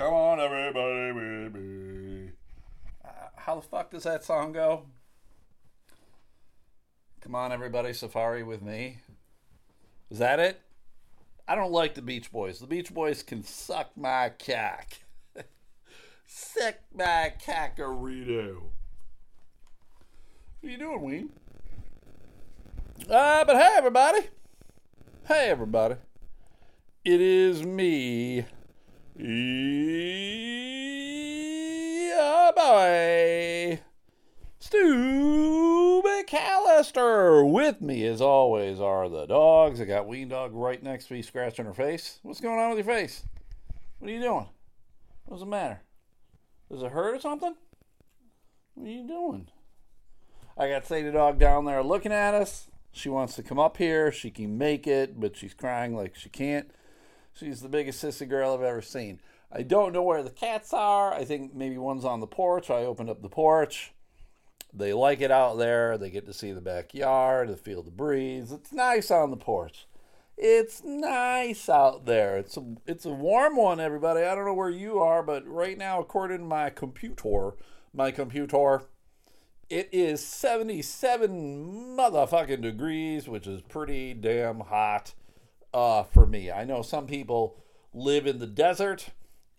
Come 0.00 0.14
on, 0.14 0.40
everybody 0.40 1.12
with 1.12 1.54
me. 1.54 2.30
Uh, 3.04 3.08
how 3.36 3.56
the 3.56 3.60
fuck 3.60 3.90
does 3.90 4.04
that 4.04 4.24
song 4.24 4.50
go? 4.50 4.86
Come 7.20 7.34
on, 7.34 7.52
everybody, 7.52 7.92
safari 7.92 8.42
with 8.42 8.62
me. 8.62 9.00
Is 10.08 10.18
that 10.18 10.40
it? 10.40 10.58
I 11.46 11.54
don't 11.54 11.70
like 11.70 11.96
the 11.96 12.00
Beach 12.00 12.32
Boys. 12.32 12.60
The 12.60 12.66
Beach 12.66 12.94
Boys 12.94 13.22
can 13.22 13.42
suck 13.42 13.90
my 13.94 14.30
cack. 14.38 15.02
suck 16.26 16.76
my 16.94 17.34
cackarito. 17.44 18.54
What 20.60 20.66
are 20.66 20.70
you 20.70 20.78
doing, 20.78 21.02
Ween? 21.02 21.30
Uh, 23.02 23.44
but 23.44 23.54
hey, 23.54 23.74
everybody. 23.76 24.20
Hey, 25.28 25.50
everybody. 25.50 25.96
It 27.04 27.20
is 27.20 27.62
me. 27.62 28.46
Yeah, 29.22 29.32
boy. 32.56 33.80
Stu 34.58 36.02
McAllister. 36.02 37.50
With 37.50 37.82
me, 37.82 38.06
as 38.06 38.22
always, 38.22 38.80
are 38.80 39.10
the 39.10 39.26
dogs. 39.26 39.78
I 39.78 39.84
got 39.84 40.08
Ween 40.08 40.28
Dog 40.28 40.54
right 40.54 40.82
next 40.82 41.08
to 41.08 41.14
me, 41.14 41.20
scratching 41.20 41.66
her 41.66 41.74
face. 41.74 42.18
What's 42.22 42.40
going 42.40 42.58
on 42.58 42.70
with 42.70 42.78
your 42.86 42.96
face? 42.96 43.24
What 43.98 44.10
are 44.10 44.14
you 44.14 44.22
doing? 44.22 44.46
What's 45.26 45.42
the 45.42 45.46
matter? 45.46 45.82
Does 46.70 46.82
it 46.82 46.92
hurt 46.92 47.14
or 47.16 47.20
something? 47.20 47.56
What 48.72 48.86
are 48.86 48.90
you 48.90 49.06
doing? 49.06 49.48
I 50.56 50.70
got 50.70 50.86
Sadie 50.86 51.12
Dog 51.12 51.38
down 51.38 51.66
there 51.66 51.82
looking 51.82 52.12
at 52.12 52.32
us. 52.32 52.70
She 52.90 53.10
wants 53.10 53.34
to 53.36 53.42
come 53.42 53.58
up 53.58 53.76
here. 53.76 54.10
She 54.10 54.30
can 54.30 54.56
make 54.56 54.86
it, 54.86 55.20
but 55.20 55.36
she's 55.36 55.52
crying 55.52 55.94
like 55.94 56.16
she 56.16 56.30
can't. 56.30 56.70
She's 57.40 57.62
the 57.62 57.70
biggest 57.70 58.04
sissy 58.04 58.28
girl 58.28 58.52
I've 58.52 58.62
ever 58.62 58.82
seen. 58.82 59.18
I 59.50 59.62
don't 59.62 59.94
know 59.94 60.02
where 60.02 60.22
the 60.22 60.28
cats 60.28 60.74
are. 60.74 61.14
I 61.14 61.24
think 61.24 61.54
maybe 61.54 61.78
one's 61.78 62.04
on 62.04 62.20
the 62.20 62.26
porch. 62.26 62.68
I 62.68 62.84
opened 62.84 63.08
up 63.08 63.22
the 63.22 63.30
porch. 63.30 63.92
They 64.74 64.92
like 64.92 65.22
it 65.22 65.30
out 65.30 65.56
there. 65.56 65.96
They 65.96 66.10
get 66.10 66.26
to 66.26 66.34
see 66.34 66.52
the 66.52 66.60
backyard, 66.60 67.48
to 67.48 67.56
feel 67.56 67.82
the 67.82 67.90
breeze. 67.90 68.52
It's 68.52 68.72
nice 68.72 69.10
on 69.10 69.30
the 69.30 69.38
porch. 69.38 69.86
It's 70.36 70.84
nice 70.84 71.70
out 71.70 72.04
there. 72.04 72.36
It's 72.36 72.58
a 72.58 72.64
it's 72.86 73.06
a 73.06 73.10
warm 73.10 73.56
one, 73.56 73.80
everybody. 73.80 74.20
I 74.20 74.34
don't 74.34 74.44
know 74.44 74.54
where 74.54 74.68
you 74.68 74.98
are, 74.98 75.22
but 75.22 75.46
right 75.46 75.78
now, 75.78 75.98
according 75.98 76.38
to 76.38 76.44
my 76.44 76.68
computer, 76.68 77.52
my 77.94 78.10
computer, 78.10 78.82
it 79.70 79.88
is 79.92 80.22
77 80.24 81.96
motherfucking 81.96 82.60
degrees, 82.60 83.28
which 83.28 83.46
is 83.46 83.62
pretty 83.62 84.12
damn 84.12 84.60
hot 84.60 85.14
uh, 85.72 86.04
for 86.04 86.26
me. 86.26 86.50
I 86.50 86.64
know 86.64 86.82
some 86.82 87.06
people 87.06 87.56
live 87.92 88.26
in 88.26 88.38
the 88.38 88.46
desert, 88.46 89.10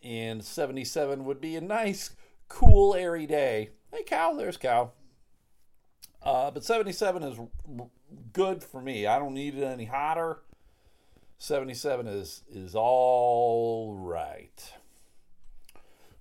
and 0.04 0.44
77 0.44 1.26
would 1.26 1.42
be 1.42 1.56
a 1.56 1.62
nice, 1.62 2.12
cool, 2.48 2.96
airy 2.96 3.26
day. 3.26 3.70
Hey, 3.92 4.04
cow, 4.04 4.34
there's 4.34 4.58
cow. 4.58 4.92
Uh, 6.24 6.52
but 6.52 6.64
77 6.64 7.24
is 7.24 7.40
good 8.34 8.64
for 8.64 8.82
me. 8.82 9.08
I 9.08 9.20
don't 9.20 9.34
need 9.34 9.58
it 9.58 9.64
any 9.64 9.86
hotter. 9.86 10.40
77 11.40 12.06
is 12.06 12.44
is 12.54 12.76
all 12.76 13.96
right. 13.96 14.74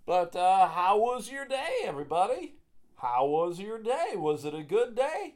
But 0.07 0.35
uh, 0.35 0.67
how 0.69 0.99
was 0.99 1.31
your 1.31 1.45
day, 1.45 1.81
everybody? 1.85 2.55
How 2.97 3.27
was 3.27 3.61
your 3.61 3.79
day? 3.79 4.15
Was 4.15 4.47
it 4.47 4.55
a 4.55 4.63
good 4.63 4.95
day? 4.95 5.35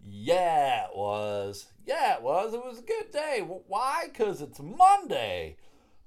Yeah, 0.00 0.84
it 0.84 0.96
was. 0.96 1.66
Yeah, 1.86 2.16
it 2.16 2.22
was. 2.22 2.54
It 2.54 2.64
was 2.64 2.78
a 2.78 2.82
good 2.82 3.10
day. 3.12 3.40
Why? 3.40 4.08
Because 4.10 4.40
it's 4.40 4.60
Monday. 4.60 5.56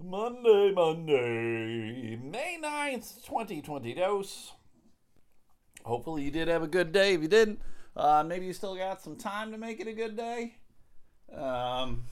Monday, 0.04 0.72
Monday, 0.76 2.16
May 2.18 2.60
9th, 2.62 3.26
2020 3.26 3.96
dose. 3.96 4.54
Hopefully, 5.84 6.24
you 6.24 6.32
did 6.32 6.48
have 6.48 6.62
a 6.62 6.68
good 6.68 6.92
day. 6.92 7.16
If 7.16 7.22
you 7.24 7.28
didn't, 7.28 7.62
uh, 7.96 8.24
maybe 8.24 8.46
you 8.46 8.54
still 8.54 8.76
got 8.76 9.02
some 9.02 9.16
time 9.16 9.52
to 9.52 9.58
make 9.58 9.80
it 9.80 9.88
a 9.88 9.94
good 9.94 10.16
day. 10.16 10.58
Um, 11.36 12.06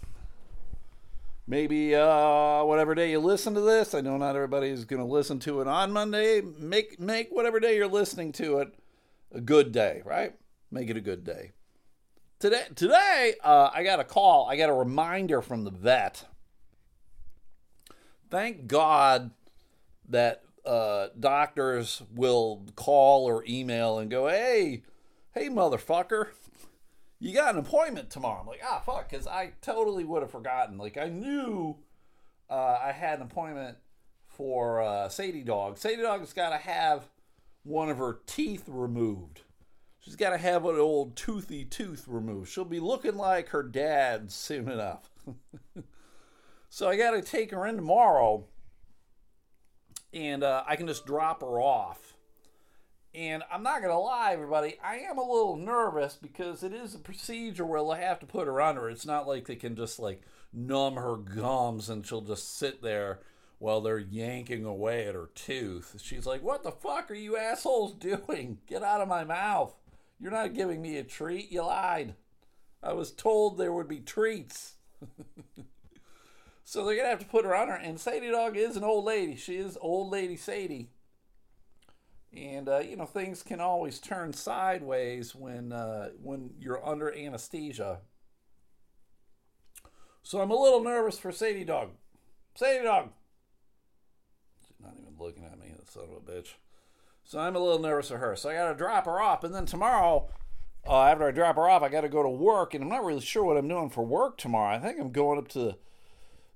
maybe 1.45 1.93
uh, 1.93 2.63
whatever 2.63 2.95
day 2.95 3.11
you 3.11 3.19
listen 3.19 3.53
to 3.53 3.61
this, 3.61 3.93
I 3.93 4.01
know 4.01 4.17
not 4.17 4.35
everybody 4.35 4.69
is 4.69 4.85
going 4.85 5.01
to 5.01 5.07
listen 5.07 5.39
to 5.41 5.61
it 5.61 5.67
on 5.67 5.91
Monday. 5.91 6.41
Make 6.41 6.99
make 6.99 7.29
whatever 7.31 7.59
day 7.59 7.75
you're 7.75 7.87
listening 7.87 8.31
to 8.33 8.59
it 8.59 8.75
a 9.31 9.41
good 9.41 9.71
day, 9.71 10.01
right? 10.05 10.33
Make 10.71 10.89
it 10.89 10.97
a 10.97 11.01
good 11.01 11.23
day. 11.23 11.51
Today, 12.45 12.65
today 12.75 13.33
uh, 13.43 13.71
I 13.73 13.83
got 13.83 13.99
a 13.99 14.03
call. 14.03 14.47
I 14.47 14.55
got 14.55 14.69
a 14.69 14.73
reminder 14.73 15.41
from 15.41 15.63
the 15.63 15.71
vet. 15.71 16.25
Thank 18.29 18.67
God 18.67 19.31
that 20.09 20.43
uh, 20.63 21.07
doctors 21.19 22.03
will 22.13 22.67
call 22.75 23.25
or 23.25 23.43
email 23.49 23.97
and 23.97 24.11
go, 24.11 24.27
"Hey, 24.27 24.83
hey, 25.33 25.49
motherfucker, 25.49 26.27
you 27.19 27.33
got 27.33 27.55
an 27.55 27.61
appointment 27.61 28.11
tomorrow." 28.11 28.41
I'm 28.41 28.45
like, 28.45 28.61
"Ah, 28.63 28.79
fuck," 28.85 29.09
because 29.09 29.25
I 29.25 29.53
totally 29.63 30.03
would 30.03 30.21
have 30.21 30.29
forgotten. 30.29 30.77
Like 30.77 30.97
I 30.99 31.09
knew 31.09 31.77
uh, 32.47 32.77
I 32.79 32.91
had 32.91 33.21
an 33.21 33.25
appointment 33.25 33.79
for 34.27 34.83
uh, 34.83 35.09
Sadie 35.09 35.41
Dog. 35.41 35.79
Sadie 35.79 36.03
Dog's 36.03 36.31
got 36.31 36.51
to 36.51 36.57
have 36.57 37.09
one 37.63 37.89
of 37.89 37.97
her 37.97 38.19
teeth 38.27 38.65
removed. 38.67 39.41
She's 40.05 40.15
got 40.15 40.29
to 40.29 40.37
have 40.37 40.65
an 40.65 40.75
old 40.75 41.15
toothy 41.15 41.65
tooth 41.65 42.05
removed. 42.07 42.51
She'll 42.51 42.63
be 42.63 42.79
looking 42.79 43.17
like 43.17 43.49
her 43.49 43.63
dad 43.63 44.31
soon 44.31 44.69
enough. 44.69 45.09
so 46.69 46.87
I 46.87 46.95
got 46.95 47.11
to 47.11 47.23
take 47.23 47.49
her 47.49 47.65
in 47.65 47.75
tomorrow, 47.75 48.45
and 50.13 50.43
uh, 50.43 50.63
I 50.67 50.75
can 50.75 50.85
just 50.85 51.07
drop 51.07 51.41
her 51.41 51.59
off. 51.59 52.13
And 53.15 53.41
I'm 53.51 53.63
not 53.63 53.81
going 53.81 53.93
to 53.93 53.97
lie, 53.97 54.33
everybody, 54.33 54.77
I 54.83 54.97
am 54.97 55.17
a 55.17 55.23
little 55.23 55.55
nervous 55.55 56.19
because 56.21 56.61
it 56.61 56.71
is 56.71 56.93
a 56.93 56.99
procedure 56.99 57.65
where 57.65 57.79
they'll 57.79 57.93
have 57.93 58.19
to 58.19 58.27
put 58.27 58.45
her 58.45 58.61
under. 58.61 58.87
It's 58.91 59.07
not 59.07 59.27
like 59.27 59.47
they 59.47 59.55
can 59.55 59.75
just 59.75 59.97
like 59.97 60.21
numb 60.53 60.97
her 60.97 61.15
gums 61.15 61.89
and 61.89 62.05
she'll 62.05 62.21
just 62.21 62.59
sit 62.59 62.83
there 62.83 63.21
while 63.57 63.81
they're 63.81 63.97
yanking 63.97 64.65
away 64.65 65.07
at 65.07 65.15
her 65.15 65.29
tooth. 65.33 65.95
She's 66.03 66.27
like, 66.27 66.43
What 66.43 66.63
the 66.63 66.71
fuck 66.71 67.09
are 67.09 67.15
you 67.15 67.37
assholes 67.37 67.93
doing? 67.99 68.59
Get 68.67 68.83
out 68.83 69.01
of 69.01 69.07
my 69.07 69.23
mouth. 69.23 69.73
You're 70.19 70.31
not 70.31 70.53
giving 70.53 70.81
me 70.81 70.97
a 70.97 71.03
treat. 71.03 71.51
You 71.51 71.63
lied. 71.63 72.15
I 72.81 72.93
was 72.93 73.11
told 73.11 73.57
there 73.57 73.73
would 73.73 73.87
be 73.87 73.99
treats. 73.99 74.73
so 76.63 76.85
they're 76.85 76.95
going 76.95 77.05
to 77.05 77.09
have 77.09 77.19
to 77.19 77.25
put 77.25 77.45
her 77.45 77.55
on 77.55 77.67
her. 77.67 77.75
And 77.75 77.99
Sadie 77.99 78.31
Dog 78.31 78.55
is 78.55 78.77
an 78.77 78.83
old 78.83 79.05
lady. 79.05 79.35
She 79.35 79.55
is 79.57 79.77
old 79.81 80.11
lady 80.11 80.37
Sadie. 80.37 80.89
And, 82.35 82.67
uh, 82.67 82.79
you 82.79 82.97
know, 82.97 83.05
things 83.05 83.43
can 83.43 83.61
always 83.61 83.99
turn 83.99 84.33
sideways 84.33 85.33
when, 85.33 85.71
uh, 85.71 86.09
when 86.21 86.51
you're 86.59 86.85
under 86.85 87.13
anesthesia. 87.15 87.99
So 90.21 90.41
I'm 90.41 90.51
a 90.51 90.59
little 90.59 90.83
nervous 90.83 91.17
for 91.17 91.31
Sadie 91.31 91.63
Dog. 91.63 91.91
Sadie 92.55 92.83
Dog, 92.83 93.09
She's 94.67 94.77
not 94.81 94.95
even 94.99 95.13
looking 95.17 95.45
at 95.45 95.59
me, 95.59 95.73
that 95.75 95.89
son 95.89 96.03
of 96.03 96.09
a 96.11 96.31
bitch. 96.31 96.53
So 97.25 97.39
I'm 97.39 97.55
a 97.55 97.59
little 97.59 97.79
nervous 97.79 98.09
for 98.09 98.19
her. 98.19 98.35
So 98.35 98.49
I 98.49 98.53
got 98.53 98.69
to 98.69 98.77
drop 98.77 99.05
her 99.05 99.19
off. 99.19 99.43
And 99.43 99.53
then 99.53 99.65
tomorrow, 99.65 100.29
uh, 100.87 101.05
after 101.05 101.27
I 101.27 101.31
drop 101.31 101.55
her 101.55 101.67
off, 101.67 101.81
I 101.81 101.89
got 101.89 102.01
to 102.01 102.09
go 102.09 102.21
to 102.21 102.29
work. 102.29 102.73
And 102.73 102.83
I'm 102.83 102.89
not 102.89 103.03
really 103.03 103.21
sure 103.21 103.43
what 103.43 103.57
I'm 103.57 103.67
doing 103.67 103.89
for 103.89 104.05
work 104.05 104.37
tomorrow. 104.37 104.75
I 104.75 104.79
think 104.79 104.99
I'm 104.99 105.11
going 105.11 105.39
up 105.39 105.47
to 105.49 105.75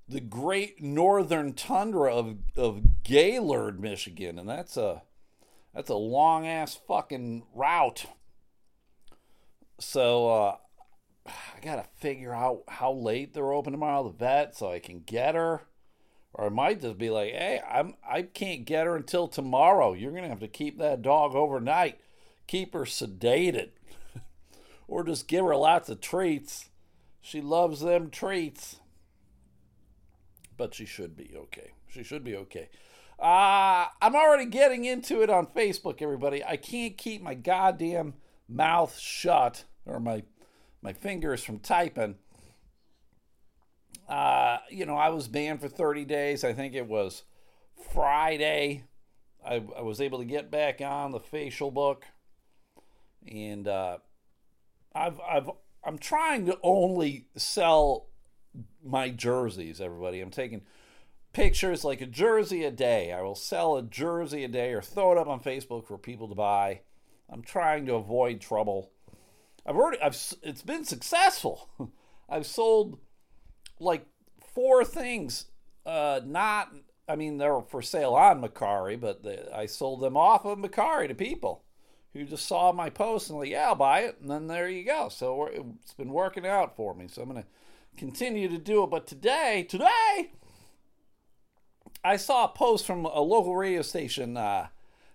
the 0.08 0.20
great 0.20 0.80
northern 0.80 1.54
tundra 1.54 2.14
of, 2.14 2.36
of 2.56 3.02
Gaylord, 3.02 3.80
Michigan. 3.80 4.38
And 4.38 4.48
that's 4.48 4.76
a, 4.76 5.02
that's 5.74 5.90
a 5.90 5.96
long 5.96 6.46
ass 6.46 6.78
fucking 6.86 7.42
route. 7.52 8.06
So 9.80 10.28
uh, 10.28 10.56
I 11.26 11.60
got 11.62 11.76
to 11.76 11.88
figure 11.96 12.32
out 12.34 12.62
how 12.68 12.92
late 12.92 13.34
they're 13.34 13.52
open 13.52 13.72
tomorrow, 13.72 14.04
the 14.04 14.10
vet, 14.10 14.56
so 14.56 14.70
I 14.70 14.78
can 14.78 15.00
get 15.00 15.34
her. 15.34 15.62
Or 16.32 16.46
I 16.46 16.48
might 16.48 16.80
just 16.80 16.98
be 16.98 17.10
like, 17.10 17.32
hey, 17.32 17.60
I'm 17.68 17.94
I 18.08 18.22
can't 18.22 18.64
get 18.64 18.86
her 18.86 18.96
until 18.96 19.28
tomorrow. 19.28 19.92
You're 19.92 20.12
gonna 20.12 20.28
have 20.28 20.40
to 20.40 20.48
keep 20.48 20.78
that 20.78 21.02
dog 21.02 21.34
overnight. 21.34 22.00
Keep 22.46 22.74
her 22.74 22.84
sedated. 22.84 23.70
or 24.88 25.04
just 25.04 25.28
give 25.28 25.44
her 25.44 25.56
lots 25.56 25.88
of 25.88 26.00
treats. 26.00 26.70
She 27.20 27.40
loves 27.40 27.80
them 27.80 28.10
treats. 28.10 28.76
But 30.56 30.74
she 30.74 30.84
should 30.84 31.16
be 31.16 31.32
okay. 31.36 31.72
She 31.88 32.02
should 32.02 32.24
be 32.24 32.36
okay. 32.36 32.68
Uh, 33.18 33.86
I'm 34.00 34.14
already 34.14 34.46
getting 34.46 34.84
into 34.86 35.22
it 35.22 35.28
on 35.28 35.46
Facebook, 35.46 36.00
everybody. 36.00 36.42
I 36.44 36.56
can't 36.56 36.96
keep 36.96 37.20
my 37.22 37.34
goddamn 37.34 38.14
mouth 38.48 38.98
shut 38.98 39.64
or 39.84 40.00
my 40.00 40.22
my 40.82 40.92
fingers 40.92 41.44
from 41.44 41.58
typing 41.58 42.16
uh, 44.10 44.58
you 44.68 44.86
know, 44.86 44.96
I 44.96 45.10
was 45.10 45.28
banned 45.28 45.60
for 45.60 45.68
30 45.68 46.04
days. 46.04 46.42
I 46.42 46.52
think 46.52 46.74
it 46.74 46.88
was 46.88 47.22
Friday. 47.92 48.84
I, 49.46 49.62
I 49.76 49.82
was 49.82 50.00
able 50.00 50.18
to 50.18 50.24
get 50.24 50.50
back 50.50 50.80
on 50.80 51.12
the 51.12 51.20
facial 51.20 51.70
book, 51.70 52.04
and 53.26 53.66
uh, 53.68 53.98
I've 54.94 55.20
I've 55.20 55.48
I'm 55.84 55.96
trying 55.96 56.46
to 56.46 56.58
only 56.62 57.28
sell 57.36 58.08
my 58.84 59.10
jerseys. 59.10 59.80
Everybody, 59.80 60.20
I'm 60.20 60.30
taking 60.30 60.62
pictures 61.32 61.84
like 61.84 62.00
a 62.00 62.06
jersey 62.06 62.64
a 62.64 62.70
day. 62.72 63.12
I 63.12 63.22
will 63.22 63.36
sell 63.36 63.76
a 63.76 63.82
jersey 63.82 64.42
a 64.42 64.48
day 64.48 64.72
or 64.72 64.82
throw 64.82 65.12
it 65.12 65.18
up 65.18 65.28
on 65.28 65.40
Facebook 65.40 65.86
for 65.86 65.96
people 65.96 66.28
to 66.28 66.34
buy. 66.34 66.80
I'm 67.30 67.42
trying 67.42 67.86
to 67.86 67.94
avoid 67.94 68.40
trouble. 68.40 68.90
I've 69.64 69.76
already 69.76 70.02
I've 70.02 70.20
it's 70.42 70.62
been 70.62 70.84
successful. 70.84 71.70
I've 72.28 72.46
sold 72.46 72.98
like 73.80 74.06
four 74.54 74.84
things 74.84 75.46
uh 75.86 76.20
not 76.24 76.72
I 77.08 77.16
mean 77.16 77.38
they're 77.38 77.60
for 77.62 77.82
sale 77.82 78.14
on 78.14 78.40
Mercari, 78.40 78.98
but 78.98 79.24
I 79.52 79.66
sold 79.66 80.00
them 80.00 80.16
off 80.16 80.44
of 80.44 80.58
Mercari 80.58 81.08
to 81.08 81.14
people 81.14 81.64
who 82.12 82.24
just 82.24 82.46
saw 82.46 82.72
my 82.72 82.90
post 82.90 83.30
and 83.30 83.38
like, 83.38 83.50
yeah, 83.50 83.68
I'll 83.68 83.74
buy 83.74 84.00
it, 84.00 84.18
and 84.20 84.30
then 84.30 84.46
there 84.46 84.68
you 84.68 84.84
go. 84.84 85.08
So 85.08 85.46
it's 85.46 85.94
been 85.94 86.10
working 86.10 86.46
out 86.46 86.76
for 86.76 86.94
me. 86.94 87.08
So 87.08 87.22
I'm 87.22 87.28
gonna 87.28 87.46
continue 87.96 88.48
to 88.48 88.58
do 88.58 88.84
it. 88.84 88.90
But 88.90 89.06
today, 89.06 89.66
today, 89.68 90.32
I 92.04 92.16
saw 92.16 92.44
a 92.44 92.48
post 92.48 92.86
from 92.86 93.04
a 93.04 93.20
local 93.20 93.56
radio 93.56 93.82
station, 93.82 94.36
uh, 94.36 94.68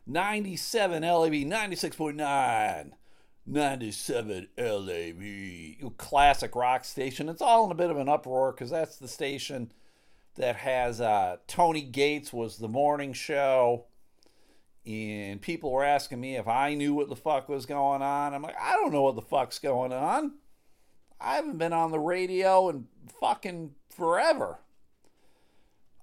97 0.06 1.02
LAV, 1.02 1.32
96.9. 1.32 2.92
97 3.46 4.48
LAV, 4.58 5.98
classic 5.98 6.56
rock 6.56 6.84
station. 6.84 7.30
It's 7.30 7.42
all 7.42 7.66
in 7.66 7.72
a 7.72 7.76
bit 7.76 7.92
of 7.92 7.98
an 7.98 8.10
uproar 8.10 8.52
because 8.52 8.72
that's 8.72 8.98
the 8.98 9.08
station 9.08 9.72
that 10.36 10.58
has 10.58 11.00
uh, 11.00 11.38
Tony 11.48 11.82
Gates 11.82 12.34
was 12.34 12.58
the 12.58 12.68
morning 12.68 13.14
show, 13.14 13.86
and 14.86 15.42
people 15.42 15.72
were 15.72 15.84
asking 15.84 16.20
me 16.20 16.36
if 16.36 16.48
I 16.48 16.74
knew 16.74 16.94
what 16.94 17.10
the 17.10 17.16
fuck 17.16 17.48
was 17.48 17.66
going 17.66 18.02
on. 18.02 18.34
I'm 18.34 18.42
like, 18.42 18.60
I 18.60 18.74
don't 18.74 18.92
know 18.92 19.04
what 19.04 19.16
the 19.16 19.22
fuck's 19.22 19.60
going 19.60 19.94
on. 19.94 20.34
I 21.22 21.36
haven't 21.36 21.58
been 21.58 21.74
on 21.74 21.92
the 21.92 22.00
radio 22.00 22.70
in 22.70 22.88
fucking 23.20 23.76
forever. 23.90 24.60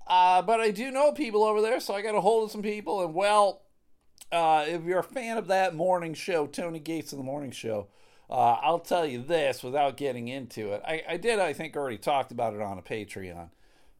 Uh, 0.06 0.42
but 0.42 0.60
I 0.60 0.70
do 0.70 0.90
know 0.90 1.12
people 1.12 1.44
over 1.44 1.60
there, 1.60 1.80
so 1.80 1.94
I 1.94 2.02
got 2.02 2.14
a 2.14 2.20
hold 2.20 2.44
of 2.44 2.50
some 2.50 2.62
people. 2.62 3.04
And 3.04 3.14
well, 3.14 3.62
uh, 4.32 4.64
if 4.66 4.84
you're 4.84 5.00
a 5.00 5.04
fan 5.04 5.36
of 5.36 5.46
that 5.48 5.74
morning 5.74 6.14
show, 6.14 6.46
Tony 6.46 6.78
Gates 6.78 7.12
of 7.12 7.18
the 7.18 7.24
Morning 7.24 7.50
Show, 7.50 7.88
uh, 8.30 8.56
I'll 8.62 8.80
tell 8.80 9.04
you 9.04 9.22
this 9.22 9.62
without 9.62 9.98
getting 9.98 10.28
into 10.28 10.72
it. 10.72 10.82
I, 10.86 11.02
I, 11.06 11.16
did, 11.18 11.38
I 11.38 11.52
think, 11.52 11.76
already 11.76 11.98
talked 11.98 12.32
about 12.32 12.54
it 12.54 12.62
on 12.62 12.78
a 12.78 12.82
Patreon. 12.82 13.50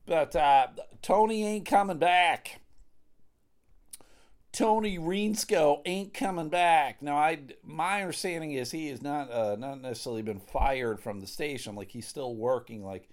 But 0.06 0.34
uh, 0.34 0.68
Tony 1.02 1.46
ain't 1.46 1.66
coming 1.66 1.98
back. 1.98 2.60
Tony 4.52 4.98
Reinsko 4.98 5.80
ain't 5.86 6.12
coming 6.12 6.48
back. 6.48 7.00
Now, 7.00 7.16
I 7.16 7.38
my 7.64 8.02
understanding 8.02 8.52
is 8.52 8.70
he 8.70 8.88
has 8.88 9.00
not 9.00 9.30
uh, 9.30 9.56
not 9.56 9.80
necessarily 9.80 10.22
been 10.22 10.40
fired 10.40 11.00
from 11.00 11.20
the 11.20 11.26
station. 11.26 11.74
Like 11.74 11.90
he's 11.90 12.06
still 12.06 12.34
working, 12.34 12.84
like 12.84 13.08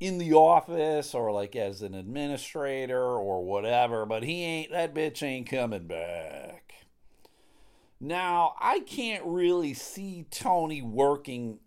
in 0.00 0.18
the 0.18 0.32
office 0.32 1.14
or 1.14 1.30
like 1.30 1.54
as 1.54 1.82
an 1.82 1.94
administrator 1.94 3.02
or 3.02 3.44
whatever. 3.44 4.06
But 4.06 4.24
he 4.24 4.42
ain't 4.42 4.72
that 4.72 4.94
bitch 4.94 5.22
ain't 5.22 5.48
coming 5.48 5.86
back. 5.86 6.72
Now, 8.00 8.54
I 8.58 8.80
can't 8.80 9.24
really 9.26 9.74
see 9.74 10.26
Tony 10.30 10.80
working 10.80 11.58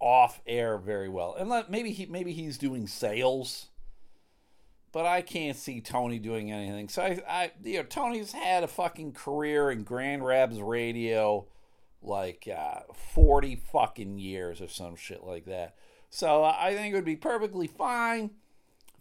off 0.00 0.40
air 0.46 0.78
very 0.78 1.08
well, 1.08 1.36
and 1.38 1.68
maybe 1.68 1.92
he 1.92 2.06
maybe 2.06 2.32
he's 2.32 2.58
doing 2.58 2.86
sales 2.86 3.68
but 4.96 5.04
I 5.04 5.20
can't 5.20 5.58
see 5.58 5.82
Tony 5.82 6.18
doing 6.18 6.50
anything. 6.50 6.88
So 6.88 7.02
I, 7.02 7.20
I, 7.28 7.52
you 7.62 7.76
know, 7.76 7.82
Tony's 7.82 8.32
had 8.32 8.64
a 8.64 8.66
fucking 8.66 9.12
career 9.12 9.70
in 9.70 9.82
Grand 9.82 10.24
Rapids 10.24 10.58
radio, 10.58 11.46
like 12.00 12.48
uh, 12.48 12.80
forty 13.12 13.56
fucking 13.56 14.16
years 14.18 14.62
or 14.62 14.68
some 14.68 14.96
shit 14.96 15.22
like 15.22 15.44
that. 15.44 15.74
So 16.16 16.44
uh, 16.44 16.56
I 16.58 16.74
think 16.74 16.94
it 16.94 16.96
would 16.96 17.04
be 17.04 17.14
perfectly 17.14 17.66
fine 17.66 18.30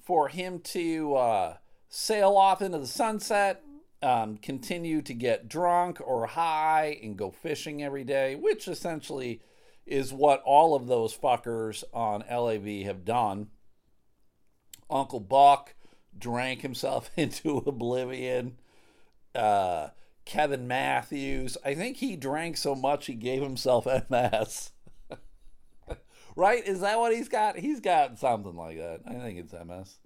for 0.04 0.28
him 0.28 0.60
to 0.60 1.16
uh, 1.16 1.58
sail 1.88 2.36
off 2.36 2.62
into 2.62 2.78
the 2.78 2.88
sunset, 2.88 3.64
um, 4.02 4.36
continue 4.36 5.02
to 5.04 5.14
get 5.14 5.48
drunk 5.48 6.02
or 6.06 6.26
high, 6.26 7.00
and 7.02 7.18
go 7.18 7.32
fishing 7.32 7.82
every 7.82 8.04
day, 8.04 8.36
which 8.36 8.68
essentially 8.68 9.40
is 9.86 10.12
what 10.12 10.42
all 10.44 10.76
of 10.76 10.88
those 10.88 11.18
fuckers 11.18 11.86
on 11.94 12.26
LAV 12.30 12.86
have 12.86 13.06
done. 13.06 13.48
Uncle 14.90 15.22
Buck 15.22 15.74
drank 16.18 16.64
himself 16.64 17.10
into 17.16 17.60
oblivion. 17.60 18.58
Uh, 19.34 19.92
Kevin 20.26 20.68
Matthews, 20.68 21.56
I 21.64 21.76
think 21.76 21.96
he 21.96 22.18
drank 22.18 22.58
so 22.58 22.76
much 22.76 23.06
he 23.06 23.14
gave 23.14 23.42
himself 23.42 23.88
MS. 24.10 24.72
right? 26.36 26.66
Is 26.66 26.82
that 26.82 27.00
what 27.00 27.14
he's 27.14 27.30
got? 27.30 27.58
He's 27.58 27.80
got 27.80 28.20
something 28.20 28.56
like 28.56 28.78
that. 28.78 29.02
I 29.08 29.14
think 29.14 29.40
it's 29.40 29.54
MS. 29.54 29.98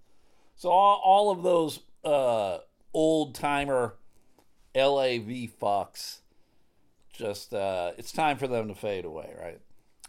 So 0.55 0.69
all, 0.69 1.01
all 1.03 1.31
of 1.31 1.43
those 1.43 1.79
uh, 2.03 2.59
old 2.93 3.35
timer 3.35 3.95
LAV 4.75 5.49
fucks, 5.59 6.19
just 7.11 7.53
uh, 7.53 7.91
it's 7.97 8.11
time 8.11 8.37
for 8.37 8.47
them 8.47 8.67
to 8.67 8.75
fade 8.75 9.05
away, 9.05 9.33
right? 9.41 9.59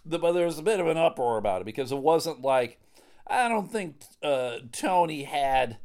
The, 0.05 0.19
but 0.19 0.33
there's 0.33 0.59
a 0.59 0.63
bit 0.63 0.81
of 0.81 0.87
an 0.87 0.97
uproar 0.97 1.39
about 1.39 1.63
it 1.63 1.65
because 1.65 1.93
it 1.93 1.99
wasn't 1.99 2.43
like 2.43 2.81
I 3.27 3.49
don't 3.49 3.71
think 3.71 3.97
uh, 4.23 4.59
Tony 4.73 5.23
had 5.25 5.79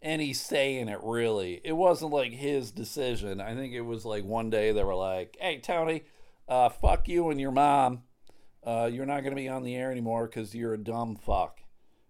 any 0.00 0.32
say 0.32 0.78
in 0.78 0.88
it 0.88 1.00
really. 1.02 1.60
It 1.64 1.72
wasn't 1.72 2.12
like 2.12 2.32
his 2.32 2.70
decision. 2.70 3.40
I 3.40 3.54
think 3.54 3.72
it 3.72 3.80
was 3.82 4.04
like 4.04 4.24
one 4.24 4.50
day 4.50 4.72
they 4.72 4.84
were 4.84 4.94
like, 4.94 5.36
"Hey 5.40 5.58
Tony, 5.58 6.04
uh, 6.48 6.68
fuck 6.68 7.08
you 7.08 7.30
and 7.30 7.40
your 7.40 7.50
mom. 7.50 8.02
Uh, 8.64 8.88
you're 8.92 9.06
not 9.06 9.24
gonna 9.24 9.36
be 9.36 9.48
on 9.48 9.62
the 9.62 9.76
air 9.76 9.90
anymore 9.90 10.26
because 10.26 10.54
you're 10.54 10.74
a 10.74 10.78
dumb 10.78 11.16
fuck." 11.16 11.60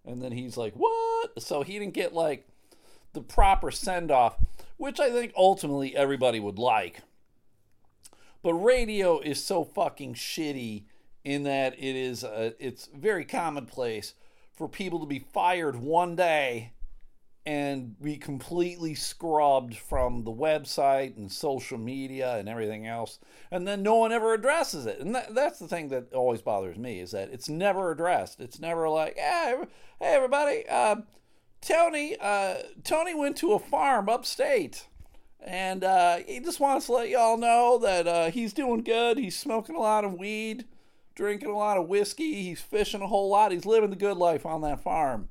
And 0.04 0.22
then 0.22 0.32
he's 0.32 0.56
like, 0.56 0.74
"What?" 0.74 1.42
So 1.42 1.62
he 1.62 1.78
didn't 1.78 1.94
get 1.94 2.12
like 2.12 2.46
the 3.12 3.22
proper 3.22 3.70
send 3.70 4.10
off, 4.10 4.36
which 4.76 5.00
I 5.00 5.10
think 5.10 5.32
ultimately 5.36 5.96
everybody 5.96 6.40
would 6.40 6.58
like. 6.58 7.00
But 8.42 8.54
radio 8.54 9.20
is 9.20 9.44
so 9.44 9.64
fucking 9.64 10.14
shitty 10.14 10.84
in 11.24 11.44
that 11.44 11.74
it 11.74 11.96
is 11.96 12.24
a, 12.24 12.54
it's 12.58 12.88
very 12.94 13.24
commonplace 13.24 14.14
for 14.52 14.68
people 14.68 14.98
to 15.00 15.06
be 15.06 15.20
fired 15.20 15.76
one 15.76 16.16
day 16.16 16.72
and 17.44 18.00
be 18.00 18.16
completely 18.16 18.94
scrubbed 18.94 19.76
from 19.76 20.22
the 20.22 20.32
website 20.32 21.16
and 21.16 21.30
social 21.30 21.76
media 21.76 22.36
and 22.36 22.48
everything 22.48 22.86
else 22.86 23.18
and 23.50 23.66
then 23.66 23.82
no 23.82 23.96
one 23.96 24.12
ever 24.12 24.32
addresses 24.32 24.86
it. 24.86 25.00
And 25.00 25.14
that, 25.14 25.34
that's 25.34 25.58
the 25.58 25.66
thing 25.66 25.88
that 25.88 26.12
always 26.12 26.40
bothers 26.40 26.78
me 26.78 27.00
is 27.00 27.10
that 27.10 27.30
it's 27.30 27.48
never 27.48 27.90
addressed. 27.90 28.40
It's 28.40 28.60
never 28.60 28.88
like 28.88 29.14
yeah 29.16 29.64
hey 29.98 30.14
everybody 30.14 30.64
uh, 30.68 30.96
tony 31.60 32.16
uh, 32.20 32.54
tony 32.84 33.14
went 33.14 33.36
to 33.38 33.54
a 33.54 33.58
farm 33.58 34.08
upstate 34.08 34.86
and 35.44 35.82
uh, 35.82 36.18
he 36.18 36.38
just 36.38 36.60
wants 36.60 36.86
to 36.86 36.92
let 36.92 37.08
y'all 37.08 37.36
know 37.36 37.78
that 37.78 38.06
uh, 38.06 38.30
he's 38.30 38.52
doing 38.52 38.84
good. 38.84 39.18
He's 39.18 39.36
smoking 39.36 39.74
a 39.74 39.80
lot 39.80 40.04
of 40.04 40.14
weed 40.14 40.66
drinking 41.14 41.50
a 41.50 41.56
lot 41.56 41.76
of 41.76 41.88
whiskey. 41.88 42.42
He's 42.42 42.60
fishing 42.60 43.02
a 43.02 43.06
whole 43.06 43.28
lot. 43.28 43.52
He's 43.52 43.66
living 43.66 43.90
the 43.90 43.96
good 43.96 44.16
life 44.16 44.46
on 44.46 44.62
that 44.62 44.80
farm 44.80 45.28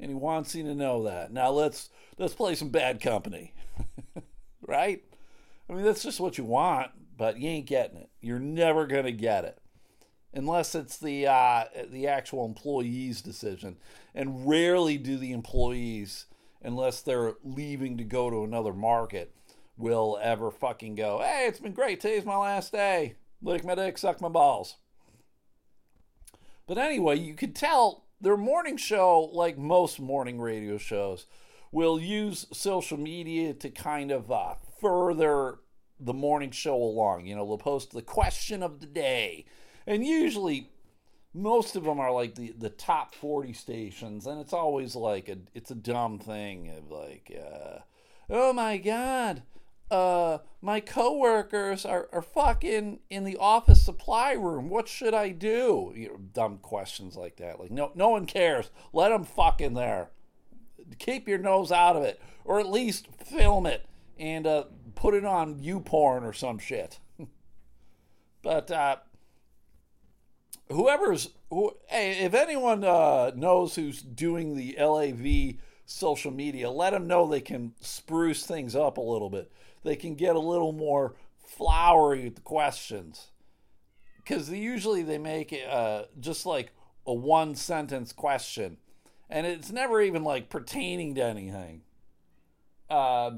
and 0.00 0.10
he 0.10 0.14
wants 0.14 0.54
you 0.54 0.64
to 0.64 0.74
know 0.74 1.04
that. 1.04 1.32
Now 1.32 1.50
let's 1.50 1.90
let's 2.18 2.34
play 2.34 2.54
some 2.54 2.70
bad 2.70 3.00
company, 3.00 3.54
right? 4.66 5.02
I 5.68 5.72
mean 5.72 5.84
that's 5.84 6.02
just 6.02 6.20
what 6.20 6.38
you 6.38 6.44
want, 6.44 6.90
but 7.16 7.38
you 7.38 7.48
ain't 7.48 7.66
getting 7.66 7.98
it. 7.98 8.10
You're 8.20 8.38
never 8.38 8.86
gonna 8.86 9.12
get 9.12 9.44
it 9.44 9.60
unless 10.32 10.74
it's 10.74 10.96
the 10.98 11.26
uh, 11.26 11.64
the 11.90 12.06
actual 12.06 12.44
employee's 12.44 13.20
decision. 13.20 13.76
And 14.14 14.48
rarely 14.48 14.98
do 14.98 15.16
the 15.16 15.32
employees, 15.32 16.26
unless 16.62 17.02
they're 17.02 17.34
leaving 17.44 17.96
to 17.98 18.04
go 18.04 18.30
to 18.30 18.44
another 18.44 18.72
market, 18.72 19.34
will 19.76 20.18
ever 20.22 20.50
fucking 20.50 20.96
go. 20.96 21.20
Hey, 21.20 21.46
it's 21.46 21.60
been 21.60 21.72
great. 21.72 22.00
Today's 22.00 22.24
my 22.24 22.36
last 22.36 22.72
day. 22.72 23.16
Lick 23.42 23.64
my 23.64 23.74
dick, 23.74 23.96
suck 23.98 24.20
my 24.20 24.28
balls. 24.28 24.76
But 26.66 26.78
anyway, 26.78 27.18
you 27.18 27.34
could 27.34 27.54
tell 27.54 28.04
their 28.20 28.36
morning 28.36 28.76
show, 28.76 29.30
like 29.32 29.56
most 29.58 29.98
morning 29.98 30.40
radio 30.40 30.78
shows, 30.78 31.26
will 31.72 32.00
use 32.00 32.46
social 32.52 32.98
media 32.98 33.54
to 33.54 33.70
kind 33.70 34.10
of 34.10 34.30
uh, 34.30 34.54
further 34.80 35.58
the 35.98 36.14
morning 36.14 36.50
show 36.50 36.76
along. 36.76 37.26
You 37.26 37.36
know, 37.36 37.46
they'll 37.46 37.58
post 37.58 37.92
the 37.92 38.02
question 38.02 38.62
of 38.62 38.80
the 38.80 38.86
day. 38.86 39.44
And 39.86 40.04
usually, 40.04 40.70
most 41.32 41.76
of 41.76 41.84
them 41.84 42.00
are 42.00 42.12
like 42.12 42.34
the, 42.34 42.52
the 42.58 42.70
top 42.70 43.14
40 43.14 43.52
stations. 43.52 44.26
And 44.26 44.40
it's 44.40 44.52
always 44.52 44.96
like, 44.96 45.28
a, 45.28 45.38
it's 45.54 45.70
a 45.70 45.76
dumb 45.76 46.18
thing 46.18 46.70
of 46.70 46.90
like, 46.90 47.32
uh, 47.36 47.80
oh 48.28 48.52
my 48.52 48.78
God, 48.78 49.42
uh, 49.90 50.38
my 50.60 50.80
coworkers 50.80 51.84
are, 51.84 52.08
are 52.12 52.22
fucking 52.22 53.00
in 53.08 53.24
the 53.24 53.36
office 53.36 53.82
supply 53.82 54.32
room. 54.32 54.68
What 54.68 54.88
should 54.88 55.14
I 55.14 55.30
do? 55.30 55.92
You 55.96 56.08
know, 56.08 56.20
dumb 56.32 56.58
questions 56.58 57.16
like 57.16 57.36
that. 57.36 57.58
Like 57.58 57.70
no, 57.70 57.90
no 57.94 58.10
one 58.10 58.26
cares. 58.26 58.70
Let 58.92 59.08
them 59.08 59.24
fuck 59.24 59.60
in 59.60 59.74
there. 59.74 60.10
Keep 60.98 61.28
your 61.28 61.38
nose 61.38 61.72
out 61.72 61.96
of 61.96 62.02
it, 62.02 62.20
or 62.44 62.60
at 62.60 62.70
least 62.70 63.08
film 63.24 63.66
it 63.66 63.86
and 64.18 64.46
uh, 64.46 64.64
put 64.94 65.14
it 65.14 65.24
on 65.24 65.60
YouPorn 65.60 66.22
or 66.22 66.32
some 66.32 66.58
shit. 66.58 66.98
but 68.42 68.70
uh, 68.70 68.96
whoever's 70.68 71.30
who, 71.50 71.72
hey, 71.88 72.18
if 72.24 72.34
anyone 72.34 72.84
uh, 72.84 73.32
knows 73.34 73.74
who's 73.74 74.02
doing 74.02 74.54
the 74.54 74.76
LAV 74.78 75.56
social 75.90 76.30
media. 76.30 76.70
Let 76.70 76.90
them 76.90 77.06
know 77.06 77.26
they 77.26 77.40
can 77.40 77.72
spruce 77.80 78.46
things 78.46 78.76
up 78.76 78.96
a 78.96 79.02
little 79.02 79.28
bit. 79.28 79.50
They 79.82 79.96
can 79.96 80.14
get 80.14 80.36
a 80.36 80.40
little 80.40 80.72
more 80.72 81.14
flowery 81.46 82.24
with 82.24 82.36
the 82.36 82.40
questions. 82.42 83.28
Because 84.16 84.50
usually 84.50 85.02
they 85.02 85.18
make 85.18 85.52
it 85.52 85.68
uh, 85.68 86.04
just 86.20 86.46
like 86.46 86.72
a 87.06 87.14
one 87.14 87.54
sentence 87.54 88.12
question. 88.12 88.76
And 89.28 89.46
it's 89.46 89.70
never 89.70 90.00
even 90.00 90.24
like 90.24 90.50
pertaining 90.50 91.14
to 91.16 91.24
anything. 91.24 91.82
Uh, 92.88 93.32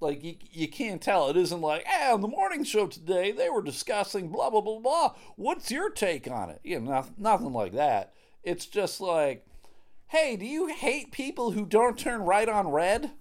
like 0.00 0.22
you, 0.22 0.36
you 0.50 0.68
can't 0.68 1.00
tell. 1.00 1.28
It 1.28 1.36
isn't 1.36 1.60
like, 1.60 1.84
hey, 1.86 2.10
on 2.10 2.20
the 2.20 2.28
morning 2.28 2.64
show 2.64 2.86
today, 2.86 3.32
they 3.32 3.48
were 3.48 3.62
discussing 3.62 4.28
blah, 4.28 4.50
blah, 4.50 4.60
blah, 4.60 4.80
blah. 4.80 5.14
What's 5.36 5.70
your 5.70 5.90
take 5.90 6.30
on 6.30 6.50
it? 6.50 6.60
You 6.62 6.80
know, 6.80 6.90
nothing, 6.90 7.14
nothing 7.18 7.52
like 7.52 7.72
that. 7.72 8.12
It's 8.42 8.66
just 8.66 9.00
like, 9.00 9.46
hey, 10.08 10.36
do 10.36 10.44
you 10.44 10.66
hate 10.66 11.12
people 11.12 11.52
who 11.52 11.64
don't 11.64 11.98
turn 11.98 12.22
right 12.22 12.48
on 12.48 12.68
red? 12.68 13.12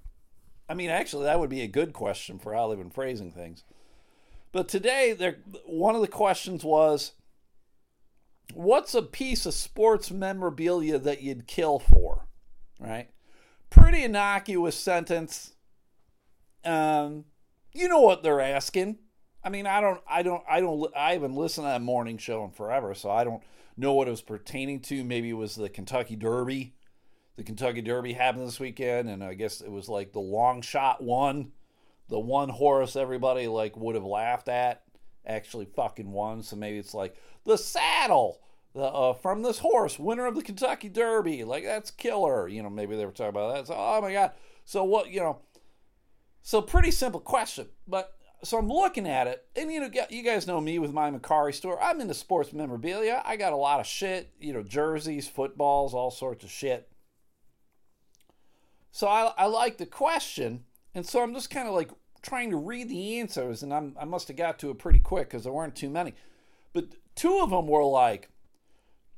I 0.72 0.74
mean, 0.74 0.90
actually, 0.90 1.26
that 1.26 1.40
would 1.40 1.50
be 1.50 1.62
a 1.62 1.68
good 1.68 1.92
question 1.92 2.40
for 2.40 2.54
how 2.54 2.70
they've 2.70 2.78
been 2.78 2.90
phrasing 2.90 3.32
things. 3.32 3.64
But 4.52 4.68
today, 4.68 5.14
there, 5.14 5.38
one 5.66 5.96
of 5.96 6.02
the 6.02 6.08
questions 6.08 6.64
was, 6.64 7.12
what's 8.54 8.96
a 8.96 9.02
piece 9.02 9.46
of 9.46 9.54
sports 9.54 10.12
memorabilia 10.12 10.98
that 11.00 11.22
you'd 11.22 11.48
kill 11.48 11.80
for? 11.80 12.26
Right? 12.80 13.10
Pretty 13.70 14.04
innocuous 14.04 14.76
sentence 14.76 15.54
um, 16.64 17.26
you 17.74 17.88
know 17.88 18.02
what 18.02 18.24
they're 18.24 18.42
asking. 18.42 18.98
I 19.44 19.50
mean, 19.50 19.66
I 19.66 19.82
don't, 19.82 20.02
I 20.08 20.22
don't, 20.24 20.44
I 20.48 20.60
don't, 20.60 20.96
I 20.96 21.14
haven't 21.14 21.36
listened 21.36 21.66
to 21.66 21.70
that 21.70 21.82
morning 21.82 22.18
show 22.18 22.44
in 22.44 22.52
forever, 22.52 22.94
so 22.94 23.10
I 23.10 23.24
don't 23.24 23.42
know 23.76 23.94
what 23.94 24.08
it 24.08 24.12
was 24.12 24.22
pertaining 24.22 24.82
to. 24.82 25.04
Maybe 25.04 25.30
it 25.30 25.34
was 25.34 25.56
the 25.56 25.70
Kentucky 25.70 26.16
Derby. 26.16 26.76
The 27.38 27.44
Kentucky 27.44 27.82
Derby 27.82 28.14
happened 28.14 28.48
this 28.48 28.60
weekend, 28.60 29.10
and 29.10 29.24
I 29.24 29.34
guess 29.34 29.62
it 29.62 29.72
was 29.72 29.90
like 29.90 30.12
the 30.12 30.20
long 30.20 30.62
shot 30.62 31.02
one, 31.02 31.52
the 32.10 32.20
one 32.20 32.50
horse 32.50 32.96
everybody 32.96 33.48
like 33.48 33.76
would 33.78 33.96
have 33.96 34.04
laughed 34.04 34.50
at, 34.50 34.84
actually 35.26 35.66
fucking 35.66 36.12
won. 36.12 36.44
So 36.44 36.56
maybe 36.56 36.78
it's 36.78 36.94
like 36.94 37.16
the 37.46 37.58
saddle 37.58 38.42
the, 38.74 38.84
uh, 38.84 39.14
from 39.14 39.42
this 39.42 39.60
horse, 39.60 39.98
winner 39.98 40.26
of 40.26 40.36
the 40.36 40.42
Kentucky 40.42 40.90
Derby. 40.90 41.44
Like 41.44 41.64
that's 41.64 41.92
killer. 41.92 42.48
You 42.48 42.64
know, 42.64 42.70
maybe 42.70 42.96
they 42.96 43.06
were 43.06 43.12
talking 43.12 43.30
about 43.30 43.56
that. 43.56 43.68
So, 43.68 43.76
oh 43.78 44.02
my 44.02 44.12
god. 44.12 44.32
So 44.66 44.84
what? 44.84 45.10
You 45.10 45.22
know 45.22 45.42
so 46.44 46.62
pretty 46.62 46.92
simple 46.92 47.20
question, 47.20 47.68
but 47.88 48.14
so 48.44 48.58
I'm 48.58 48.68
looking 48.68 49.08
at 49.08 49.28
it, 49.28 49.46
and 49.56 49.72
you 49.72 49.80
know, 49.80 49.90
you 50.10 50.24
guys 50.24 50.48
know 50.48 50.60
me 50.60 50.80
with 50.80 50.92
my 50.92 51.12
Mercari 51.12 51.54
store. 51.54 51.82
I'm 51.82 52.02
into 52.02 52.16
sports 52.16 52.52
memorabilia. 52.52 53.22
I 53.24 53.36
got 53.36 53.54
a 53.54 53.58
lot 53.58 53.80
of 53.80 53.86
shit, 53.86 54.32
you 54.40 54.52
know, 54.52 54.64
jerseys, 54.64 55.28
footballs, 55.28 55.94
all 55.94 56.10
sorts 56.10 56.44
of 56.44 56.50
shit. 56.50 56.91
So 58.92 59.08
I, 59.08 59.32
I 59.38 59.46
like 59.46 59.78
the 59.78 59.86
question, 59.86 60.66
and 60.94 61.06
so 61.06 61.22
I'm 61.22 61.34
just 61.34 61.50
kind 61.50 61.68
of 61.68 61.74
like 61.74 61.90
trying 62.22 62.52
to 62.52 62.58
read 62.58 62.90
the 62.90 63.20
answers, 63.20 63.64
and 63.64 63.74
I'm, 63.74 63.96
I 64.00 64.06
must 64.06 64.28
have 64.28 64.38
got 64.38 64.60
to 64.60 64.70
it 64.70 64.80
pretty 64.80 65.00
quick 65.00 65.30
because 65.30 65.44
there 65.44 65.54
weren't 65.54 65.76
too 65.76 65.90
many. 65.90 66.14
But 66.74 66.86
two 67.16 67.40
of 67.42 67.50
them 67.50 67.68
were 67.68 67.84
like, 67.84 68.30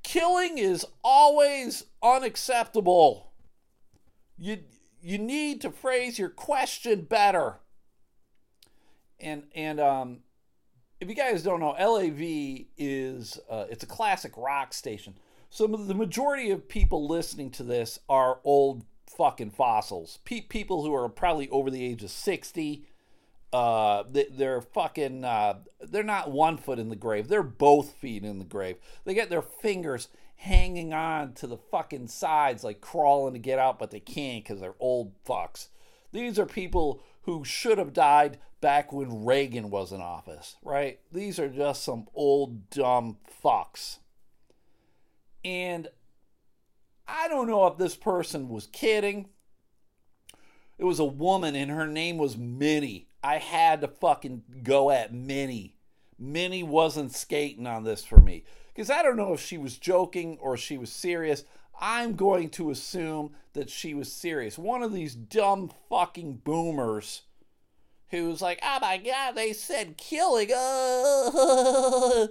killing 0.03 0.57
is 0.57 0.85
always 1.03 1.85
unacceptable. 2.01 3.31
You 4.37 4.59
you 5.01 5.17
need 5.17 5.61
to 5.61 5.71
phrase 5.71 6.17
your 6.17 6.29
question 6.29 7.01
better. 7.01 7.59
And 9.19 9.43
and 9.53 9.79
um, 9.79 10.19
if 10.99 11.09
you 11.09 11.15
guys 11.15 11.43
don't 11.43 11.59
know, 11.59 11.71
LAV 11.71 12.67
is 12.77 13.39
uh, 13.49 13.65
it's 13.69 13.83
a 13.83 13.87
classic 13.87 14.33
rock 14.37 14.73
station. 14.73 15.15
So 15.49 15.67
the 15.67 15.93
majority 15.93 16.49
of 16.49 16.67
people 16.67 17.07
listening 17.07 17.51
to 17.51 17.63
this 17.63 17.99
are 18.09 18.39
old 18.43 18.85
fucking 19.17 19.51
fossils. 19.51 20.19
Pe- 20.25 20.41
people 20.41 20.83
who 20.83 20.93
are 20.93 21.09
probably 21.09 21.49
over 21.49 21.69
the 21.69 21.83
age 21.83 22.03
of 22.03 22.11
sixty. 22.11 22.85
Uh, 23.51 24.03
they, 24.09 24.45
are 24.45 24.61
fucking. 24.61 25.23
Uh, 25.23 25.59
they're 25.79 26.03
not 26.03 26.31
one 26.31 26.57
foot 26.57 26.79
in 26.79 26.89
the 26.89 26.95
grave. 26.95 27.27
They're 27.27 27.43
both 27.43 27.93
feet 27.93 28.23
in 28.23 28.39
the 28.39 28.45
grave. 28.45 28.77
They 29.05 29.13
get 29.13 29.29
their 29.29 29.43
fingers 29.43 30.07
hanging 30.37 30.93
on 30.93 31.33
to 31.33 31.47
the 31.47 31.57
fucking 31.57 32.07
sides, 32.07 32.63
like 32.63 32.81
crawling 32.81 33.33
to 33.33 33.39
get 33.39 33.59
out, 33.59 33.79
but 33.79 33.91
they 33.91 33.99
can't 33.99 34.43
because 34.43 34.59
they're 34.59 34.75
old 34.79 35.13
fucks. 35.23 35.67
These 36.11 36.37
are 36.37 36.45
people 36.45 37.01
who 37.21 37.45
should 37.45 37.77
have 37.77 37.93
died 37.93 38.39
back 38.59 38.91
when 38.91 39.25
Reagan 39.25 39.69
was 39.69 39.91
in 39.91 40.01
office, 40.01 40.57
right? 40.63 40.99
These 41.11 41.39
are 41.39 41.49
just 41.49 41.83
some 41.83 42.07
old 42.13 42.69
dumb 42.69 43.17
fucks. 43.43 43.99
And 45.45 45.87
I 47.07 47.27
don't 47.27 47.47
know 47.47 47.67
if 47.67 47.77
this 47.77 47.95
person 47.95 48.49
was 48.49 48.67
kidding. 48.67 49.29
It 50.77 50.85
was 50.85 50.99
a 50.99 51.05
woman 51.05 51.55
and 51.55 51.71
her 51.71 51.87
name 51.87 52.17
was 52.17 52.37
Minnie. 52.37 53.07
I 53.23 53.37
had 53.37 53.81
to 53.81 53.87
fucking 53.87 54.43
go 54.63 54.91
at 54.91 55.13
Minnie. 55.13 55.77
Minnie 56.17 56.63
wasn't 56.63 57.13
skating 57.13 57.67
on 57.67 57.83
this 57.83 58.03
for 58.03 58.17
me 58.17 58.43
because 58.73 58.89
I 58.89 59.03
don't 59.03 59.17
know 59.17 59.33
if 59.33 59.41
she 59.41 59.57
was 59.57 59.77
joking 59.77 60.37
or 60.41 60.57
she 60.57 60.77
was 60.77 60.91
serious. 60.91 61.43
I'm 61.79 62.15
going 62.15 62.49
to 62.51 62.69
assume 62.69 63.31
that 63.53 63.69
she 63.69 63.93
was 63.93 64.11
serious. 64.11 64.57
One 64.57 64.83
of 64.83 64.93
these 64.93 65.15
dumb 65.15 65.71
fucking 65.89 66.41
boomers 66.43 67.23
who's 68.09 68.41
like, 68.41 68.59
oh 68.63 68.79
my 68.81 68.97
god, 68.97 69.35
they 69.35 69.53
said 69.53 69.97
killing. 69.97 70.49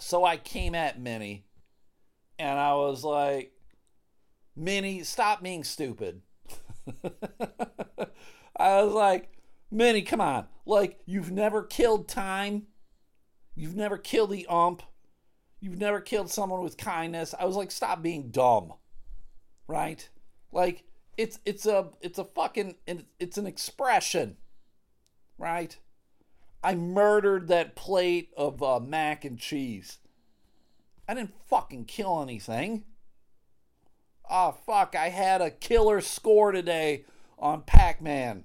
So 0.00 0.24
I 0.24 0.36
came 0.36 0.74
at 0.74 1.00
Minnie 1.00 1.44
and 2.38 2.58
I 2.58 2.74
was 2.74 3.04
like, 3.04 3.52
Minnie, 4.56 5.02
stop 5.02 5.42
being 5.42 5.64
stupid. 5.64 6.22
I 8.56 8.82
was 8.82 8.92
like, 8.92 9.30
Minnie, 9.70 10.02
come 10.02 10.20
on. 10.20 10.46
Like, 10.66 11.00
you've 11.06 11.30
never 11.30 11.62
killed 11.62 12.08
time 12.08 12.66
You've 13.58 13.74
never 13.74 13.98
killed 13.98 14.30
the 14.30 14.46
ump. 14.46 14.82
You've 15.60 15.80
never 15.80 16.00
killed 16.00 16.30
someone 16.30 16.62
with 16.62 16.76
kindness. 16.76 17.34
I 17.36 17.44
was 17.44 17.56
like, 17.56 17.72
stop 17.72 18.02
being 18.02 18.30
dumb. 18.30 18.74
Right? 19.66 20.08
Like 20.52 20.84
it's 21.16 21.40
it's 21.44 21.66
a 21.66 21.88
it's 22.00 22.20
a 22.20 22.24
fucking 22.24 22.76
it's 23.18 23.36
an 23.36 23.46
expression. 23.46 24.36
Right? 25.38 25.76
I 26.62 26.76
murdered 26.76 27.48
that 27.48 27.74
plate 27.74 28.30
of 28.36 28.62
uh, 28.62 28.78
mac 28.78 29.24
and 29.24 29.38
cheese. 29.38 29.98
I 31.08 31.14
didn't 31.14 31.34
fucking 31.48 31.86
kill 31.86 32.22
anything. 32.22 32.84
Oh 34.30 34.52
fuck, 34.52 34.94
I 34.94 35.08
had 35.08 35.40
a 35.40 35.50
killer 35.50 36.02
score 36.02 36.52
today 36.52 37.06
on 37.38 37.62
Pac-Man. 37.62 38.44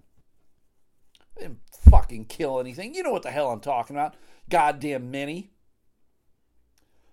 I 1.38 1.42
didn't 1.42 1.60
fucking 1.90 2.26
kill 2.26 2.60
anything. 2.60 2.96
You 2.96 3.04
know 3.04 3.12
what 3.12 3.24
the 3.24 3.32
hell 3.32 3.52
I'm 3.52 3.60
talking 3.60 3.96
about 3.98 4.16
goddamn 4.50 5.12
Minnie. 5.12 5.52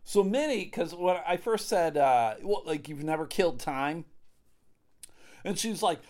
So 0.04 0.22
Minnie, 0.22 0.64
because 0.64 0.94
when 0.94 1.16
I 1.26 1.36
first 1.36 1.68
said, 1.68 1.96
uh, 1.96 2.34
well, 2.42 2.62
like 2.64 2.88
you've 2.88 3.04
never 3.04 3.26
killed 3.26 3.60
time, 3.60 4.04
and 5.44 5.58
she's 5.58 5.82
like, 5.82 6.00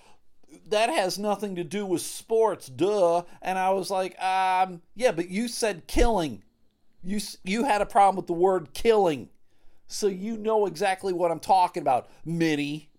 that 0.68 0.90
has 0.90 1.18
nothing 1.18 1.54
to 1.56 1.64
do 1.64 1.86
with 1.86 2.02
sports, 2.02 2.66
duh. 2.66 3.22
And 3.40 3.58
I 3.58 3.70
was 3.70 3.90
like, 3.90 4.20
um, 4.22 4.82
yeah, 4.94 5.12
but 5.12 5.28
you 5.28 5.48
said 5.48 5.86
killing. 5.86 6.42
You 7.02 7.20
you 7.44 7.64
had 7.64 7.80
a 7.80 7.86
problem 7.86 8.16
with 8.16 8.26
the 8.26 8.32
word 8.32 8.72
killing, 8.74 9.28
so 9.86 10.06
you 10.06 10.36
know 10.36 10.66
exactly 10.66 11.12
what 11.12 11.30
I'm 11.30 11.40
talking 11.40 11.82
about, 11.82 12.08
Minnie. 12.24 12.90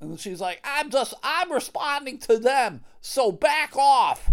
And 0.00 0.18
she's 0.18 0.40
like, 0.40 0.60
I'm 0.64 0.90
just 0.90 1.14
I'm 1.22 1.52
responding 1.52 2.18
to 2.20 2.38
them, 2.38 2.82
so 3.00 3.32
back 3.32 3.76
off. 3.76 4.30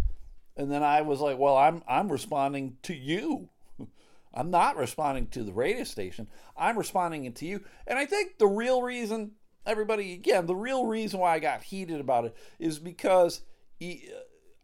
And 0.57 0.71
then 0.71 0.83
I 0.83 1.01
was 1.01 1.21
like, 1.21 1.37
well, 1.37 1.57
I'm 1.57 1.83
I'm 1.87 2.11
responding 2.11 2.77
to 2.83 2.93
you. 2.93 3.49
I'm 4.33 4.51
not 4.51 4.77
responding 4.77 5.27
to 5.27 5.43
the 5.43 5.53
radio 5.53 5.83
station. 5.83 6.27
I'm 6.55 6.77
responding 6.77 7.31
to 7.31 7.45
you. 7.45 7.63
And 7.87 7.97
I 7.97 8.05
think 8.05 8.37
the 8.37 8.47
real 8.47 8.81
reason 8.81 9.31
everybody 9.65 10.13
again, 10.13 10.45
the 10.45 10.55
real 10.55 10.85
reason 10.85 11.19
why 11.19 11.33
I 11.35 11.39
got 11.39 11.63
heated 11.63 11.99
about 11.99 12.25
it 12.25 12.35
is 12.59 12.79
because 12.79 13.41
he, 13.77 14.09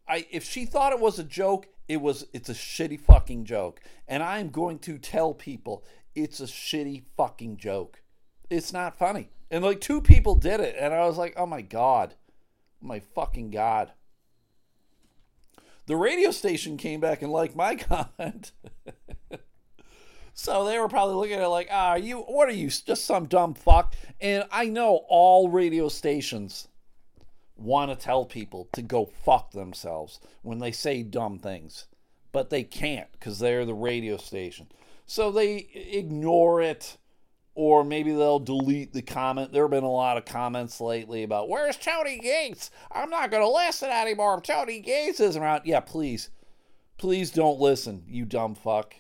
I 0.08 0.26
if 0.32 0.44
she 0.44 0.66
thought 0.66 0.94
it 0.94 1.00
was 1.00 1.20
a 1.20 1.24
joke, 1.24 1.68
it 1.88 2.02
was 2.02 2.26
it's 2.34 2.50
a 2.50 2.54
shitty 2.54 3.00
fucking 3.00 3.46
joke. 3.46 3.80
And 4.08 4.24
I'm 4.24 4.50
going 4.50 4.80
to 4.80 4.98
tell 4.98 5.34
people 5.34 5.84
it's 6.14 6.40
a 6.40 6.46
shitty 6.46 7.04
fucking 7.18 7.58
joke. 7.58 8.02
It's 8.50 8.74
not 8.74 8.98
funny. 8.98 9.30
And 9.52 9.64
like 9.64 9.82
two 9.82 10.02
people 10.02 10.36
did 10.36 10.60
it 10.60 10.76
and 10.80 10.94
I 10.94 11.06
was 11.06 11.18
like, 11.18 11.34
"Oh 11.38 11.46
my 11.46 11.62
god. 11.62 12.16
Oh 12.84 12.88
my 12.88 13.00
fucking 13.00 13.52
god." 13.52 13.92
The 15.88 15.96
radio 15.96 16.32
station 16.32 16.78
came 16.78 17.00
back 17.00 17.22
and 17.22 17.32
liked 17.32 17.56
my 17.56 17.76
comment. 17.76 18.52
so 20.34 20.66
they 20.66 20.80
were 20.80 20.88
probably 20.88 21.16
looking 21.16 21.36
at 21.36 21.44
it 21.44 21.48
like, 21.48 21.68
ah, 21.72 21.96
you, 21.96 22.20
what 22.22 22.50
are 22.50 22.54
you, 22.54 22.70
just 22.70 23.06
some 23.06 23.26
dumb 23.26 23.54
fuck? 23.54 23.94
And 24.20 24.46
I 24.52 24.66
know 24.66 25.06
all 25.08 25.50
radio 25.50 25.88
stations 25.90 26.68
want 27.58 27.92
to 27.92 27.96
tell 27.96 28.26
people 28.26 28.68
to 28.74 28.82
go 28.82 29.06
fuck 29.06 29.52
themselves 29.52 30.20
when 30.42 30.60
they 30.60 30.72
say 30.72 31.04
dumb 31.04 31.40
things, 31.40 31.88
but 32.32 32.50
they 32.50 32.64
can't 32.64 33.12
because 33.14 33.40
they're 33.40 33.66
the 33.66 33.74
radio 33.74 34.18
station. 34.18 34.68
So 35.06 35.32
they 35.32 35.68
ignore 35.74 36.62
it 36.62 36.98
or 37.56 37.86
maybe 37.86 38.12
they'll 38.12 38.40
delete 38.40 38.92
the 38.92 39.02
comment. 39.02 39.54
There 39.54 39.64
have 39.64 39.72
been 39.72 39.84
a 39.84 39.92
lot 39.92 40.18
of 40.18 40.26
comments 40.26 40.82
lately 40.82 41.24
about 41.24 41.48
where's 41.48 41.78
Tony 41.78 42.20
Gates? 42.20 42.70
I'm 42.92 43.10
not 43.10 43.32
going 43.32 43.44
to 43.44 43.50
listen 43.50 43.90
anymore. 43.90 44.42
Tony 44.42 44.82
Gates 44.82 45.22
isn't 45.22 45.42
around. 45.42 45.62
Yeah, 45.66 45.80
please, 45.80 46.30
please 46.98 47.32
don't 47.32 47.60
listen, 47.60 48.04
you 48.08 48.26
dumb 48.26 48.56
fuck. 48.56 48.96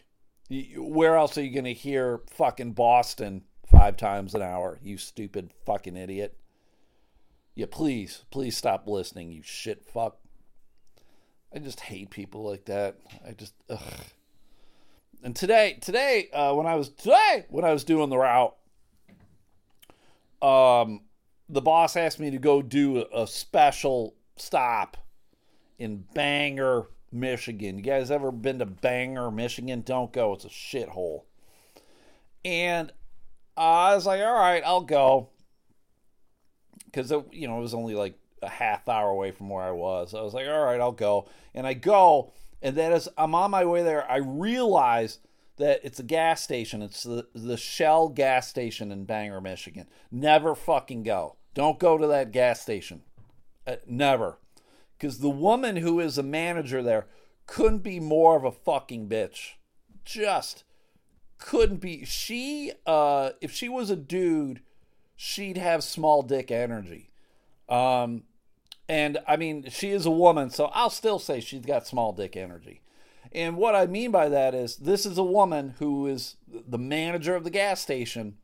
Where 0.78 1.18
else 1.18 1.38
are 1.38 1.44
you 1.44 1.52
going 1.52 1.66
to 1.66 1.74
hear 1.74 2.22
fucking 2.28 2.74
Boston 2.74 3.44
five 3.70 3.98
times 3.98 4.34
an 4.36 4.42
hour? 4.42 4.80
You 4.82 4.98
stupid 4.98 5.52
fucking 5.66 5.98
idiot. 5.98 6.38
Yeah, 7.56 7.68
please, 7.72 8.24
please 8.32 8.58
stop 8.58 8.88
listening, 8.88 9.32
you 9.32 9.42
shit 9.42 9.86
fuck. 9.86 10.18
I 11.54 11.60
just 11.60 11.80
hate 11.80 12.10
people 12.10 12.44
like 12.44 12.66
that. 12.66 12.98
I 13.26 13.32
just 13.32 13.54
ugh. 13.70 13.80
And 15.24 15.36
today, 15.36 15.80
today, 15.82 16.30
uh, 16.34 16.54
when 16.54 16.68
I 16.68 16.76
was 16.76 16.90
today 16.90 17.46
when 17.50 17.64
I 17.64 17.72
was 17.72 17.86
doing 17.86 18.10
the 18.10 18.18
route, 18.18 18.56
um, 20.42 21.02
the 21.48 21.62
boss 21.62 21.96
asked 21.96 22.20
me 22.20 22.30
to 22.32 22.38
go 22.38 22.62
do 22.62 23.06
a, 23.14 23.26
special 23.26 24.16
stop 24.36 24.98
in 25.80 26.04
Bangor, 26.14 26.90
Michigan. 27.12 27.78
You 27.78 27.84
guys 27.84 28.12
ever 28.12 28.32
been 28.32 28.60
to 28.60 28.66
Bangor, 28.66 29.32
Michigan? 29.32 29.82
Don't 29.82 30.12
go. 30.12 30.34
It's 30.34 30.46
a 30.46 30.50
shithole. 30.50 31.24
And 32.44 32.92
I 33.56 33.96
was 33.96 34.06
like, 34.06 34.22
all 34.22 34.34
right, 34.34 34.62
I'll 34.66 34.82
go. 34.82 35.30
Because, 36.96 37.12
you 37.34 37.46
know, 37.46 37.58
it 37.58 37.62
was 37.62 37.74
only 37.74 37.94
like 37.94 38.18
a 38.42 38.48
half 38.48 38.88
hour 38.88 39.10
away 39.10 39.32
from 39.32 39.50
where 39.50 39.64
I 39.64 39.72
was. 39.72 40.14
I 40.14 40.22
was 40.22 40.34
like, 40.34 40.48
all 40.48 40.64
right, 40.64 40.80
I'll 40.80 40.94
go. 40.94 41.28
And 41.54 41.68
I 41.68 41.74
go, 41.74 42.32
and 42.62 42.74
then 42.74 42.94
as 42.94 43.10
I'm 43.18 43.36
on 43.36 43.52
my 43.52 43.66
way 43.66 43.84
there, 43.84 44.10
I 44.10 44.18
realize 44.18 45.20
that 45.58 45.82
it's 45.84 46.00
a 46.00 46.04
gas 46.04 46.42
station. 46.42 46.82
It's 46.82 47.04
the, 47.04 47.28
the 47.34 47.58
Shell 47.58 48.10
gas 48.10 48.48
station 48.48 48.94
in 48.94 49.04
Bangor, 49.04 49.42
Michigan. 49.42 49.88
Never 50.10 50.56
fucking 50.56 51.04
go. 51.04 51.36
Don't 51.54 51.80
go 51.80 51.98
to 51.98 52.08
that 52.08 52.32
gas 52.32 52.62
station. 52.62 53.02
Uh, 53.68 53.75
never. 53.86 54.38
Because 54.98 55.20
the 55.20 55.30
woman 55.30 55.75
who 55.78 56.00
is 56.00 56.18
a 56.18 56.24
manager 56.24 56.82
there 56.82 57.08
couldn't 57.46 57.84
be 57.84 58.00
more 58.00 58.38
of 58.38 58.46
a 58.46 58.52
fucking 58.52 59.10
bitch. 59.10 59.56
Just 60.06 60.64
couldn't 61.40 61.82
be. 61.82 62.06
She, 62.06 62.72
uh, 62.86 63.32
if 63.42 63.52
she 63.52 63.68
was 63.68 63.90
a 63.90 63.98
dude, 63.98 64.62
she'd 65.15 65.57
have 65.57 65.84
small 65.84 66.22
dick 66.22 66.51
energy. 66.51 67.10
Um, 67.69 68.24
and 68.88 69.17
I 69.27 69.38
mean, 69.38 69.69
she 69.69 69.91
is 69.91 70.05
a 70.05 70.12
woman, 70.12 70.50
so 70.50 70.65
I'll 70.74 70.89
still 70.89 71.19
say 71.19 71.39
she's 71.39 71.65
got 71.65 71.88
small 71.88 72.13
dick 72.13 72.36
energy. 72.36 72.81
And 73.31 73.57
what 73.57 73.75
I 73.75 73.88
mean 73.88 74.12
by 74.12 74.29
that 74.29 74.53
is 74.53 74.77
this 74.77 75.05
is 75.05 75.17
a 75.17 75.24
woman 75.24 75.75
who 75.79 76.07
is 76.07 76.38
the 76.48 76.77
manager 76.77 77.36
of 77.36 77.43
the 77.43 77.50
gas 77.50 77.81
station, 77.81 78.38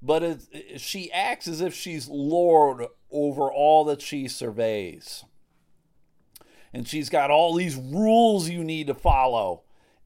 but 0.00 0.22
it, 0.22 0.80
she 0.80 1.12
acts 1.12 1.46
as 1.46 1.60
if 1.60 1.74
she's 1.74 2.08
lord 2.08 2.86
over 3.10 3.52
all 3.52 3.84
that 3.84 4.02
she 4.02 4.26
surveys. 4.26 5.24
And 6.72 6.88
she's 6.88 7.10
got 7.10 7.30
all 7.30 7.54
these 7.54 7.76
rules 7.76 8.48
you 8.48 8.64
need 8.64 8.86
to 8.86 8.94
follow. 8.94 9.61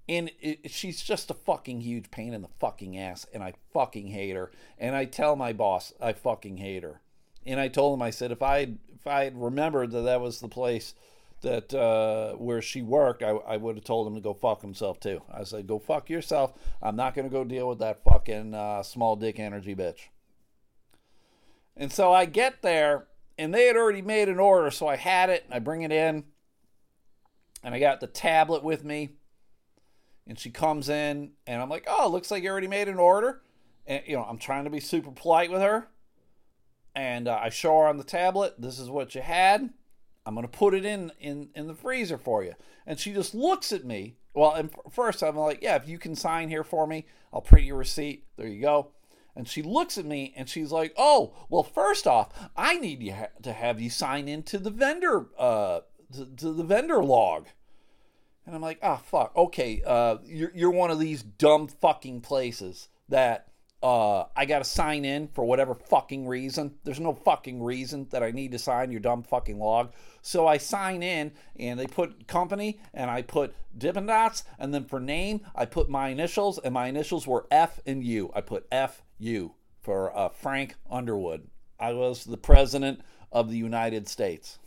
And 0.09 0.31
it, 0.41 0.71
she's 0.71 1.03
just 1.03 1.31
a 1.31 1.35
fucking 1.35 1.81
huge 1.81 2.11
pain 2.11 2.33
in 2.33 2.43
the 2.43 2.49
fucking 2.61 2.97
ass. 2.97 3.27
And 3.33 3.43
I 3.43 3.55
fucking 3.73 4.09
hate 4.09 4.37
her. 4.37 4.51
And 4.79 4.95
I 4.95 5.05
tell 5.05 5.37
my 5.37 5.53
boss 5.53 5.93
I 6.01 6.13
fucking 6.13 6.59
hate 6.59 6.83
her. 6.83 7.01
And 7.45 7.61
I 7.61 7.69
told 7.69 7.99
him, 7.99 8.03
I 8.03 8.11
said, 8.11 8.33
if 8.33 8.43
I 8.43 8.75
if 8.95 9.07
I 9.07 9.25
had 9.25 9.41
remembered 9.41 9.93
that 9.93 10.03
that 10.03 10.21
was 10.21 10.41
the 10.41 10.49
place 10.49 10.95
that 11.43 11.73
uh, 11.75 12.33
where 12.35 12.63
she 12.63 12.83
worked, 12.83 13.23
I, 13.23 13.31
I 13.31 13.57
would 13.57 13.77
have 13.77 13.85
told 13.85 14.07
him 14.07 14.15
to 14.15 14.21
go 14.21 14.35
fuck 14.35 14.63
himself 14.63 14.99
too. 14.99 15.23
I 15.33 15.45
said, 15.45 15.67
go 15.67 15.79
fuck 15.79 16.11
yourself. 16.11 16.55
I'm 16.83 16.97
not 16.97 17.15
going 17.15 17.29
to 17.29 17.33
go 17.33 17.45
deal 17.45 17.69
with 17.69 17.79
that 17.79 18.03
fucking 18.05 18.55
uh, 18.55 18.83
small 18.83 19.17
dick 19.17 19.39
energy 19.39 19.75
bitch. 19.75 20.09
And 21.77 21.93
so 21.93 22.13
I 22.13 22.25
get 22.25 22.63
there, 22.63 23.07
and 23.37 23.54
they 23.54 23.67
had 23.67 23.76
already 23.76 24.02
made 24.02 24.28
an 24.28 24.41
order, 24.41 24.71
so 24.71 24.89
I 24.89 24.97
had 24.97 25.28
it. 25.28 25.45
I 25.50 25.59
bring 25.59 25.83
it 25.83 25.93
in, 25.93 26.25
and 27.63 27.75
I 27.75 27.78
got 27.78 28.00
the 28.00 28.07
tablet 28.07 28.65
with 28.65 28.83
me. 28.83 29.11
And 30.26 30.39
she 30.39 30.50
comes 30.50 30.89
in, 30.89 31.30
and 31.47 31.62
I'm 31.62 31.69
like, 31.69 31.86
oh, 31.89 32.08
looks 32.08 32.30
like 32.30 32.43
you 32.43 32.50
already 32.50 32.67
made 32.67 32.89
an 32.89 32.99
order. 32.99 33.43
And, 33.86 34.02
you 34.06 34.17
know, 34.17 34.25
I'm 34.25 34.39
trying 34.39 34.65
to 34.65 34.71
be 34.71 34.80
super 34.80 35.12
polite 35.12 35.50
with 35.52 35.62
her 35.62 35.89
and 36.97 37.28
uh, 37.28 37.39
I 37.41 37.50
show 37.50 37.78
her 37.78 37.86
on 37.86 37.99
the 37.99 38.04
tablet, 38.04 38.54
this 38.58 38.78
is 38.78 38.89
what 38.89 39.15
you 39.15 39.21
had. 39.21 39.69
I'm 40.25 40.34
going 40.34 40.49
to 40.49 40.58
put 40.58 40.75
it 40.75 40.84
in, 40.84 41.12
in 41.21 41.50
in 41.54 41.69
the 41.69 41.75
freezer 41.75 42.19
for 42.19 42.43
you. 42.43 42.54
And 42.86 42.99
she 42.99 43.12
just 43.12 43.34
looks 43.34 43.71
at 43.71 43.84
me. 43.84 44.17
Well, 44.34 44.52
and 44.54 44.71
first 44.91 45.23
I'm 45.23 45.36
like, 45.36 45.62
yeah, 45.62 45.76
if 45.76 45.86
you 45.86 45.99
can 45.99 46.17
sign 46.17 46.49
here 46.49 46.65
for 46.65 46.86
me, 46.86 47.06
I'll 47.32 47.43
print 47.43 47.67
your 47.67 47.76
receipt. 47.76 48.25
There 48.36 48.49
you 48.49 48.62
go. 48.62 48.89
And 49.36 49.47
she 49.47 49.62
looks 49.62 49.99
at 49.99 50.06
me 50.06 50.32
and 50.36 50.49
she's 50.49 50.73
like, 50.73 50.95
oh, 50.97 51.34
well, 51.50 51.62
first 51.62 52.06
off, 52.06 52.30
I 52.56 52.78
need 52.78 53.02
you 53.02 53.15
to 53.43 53.52
have 53.52 53.80
you 53.80 53.91
sign 53.91 54.26
into 54.26 54.58
the 54.58 54.71
vendor 54.71 55.26
uh, 55.39 55.80
to, 56.15 56.25
to 56.25 56.52
the 56.52 56.65
vendor 56.65 57.04
log. 57.04 57.49
And 58.47 58.54
I'm 58.54 58.63
like, 58.63 58.78
oh 58.82 59.00
fuck, 59.04 59.37
okay, 59.37 59.82
uh, 59.85 60.19
you're 60.25 60.52
you're 60.54 60.71
one 60.71 60.91
of 60.93 61.00
these 61.00 61.23
dumb 61.23 61.67
fucking 61.67 62.21
places 62.21 62.89
that 63.09 63.49
uh, 63.82 64.25
I 64.35 64.47
got 64.47 64.61
to 64.61 64.65
sign 64.65 65.04
in 65.04 65.28
for 65.28 65.45
whatever 65.45 65.75
fucking 65.75 66.26
reason. 66.26 66.76
There's 66.85 67.00
no 67.00 67.13
fucking 67.13 67.63
reason 67.63 68.06
that 68.11 68.23
I 68.23 68.30
need 68.30 68.52
to 68.52 68.59
sign 68.59 68.91
your 68.91 69.00
dumb 69.00 69.23
fucking 69.23 69.59
log. 69.59 69.93
So 70.23 70.47
I 70.47 70.59
sign 70.59 71.02
in 71.02 71.32
and 71.59 71.78
they 71.78 71.87
put 71.87 72.26
company 72.26 72.80
and 72.95 73.11
I 73.11 73.23
put 73.23 73.54
Dippin' 73.76 74.06
Dots. 74.06 74.45
And 74.59 74.73
then 74.73 74.87
for 74.87 74.99
name, 74.99 75.43
I 75.54 75.67
put 75.67 75.91
my 75.91 76.09
initials 76.09 76.59
and 76.59 76.73
my 76.73 76.87
initials 76.87 77.26
were 77.26 77.47
F 77.50 77.80
and 77.87 78.02
U. 78.02 78.30
I 78.35 78.41
put 78.41 78.67
F 78.73 79.02
U 79.19 79.54
for 79.82 80.17
uh, 80.17 80.30
Frank 80.30 80.75
Underwood. 80.91 81.49
I 81.78 81.93
was 81.93 82.25
the 82.25 82.39
president 82.39 83.02
of 83.30 83.50
the 83.50 83.59
United 83.59 84.09
States. 84.09 84.59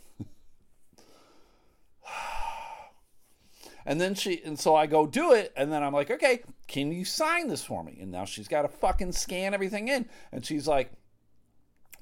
And 3.86 4.00
then 4.00 4.14
she, 4.14 4.42
and 4.44 4.58
so 4.58 4.76
I 4.76 4.86
go 4.86 5.06
do 5.06 5.32
it, 5.32 5.52
and 5.56 5.72
then 5.72 5.82
I'm 5.82 5.92
like, 5.92 6.10
okay, 6.10 6.42
can 6.66 6.92
you 6.92 7.04
sign 7.04 7.48
this 7.48 7.64
for 7.64 7.82
me? 7.82 7.98
And 8.00 8.10
now 8.10 8.24
she's 8.24 8.48
got 8.48 8.62
to 8.62 8.68
fucking 8.68 9.12
scan 9.12 9.54
everything 9.54 9.88
in. 9.88 10.08
And 10.32 10.44
she's 10.44 10.68
like, 10.68 10.92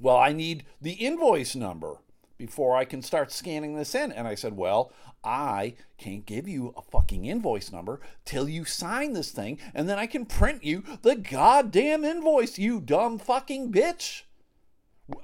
well, 0.01 0.17
I 0.17 0.33
need 0.33 0.65
the 0.81 0.93
invoice 0.93 1.55
number 1.55 1.99
before 2.37 2.77
I 2.77 2.85
can 2.85 3.03
start 3.03 3.33
scanning 3.33 3.75
this 3.75 3.95
in. 3.95 4.13
And 4.13 4.29
I 4.29 4.35
said, 4.35 4.57
well, 4.57 4.93
I 5.25 5.75
can't 5.99 6.25
give 6.25 6.47
you 6.47 6.73
a 6.77 6.83
fucking 6.83 7.25
invoice 7.25 7.73
number 7.73 8.01
till 8.25 8.49
you 8.49 8.65
sign 8.65 9.13
this 9.13 9.33
thing, 9.33 9.59
and 9.75 9.89
then 9.89 9.99
I 9.99 10.07
can 10.07 10.25
print 10.25 10.63
you 10.63 10.85
the 11.03 11.17
goddamn 11.17 12.05
invoice, 12.05 12.59
you 12.59 12.81
dumb 12.81 13.19
fucking 13.19 13.73
bitch. 13.73 14.23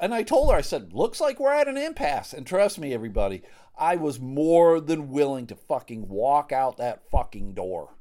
And 0.00 0.14
I 0.14 0.22
told 0.22 0.50
her, 0.50 0.56
I 0.56 0.62
said, 0.62 0.92
looks 0.92 1.20
like 1.20 1.38
we're 1.38 1.52
at 1.52 1.68
an 1.68 1.76
impasse. 1.76 2.32
And 2.32 2.46
trust 2.46 2.78
me, 2.78 2.94
everybody, 2.94 3.42
I 3.76 3.96
was 3.96 4.20
more 4.20 4.80
than 4.80 5.10
willing 5.10 5.46
to 5.48 5.56
fucking 5.56 6.08
walk 6.08 6.52
out 6.52 6.76
that 6.76 7.10
fucking 7.10 7.54
door. 7.54 7.94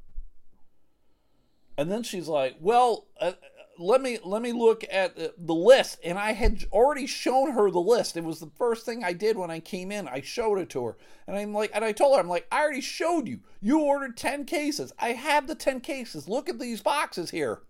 And 1.77 1.91
then 1.91 2.03
she's 2.03 2.27
like, 2.27 2.55
"Well, 2.59 3.07
uh, 3.19 3.33
let 3.79 4.01
me 4.01 4.19
let 4.23 4.41
me 4.41 4.51
look 4.51 4.85
at 4.91 5.15
the 5.15 5.55
list." 5.55 5.99
And 6.03 6.19
I 6.19 6.33
had 6.33 6.65
already 6.71 7.07
shown 7.07 7.53
her 7.53 7.71
the 7.71 7.79
list. 7.79 8.15
It 8.15 8.23
was 8.23 8.39
the 8.39 8.51
first 8.57 8.85
thing 8.85 9.03
I 9.03 9.13
did 9.13 9.37
when 9.37 9.49
I 9.49 9.59
came 9.59 9.91
in. 9.91 10.07
I 10.07 10.21
showed 10.21 10.59
it 10.59 10.69
to 10.71 10.85
her, 10.85 10.97
and 11.25 11.35
I'm 11.35 11.53
like, 11.53 11.71
and 11.73 11.83
I 11.83 11.91
told 11.91 12.15
her, 12.15 12.21
"I'm 12.21 12.29
like, 12.29 12.47
I 12.51 12.61
already 12.61 12.81
showed 12.81 13.27
you. 13.27 13.39
You 13.59 13.81
ordered 13.81 14.17
ten 14.17 14.45
cases. 14.45 14.93
I 14.99 15.09
have 15.13 15.47
the 15.47 15.55
ten 15.55 15.79
cases. 15.79 16.29
Look 16.29 16.47
at 16.47 16.59
these 16.59 16.81
boxes 16.81 17.31
here." 17.31 17.63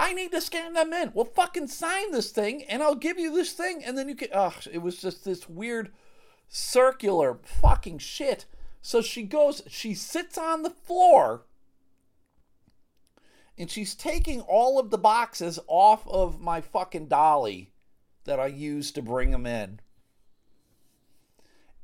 I 0.00 0.14
need 0.14 0.32
to 0.32 0.40
scan 0.40 0.72
them 0.72 0.92
in. 0.94 1.12
Well, 1.12 1.26
fucking 1.26 1.66
sign 1.68 2.10
this 2.10 2.30
thing, 2.30 2.64
and 2.64 2.82
I'll 2.82 2.94
give 2.94 3.18
you 3.18 3.34
this 3.34 3.52
thing, 3.52 3.84
and 3.84 3.98
then 3.98 4.08
you 4.08 4.14
can. 4.14 4.28
Ugh, 4.32 4.66
it 4.72 4.78
was 4.78 4.96
just 4.96 5.24
this 5.24 5.48
weird 5.48 5.90
circular 6.48 7.38
fucking 7.44 7.98
shit. 7.98 8.46
So 8.80 9.02
she 9.02 9.22
goes, 9.24 9.62
she 9.68 9.94
sits 9.94 10.38
on 10.38 10.62
the 10.62 10.70
floor 10.70 11.42
and 13.58 13.70
she's 13.70 13.94
taking 13.94 14.40
all 14.40 14.78
of 14.78 14.90
the 14.90 14.98
boxes 14.98 15.58
off 15.66 16.08
of 16.08 16.40
my 16.40 16.62
fucking 16.62 17.08
dolly 17.08 17.72
that 18.24 18.40
I 18.40 18.46
use 18.46 18.90
to 18.92 19.02
bring 19.02 19.32
them 19.32 19.44
in. 19.44 19.80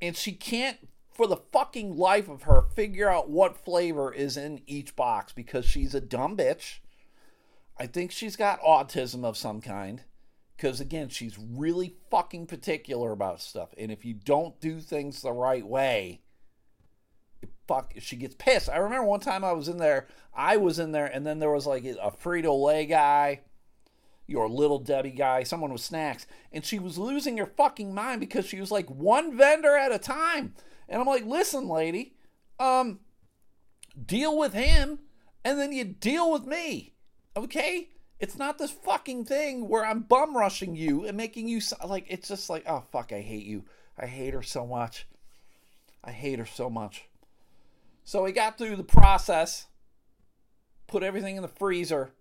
And 0.01 0.17
she 0.17 0.33
can't, 0.33 0.89
for 1.13 1.27
the 1.27 1.37
fucking 1.37 1.97
life 1.97 2.29
of 2.29 2.45
her, 2.45 2.63
figure 2.63 3.11
out 3.11 3.29
what 3.29 3.63
flavor 3.63 4.13
is 4.13 4.39
in 4.39 4.63
each 4.67 4.97
box 4.97 5.33
because 5.35 5.67
she's 5.67 5.95
a 5.95 6.01
dumb 6.01 6.37
bitch. 6.37 6.79
I 7.79 7.87
think 7.87 8.11
she's 8.11 8.37
got 8.37 8.61
autism 8.63 9.25
of 9.25 9.37
some 9.37 9.61
kind 9.61 10.03
because 10.57 10.81
again 10.81 11.09
she's 11.09 11.39
really 11.39 11.95
fucking 12.11 12.47
particular 12.47 13.13
about 13.13 13.41
stuff 13.41 13.75
and 13.77 13.93
if 13.93 14.05
you 14.05 14.15
don't 14.15 14.59
do 14.61 14.81
things 14.81 15.21
the 15.21 15.33
right 15.33 15.67
way 15.67 16.23
fuck 17.69 17.93
she 17.99 18.17
gets 18.17 18.37
pissed. 18.39 18.71
I 18.71 18.77
remember 18.77 19.07
one 19.07 19.21
time 19.21 19.45
i 19.45 19.53
was 19.53 19.69
in 19.69 19.79
there 19.79 20.07
i 20.35 20.57
was 20.57 20.79
in 20.79 20.93
there 20.93 21.07
and 21.07 21.27
then 21.27 21.39
there 21.39 21.51
was 21.51 21.67
like 21.67 21.85
a 21.85 22.11
frito-lay 22.11 22.87
guy 22.87 23.41
your 24.27 24.49
little 24.49 24.79
debbie 24.79 25.11
guy 25.11 25.43
someone 25.43 25.73
with 25.73 25.83
snacks 25.83 26.27
and 26.53 26.65
she 26.65 26.79
was 26.79 26.99
losing 26.99 27.37
her 27.37 27.47
fucking 27.47 27.95
mind 27.95 28.21
because 28.21 28.47
she 28.47 28.61
was 28.61 28.71
like 28.71 28.89
one 28.89 29.37
vendor 29.37 29.77
at 29.77 29.93
a 29.93 29.99
time. 29.99 30.55
And 30.89 31.01
i'm 31.01 31.07
like 31.07 31.25
listen 31.25 31.69
lady 31.69 32.15
um 32.59 33.01
deal 34.05 34.39
with 34.39 34.53
him 34.53 35.01
and 35.45 35.59
then 35.59 35.73
you 35.73 35.85
deal 35.85 36.33
with 36.33 36.47
me 36.47 36.96
okay 37.37 37.89
It's 38.19 38.39
not 38.39 38.59
this 38.59 38.71
fucking 38.71 39.27
thing 39.27 39.69
where 39.69 39.85
I'm 39.85 40.01
bum 40.01 40.37
rushing 40.37 40.75
you 40.75 41.05
and 41.05 41.17
making 41.17 41.49
you 41.49 41.61
like 41.87 42.07
it's 42.09 42.29
just 42.29 42.49
like 42.49 42.65
oh 42.67 42.85
fuck 42.91 43.13
I 43.13 43.21
hate 43.21 43.47
you. 43.47 43.65
I 43.99 44.07
hate 44.07 44.35
her 44.35 44.43
so 44.43 44.67
much. 44.67 45.07
I 46.05 46.13
hate 46.13 46.39
her 46.39 46.47
so 46.47 46.71
much. 46.71 47.09
So 48.05 48.23
we 48.23 48.33
got 48.33 48.57
through 48.57 48.77
the 48.77 48.85
process, 48.85 49.67
put 50.87 51.03
everything 51.03 51.37
in 51.37 51.43
the 51.43 51.49
freezer. 51.49 52.13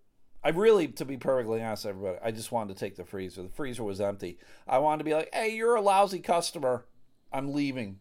I 0.44 0.50
really, 0.50 0.88
to 0.88 1.06
be 1.06 1.18
perfectly 1.18 1.62
honest, 1.62 1.86
everybody, 1.86 2.18
I 2.24 2.32
just 2.32 2.52
wanted 2.52 2.76
to 2.76 2.80
take 2.80 2.96
the 2.96 3.04
freezer. 3.04 3.44
The 3.44 3.50
freezer 3.50 3.84
was 3.84 4.02
empty. 4.02 4.40
I 4.68 4.80
wanted 4.80 5.00
to 5.00 5.04
be 5.04 5.14
like, 5.14 5.30
hey, 5.34 5.56
you're 5.56 5.76
a 5.76 5.82
lousy 5.82 6.20
customer. 6.20 6.86
I'm 7.32 7.54
leaving. 7.54 8.00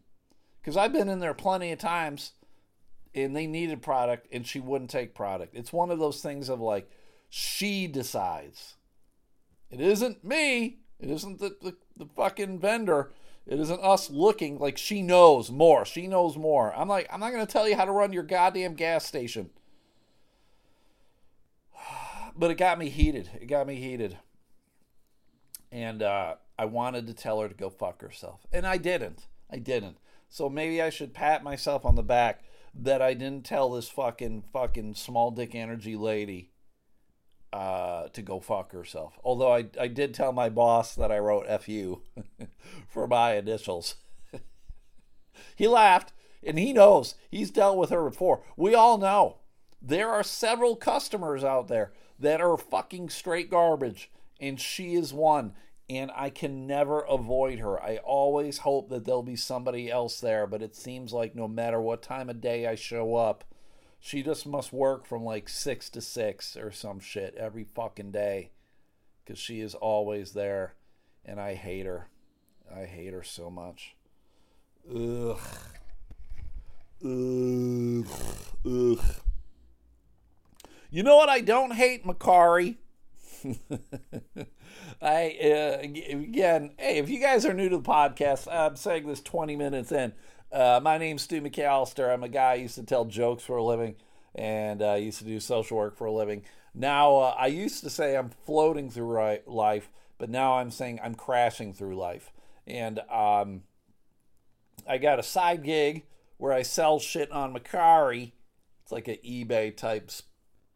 Because 0.61 0.77
I've 0.77 0.93
been 0.93 1.09
in 1.09 1.19
there 1.19 1.33
plenty 1.33 1.71
of 1.71 1.79
times 1.79 2.31
and 3.13 3.35
they 3.35 3.45
needed 3.45 3.81
product 3.81 4.27
and 4.31 4.47
she 4.47 4.59
wouldn't 4.59 4.89
take 4.89 5.13
product. 5.13 5.55
It's 5.55 5.73
one 5.73 5.91
of 5.91 5.99
those 5.99 6.21
things 6.21 6.49
of 6.49 6.59
like, 6.59 6.89
she 7.37 7.85
decides. 7.85 8.75
It 9.69 9.81
isn't 9.81 10.23
me. 10.23 10.77
It 11.01 11.09
isn't 11.09 11.39
the, 11.39 11.53
the, 11.61 11.75
the 11.97 12.05
fucking 12.15 12.59
vendor. 12.59 13.11
It 13.45 13.59
isn't 13.59 13.81
us 13.81 14.09
looking 14.09 14.57
like 14.57 14.77
she 14.77 15.01
knows 15.01 15.51
more. 15.51 15.83
She 15.83 16.07
knows 16.07 16.37
more. 16.37 16.73
I'm 16.73 16.87
like, 16.87 17.09
I'm 17.11 17.19
not 17.19 17.33
going 17.33 17.45
to 17.45 17.51
tell 17.51 17.67
you 17.67 17.75
how 17.75 17.83
to 17.83 17.91
run 17.91 18.13
your 18.13 18.23
goddamn 18.23 18.75
gas 18.75 19.05
station. 19.05 19.49
But 22.37 22.51
it 22.51 22.57
got 22.57 22.79
me 22.79 22.87
heated. 22.87 23.29
It 23.41 23.47
got 23.47 23.67
me 23.67 23.75
heated. 23.75 24.17
And 25.73 26.01
uh, 26.01 26.35
I 26.57 26.65
wanted 26.65 27.05
to 27.07 27.13
tell 27.13 27.41
her 27.41 27.49
to 27.49 27.53
go 27.53 27.69
fuck 27.69 28.01
herself. 28.01 28.45
And 28.53 28.65
I 28.65 28.77
didn't. 28.77 29.27
I 29.51 29.57
didn't. 29.57 29.97
So 30.29 30.47
maybe 30.49 30.81
I 30.81 30.89
should 30.89 31.13
pat 31.13 31.43
myself 31.43 31.85
on 31.85 31.95
the 31.95 32.03
back 32.03 32.45
that 32.73 33.01
I 33.01 33.13
didn't 33.13 33.43
tell 33.43 33.71
this 33.71 33.89
fucking 33.89 34.45
fucking 34.53 34.95
small 34.95 35.31
dick 35.31 35.53
energy 35.53 35.97
lady 35.97 36.51
uh, 37.55 38.09
to 38.09 38.21
go 38.21 38.41
fuck 38.41 38.73
herself. 38.73 39.17
Although 39.23 39.53
I, 39.53 39.67
I 39.79 39.87
did 39.87 40.13
tell 40.13 40.33
my 40.33 40.49
boss 40.49 40.93
that 40.93 41.09
I 41.09 41.19
wrote 41.19 41.47
"fu" 41.61 42.01
for 42.89 43.07
my 43.07 43.35
initials. 43.35 43.95
he 45.55 45.65
laughed, 45.65 46.11
and 46.43 46.59
he 46.59 46.73
knows 46.73 47.15
he's 47.31 47.51
dealt 47.51 47.77
with 47.77 47.91
her 47.91 48.09
before. 48.09 48.43
We 48.57 48.75
all 48.75 48.97
know 48.97 49.37
there 49.81 50.09
are 50.09 50.21
several 50.21 50.75
customers 50.75 51.45
out 51.45 51.69
there 51.69 51.93
that 52.19 52.41
are 52.41 52.57
fucking 52.57 53.07
straight 53.07 53.49
garbage, 53.49 54.11
and 54.37 54.59
she 54.59 54.95
is 54.95 55.13
one. 55.13 55.53
And 55.87 56.11
I 56.13 56.31
can 56.31 56.67
never 56.67 57.01
avoid 57.01 57.59
her. 57.59 57.81
I 57.81 57.97
always 58.03 58.57
hope 58.57 58.89
that 58.89 59.05
there'll 59.05 59.23
be 59.23 59.37
somebody 59.37 59.89
else 59.89 60.19
there, 60.19 60.45
but 60.45 60.61
it 60.61 60.75
seems 60.75 61.13
like 61.13 61.35
no 61.35 61.47
matter 61.47 61.79
what 61.79 62.01
time 62.01 62.29
of 62.29 62.41
day 62.41 62.67
I 62.67 62.75
show 62.75 63.15
up, 63.15 63.45
she 64.05 64.21
just 64.21 64.45
must 64.45 64.71
work 64.71 65.03
from 65.03 65.23
like 65.23 65.49
six 65.49 65.89
to 65.89 65.99
six 65.99 66.55
or 66.55 66.71
some 66.71 66.99
shit 66.99 67.33
every 67.33 67.63
fucking 67.63 68.11
day 68.11 68.51
because 69.23 69.39
she 69.39 69.61
is 69.61 69.73
always 69.73 70.33
there. 70.33 70.75
And 71.25 71.39
I 71.39 71.55
hate 71.55 71.87
her. 71.87 72.09
I 72.71 72.85
hate 72.85 73.13
her 73.13 73.23
so 73.23 73.49
much. 73.49 73.95
Ugh. 74.87 75.39
Ugh. 77.03 78.05
Ugh. 78.63 79.15
You 80.91 81.01
know 81.01 81.15
what 81.15 81.29
I 81.29 81.41
don't 81.41 81.73
hate, 81.73 82.05
Mercari? 82.05 82.75
I 85.01 85.37
uh, 85.41 85.79
again, 85.81 86.73
hey, 86.77 86.99
if 86.99 87.09
you 87.09 87.19
guys 87.19 87.43
are 87.43 87.55
new 87.55 87.69
to 87.69 87.77
the 87.77 87.83
podcast, 87.83 88.47
I'm 88.53 88.75
saying 88.75 89.07
this 89.07 89.21
20 89.21 89.55
minutes 89.55 89.91
in. 89.91 90.13
Uh, 90.55 90.79
my 90.81 90.97
name's 90.97 91.23
Stu 91.23 91.41
McAllister. 91.41 92.09
I'm 92.09 92.23
a 92.23 92.29
guy 92.29 92.55
who 92.55 92.61
used 92.61 92.75
to 92.75 92.83
tell 92.83 93.03
jokes 93.03 93.43
for 93.43 93.57
a 93.57 93.63
living 93.63 93.97
and 94.33 94.81
I 94.81 94.93
uh, 94.93 94.95
used 94.95 95.19
to 95.19 95.25
do 95.25 95.37
social 95.41 95.75
work 95.75 95.97
for 95.97 96.05
a 96.05 96.13
living. 96.13 96.43
Now, 96.73 97.17
uh, 97.17 97.35
I 97.37 97.47
used 97.47 97.83
to 97.83 97.89
say 97.89 98.15
I'm 98.15 98.29
floating 98.45 98.89
through 98.89 99.41
life, 99.47 99.89
but 100.17 100.29
now 100.29 100.53
I'm 100.53 100.71
saying 100.71 101.01
I'm 101.03 101.13
crashing 101.13 101.73
through 101.73 101.97
life. 101.97 102.31
And 102.65 102.99
um, 103.11 103.63
I 104.87 104.97
got 104.97 105.19
a 105.19 105.23
side 105.23 105.61
gig 105.63 106.05
where 106.37 106.53
I 106.53 106.61
sell 106.61 106.99
shit 106.99 107.29
on 107.33 107.53
Mercari. 107.53 108.31
It's 108.83 108.93
like 108.93 109.09
an 109.09 109.17
eBay 109.25 109.75
type 109.75 110.09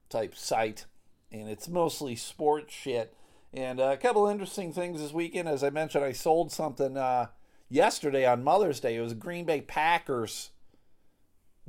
type 0.09 0.35
site, 0.35 0.87
and 1.31 1.47
it's 1.47 1.69
mostly 1.69 2.17
sports 2.17 2.73
shit. 2.73 3.15
And 3.53 3.79
uh, 3.79 3.91
a 3.91 3.97
couple 3.97 4.27
interesting 4.27 4.73
things 4.73 4.99
this 4.99 5.13
weekend, 5.13 5.47
as 5.47 5.63
I 5.63 5.69
mentioned, 5.69 6.03
I 6.03 6.11
sold 6.11 6.51
something 6.51 6.97
uh, 6.97 7.27
yesterday 7.69 8.25
on 8.25 8.43
Mother's 8.43 8.79
Day. 8.79 8.95
It 8.95 9.01
was 9.01 9.11
a 9.13 9.15
Green 9.15 9.45
Bay 9.45 9.61
Packers 9.61 10.51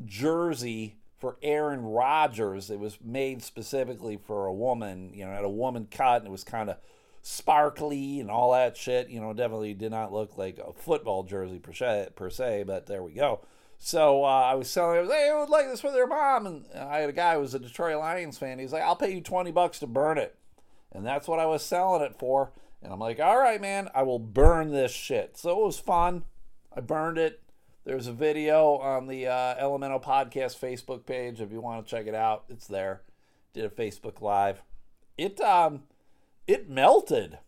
jersey 0.04 0.96
for 1.18 1.36
Aaron 1.42 1.82
Rodgers. 1.82 2.70
It 2.70 2.80
was 2.80 2.98
made 3.04 3.42
specifically 3.42 4.16
for 4.16 4.46
a 4.46 4.54
woman, 4.54 5.12
you 5.14 5.24
know, 5.24 5.32
had 5.32 5.44
a 5.44 5.50
woman 5.50 5.86
cut 5.90 6.22
and 6.22 6.28
it 6.28 6.32
was 6.32 6.44
kind 6.44 6.70
of 6.70 6.78
sparkly 7.22 8.20
and 8.20 8.30
all 8.30 8.52
that 8.52 8.76
shit. 8.76 9.10
You 9.10 9.20
know, 9.20 9.32
definitely 9.34 9.74
did 9.74 9.90
not 9.90 10.12
look 10.12 10.38
like 10.38 10.58
a 10.58 10.72
football 10.72 11.22
jersey 11.22 11.58
per 11.58 11.72
se, 11.72 12.08
per 12.16 12.30
se 12.30 12.64
but 12.66 12.86
there 12.86 13.02
we 13.02 13.12
go. 13.12 13.40
So 13.82 14.24
uh, 14.24 14.28
I 14.28 14.54
was 14.54 14.68
selling 14.68 15.04
it. 15.04 15.10
Hey, 15.10 15.30
I 15.34 15.38
would 15.38 15.48
like 15.48 15.66
this 15.66 15.80
for 15.80 15.90
their 15.90 16.06
mom. 16.06 16.46
And 16.46 16.64
I 16.76 16.98
had 16.98 17.08
a 17.08 17.14
guy 17.14 17.34
who 17.34 17.40
was 17.40 17.54
a 17.54 17.58
Detroit 17.58 17.96
Lions 17.96 18.36
fan. 18.36 18.58
He's 18.58 18.74
like, 18.74 18.82
I'll 18.82 18.96
pay 18.96 19.14
you 19.14 19.22
20 19.22 19.50
bucks 19.52 19.78
to 19.78 19.86
burn 19.86 20.18
it. 20.18 20.36
And 20.92 21.06
that's 21.06 21.26
what 21.26 21.38
I 21.38 21.46
was 21.46 21.64
selling 21.64 22.02
it 22.02 22.18
for. 22.18 22.52
And 22.82 22.92
I'm 22.92 22.98
like, 22.98 23.20
all 23.20 23.38
right, 23.38 23.60
man, 23.60 23.88
I 23.94 24.02
will 24.02 24.18
burn 24.18 24.72
this 24.72 24.92
shit. 24.92 25.36
So 25.36 25.50
it 25.50 25.64
was 25.64 25.78
fun. 25.78 26.24
I 26.74 26.80
burned 26.80 27.18
it. 27.18 27.42
There's 27.84 28.06
a 28.06 28.12
video 28.12 28.76
on 28.76 29.06
the 29.06 29.26
uh, 29.26 29.54
Elemental 29.58 30.00
Podcast 30.00 30.58
Facebook 30.58 31.06
page 31.06 31.40
if 31.40 31.50
you 31.50 31.60
want 31.60 31.84
to 31.84 31.90
check 31.90 32.06
it 32.06 32.14
out. 32.14 32.44
It's 32.48 32.66
there. 32.66 33.02
Did 33.52 33.64
a 33.64 33.70
Facebook 33.70 34.20
Live. 34.20 34.62
It 35.18 35.40
um, 35.40 35.84
it 36.46 36.68
melted. 36.68 37.38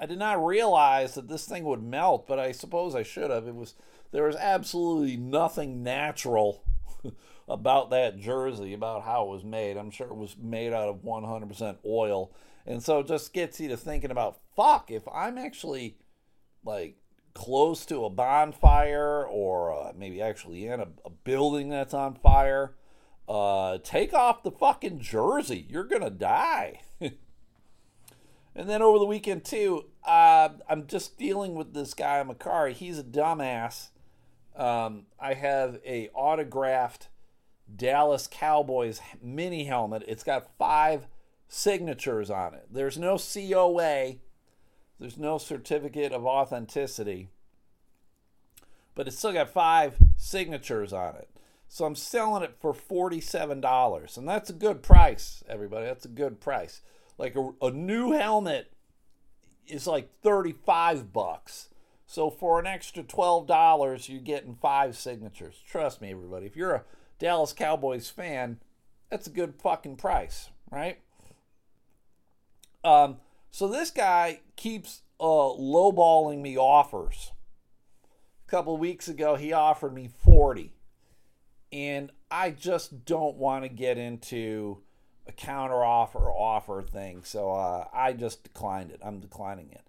I 0.00 0.06
did 0.06 0.18
not 0.18 0.44
realize 0.44 1.14
that 1.14 1.28
this 1.28 1.46
thing 1.46 1.64
would 1.64 1.82
melt, 1.82 2.26
but 2.26 2.38
I 2.38 2.52
suppose 2.52 2.94
I 2.94 3.02
should 3.02 3.30
have. 3.30 3.48
It 3.48 3.54
was 3.54 3.74
there 4.12 4.24
was 4.24 4.36
absolutely 4.36 5.16
nothing 5.16 5.82
natural 5.82 6.62
about 7.48 7.90
that 7.90 8.18
jersey, 8.18 8.72
about 8.72 9.02
how 9.02 9.24
it 9.24 9.30
was 9.30 9.44
made. 9.44 9.76
I'm 9.76 9.90
sure 9.90 10.06
it 10.06 10.16
was 10.16 10.36
made 10.40 10.72
out 10.72 10.88
of 10.88 11.02
100% 11.02 11.76
oil. 11.84 12.30
And 12.68 12.82
so 12.82 12.98
it 12.98 13.06
just 13.06 13.32
gets 13.32 13.58
you 13.58 13.68
to 13.70 13.78
thinking 13.78 14.10
about 14.10 14.40
fuck, 14.54 14.90
if 14.90 15.02
I'm 15.08 15.38
actually 15.38 15.96
like 16.62 16.96
close 17.32 17.86
to 17.86 18.04
a 18.04 18.10
bonfire 18.10 19.26
or 19.26 19.72
uh, 19.72 19.92
maybe 19.96 20.20
actually 20.20 20.66
in 20.66 20.80
a, 20.80 20.88
a, 21.06 21.10
building 21.10 21.70
that's 21.70 21.94
on 21.94 22.14
fire, 22.14 22.74
uh, 23.26 23.78
take 23.82 24.12
off 24.12 24.42
the 24.42 24.50
fucking 24.50 25.00
jersey. 25.00 25.66
You're 25.66 25.84
going 25.84 26.02
to 26.02 26.10
die. 26.10 26.82
and 27.00 27.08
then 28.54 28.82
over 28.82 28.98
the 28.98 29.06
weekend, 29.06 29.46
too, 29.46 29.86
uh, 30.04 30.50
I'm 30.68 30.86
just 30.86 31.16
dealing 31.16 31.54
with 31.54 31.72
this 31.72 31.94
guy, 31.94 32.22
Mercari. 32.22 32.74
He's 32.74 32.98
a 32.98 33.04
dumbass. 33.04 33.88
Um, 34.54 35.06
I 35.18 35.32
have 35.32 35.78
a 35.86 36.10
autographed 36.12 37.08
Dallas 37.74 38.28
Cowboys 38.30 39.00
mini 39.22 39.64
helmet. 39.64 40.02
It's 40.06 40.24
got 40.24 40.50
five 40.58 41.06
signatures 41.48 42.30
on 42.30 42.54
it. 42.54 42.68
There's 42.70 42.98
no 42.98 43.18
COA 43.18 44.16
there's 44.98 45.18
no 45.18 45.38
certificate 45.38 46.12
of 46.12 46.26
authenticity, 46.26 47.28
but 48.94 49.06
it's 49.06 49.18
still 49.18 49.32
got 49.32 49.50
five 49.50 49.96
signatures 50.16 50.92
on 50.92 51.14
it. 51.16 51.28
So 51.68 51.84
I'm 51.84 51.94
selling 51.94 52.42
it 52.42 52.56
for 52.58 52.72
$47. 52.72 54.16
And 54.16 54.28
that's 54.28 54.50
a 54.50 54.54
good 54.54 54.82
price, 54.82 55.44
everybody. 55.48 55.86
That's 55.86 56.06
a 56.06 56.08
good 56.08 56.40
price. 56.40 56.80
Like 57.16 57.36
a, 57.36 57.50
a 57.62 57.70
new 57.70 58.12
helmet 58.12 58.72
is 59.66 59.86
like 59.86 60.10
35 60.22 61.12
bucks. 61.12 61.68
So 62.06 62.30
for 62.30 62.58
an 62.58 62.66
extra 62.66 63.04
$12, 63.04 64.08
you're 64.08 64.20
getting 64.20 64.56
five 64.56 64.96
signatures. 64.96 65.62
Trust 65.68 66.00
me, 66.00 66.10
everybody. 66.10 66.46
If 66.46 66.56
you're 66.56 66.74
a 66.74 66.84
Dallas 67.18 67.52
Cowboys 67.52 68.08
fan, 68.08 68.58
that's 69.10 69.26
a 69.26 69.30
good 69.30 69.54
fucking 69.60 69.96
price, 69.96 70.48
right? 70.72 70.98
Um, 72.84 73.18
so 73.50 73.68
this 73.68 73.90
guy 73.90 74.40
keeps 74.56 75.02
uh, 75.20 75.24
lowballing 75.24 76.40
me 76.40 76.56
offers. 76.56 77.32
A 78.46 78.50
couple 78.50 78.76
weeks 78.76 79.08
ago, 79.08 79.36
he 79.36 79.52
offered 79.52 79.94
me 79.94 80.08
40. 80.24 80.72
And 81.72 82.10
I 82.30 82.50
just 82.50 83.04
don't 83.04 83.36
want 83.36 83.64
to 83.64 83.68
get 83.68 83.98
into 83.98 84.78
a 85.26 85.32
counter 85.32 85.84
offer 85.84 86.30
offer 86.30 86.82
thing. 86.82 87.22
So 87.22 87.52
uh, 87.52 87.86
I 87.92 88.14
just 88.14 88.42
declined 88.42 88.90
it. 88.90 89.00
I'm 89.02 89.20
declining 89.20 89.70
it. 89.70 89.82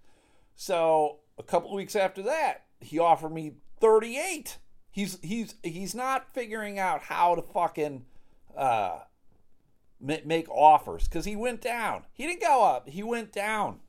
So 0.55 1.19
a 1.37 1.43
couple 1.43 1.73
weeks 1.73 1.95
after 1.95 2.21
that, 2.23 2.65
he 2.81 2.99
offered 2.99 3.31
me 3.31 3.53
38. 3.79 4.57
He's 4.91 5.17
he's 5.21 5.55
he's 5.63 5.95
not 5.95 6.33
figuring 6.33 6.77
out 6.79 7.03
how 7.03 7.35
to 7.35 7.41
fucking 7.41 8.05
uh, 8.57 8.99
make 9.99 10.49
offers 10.49 11.07
because 11.07 11.25
he 11.25 11.35
went 11.35 11.61
down. 11.61 12.05
He 12.13 12.25
didn't 12.25 12.41
go 12.41 12.63
up. 12.63 12.89
He 12.89 13.03
went 13.03 13.31
down. 13.31 13.79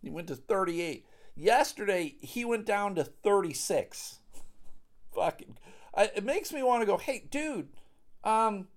He 0.00 0.10
went 0.10 0.28
to 0.28 0.36
38. 0.36 1.06
Yesterday 1.36 2.16
he 2.20 2.44
went 2.44 2.66
down 2.66 2.94
to 2.94 3.04
36. 3.04 4.20
Fucking, 5.14 5.58
it 5.96 6.24
makes 6.24 6.52
me 6.52 6.62
want 6.62 6.82
to 6.82 6.86
go. 6.86 6.96
Hey, 6.96 7.24
dude, 7.30 7.68
um, 8.24 8.68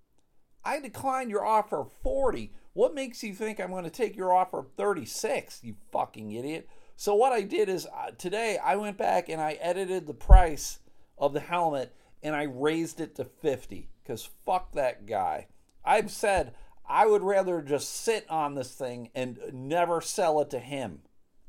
I 0.65 0.79
declined 0.79 1.29
your 1.29 1.45
offer 1.45 1.81
of 1.81 1.91
40. 2.03 2.51
What 2.73 2.95
makes 2.95 3.23
you 3.23 3.33
think 3.33 3.59
I'm 3.59 3.69
going 3.69 3.83
to 3.83 3.89
take 3.89 4.15
your 4.15 4.33
offer 4.33 4.59
of 4.59 4.71
36, 4.77 5.59
you 5.63 5.75
fucking 5.91 6.31
idiot? 6.31 6.67
So 6.95 7.13
what 7.13 7.33
I 7.33 7.41
did 7.41 7.69
is 7.69 7.85
uh, 7.85 8.11
today 8.17 8.57
I 8.63 8.75
went 8.75 8.97
back 8.97 9.29
and 9.29 9.41
I 9.41 9.53
edited 9.53 10.07
the 10.07 10.13
price 10.13 10.79
of 11.17 11.33
the 11.33 11.39
helmet 11.39 11.95
and 12.21 12.35
I 12.35 12.43
raised 12.43 12.99
it 12.99 13.15
to 13.15 13.25
50 13.25 13.89
cuz 14.05 14.29
fuck 14.45 14.71
that 14.73 15.05
guy. 15.05 15.47
I've 15.85 16.11
said 16.11 16.55
I 16.87 17.05
would 17.05 17.23
rather 17.23 17.61
just 17.61 17.89
sit 17.89 18.25
on 18.29 18.55
this 18.55 18.73
thing 18.73 19.09
and 19.15 19.39
never 19.51 20.01
sell 20.01 20.41
it 20.41 20.49
to 20.51 20.59
him 20.59 21.01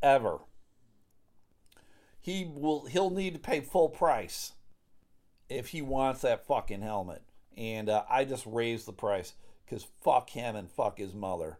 ever. 0.02 0.38
He 2.20 2.44
will 2.44 2.86
he'll 2.86 3.10
need 3.10 3.34
to 3.34 3.40
pay 3.40 3.60
full 3.60 3.88
price 3.88 4.52
if 5.48 5.68
he 5.68 5.82
wants 5.82 6.22
that 6.22 6.46
fucking 6.46 6.82
helmet. 6.82 7.22
And 7.56 7.88
uh, 7.88 8.04
I 8.08 8.24
just 8.24 8.46
raised 8.46 8.86
the 8.86 8.92
price 8.92 9.34
because 9.64 9.86
fuck 10.02 10.30
him 10.30 10.56
and 10.56 10.70
fuck 10.70 10.98
his 10.98 11.14
mother. 11.14 11.58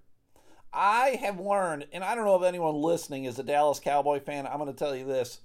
I 0.73 1.19
have 1.21 1.39
learned, 1.39 1.87
and 1.93 2.03
I 2.03 2.17
don't 2.17 2.25
know 2.25 2.37
if 2.37 2.43
anyone 2.43 2.75
listening 2.75 3.25
is 3.25 3.39
a 3.39 3.45
Dallas 3.45 3.79
Cowboy 3.79 4.19
fan. 4.21 4.47
I'm 4.47 4.59
going 4.59 4.73
to 4.73 4.77
tell 4.77 4.97
you 4.97 5.05
this 5.05 5.41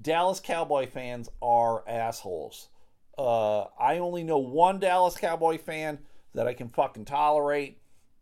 Dallas 0.00 0.40
Cowboy 0.40 0.86
fans 0.86 1.28
are 1.42 1.86
assholes. 1.86 2.68
Uh, 3.18 3.64
I 3.78 3.98
only 3.98 4.24
know 4.24 4.38
one 4.38 4.78
Dallas 4.78 5.16
Cowboy 5.16 5.58
fan 5.58 5.98
that 6.34 6.46
I 6.46 6.54
can 6.54 6.68
fucking 6.68 7.04
tolerate. 7.04 7.78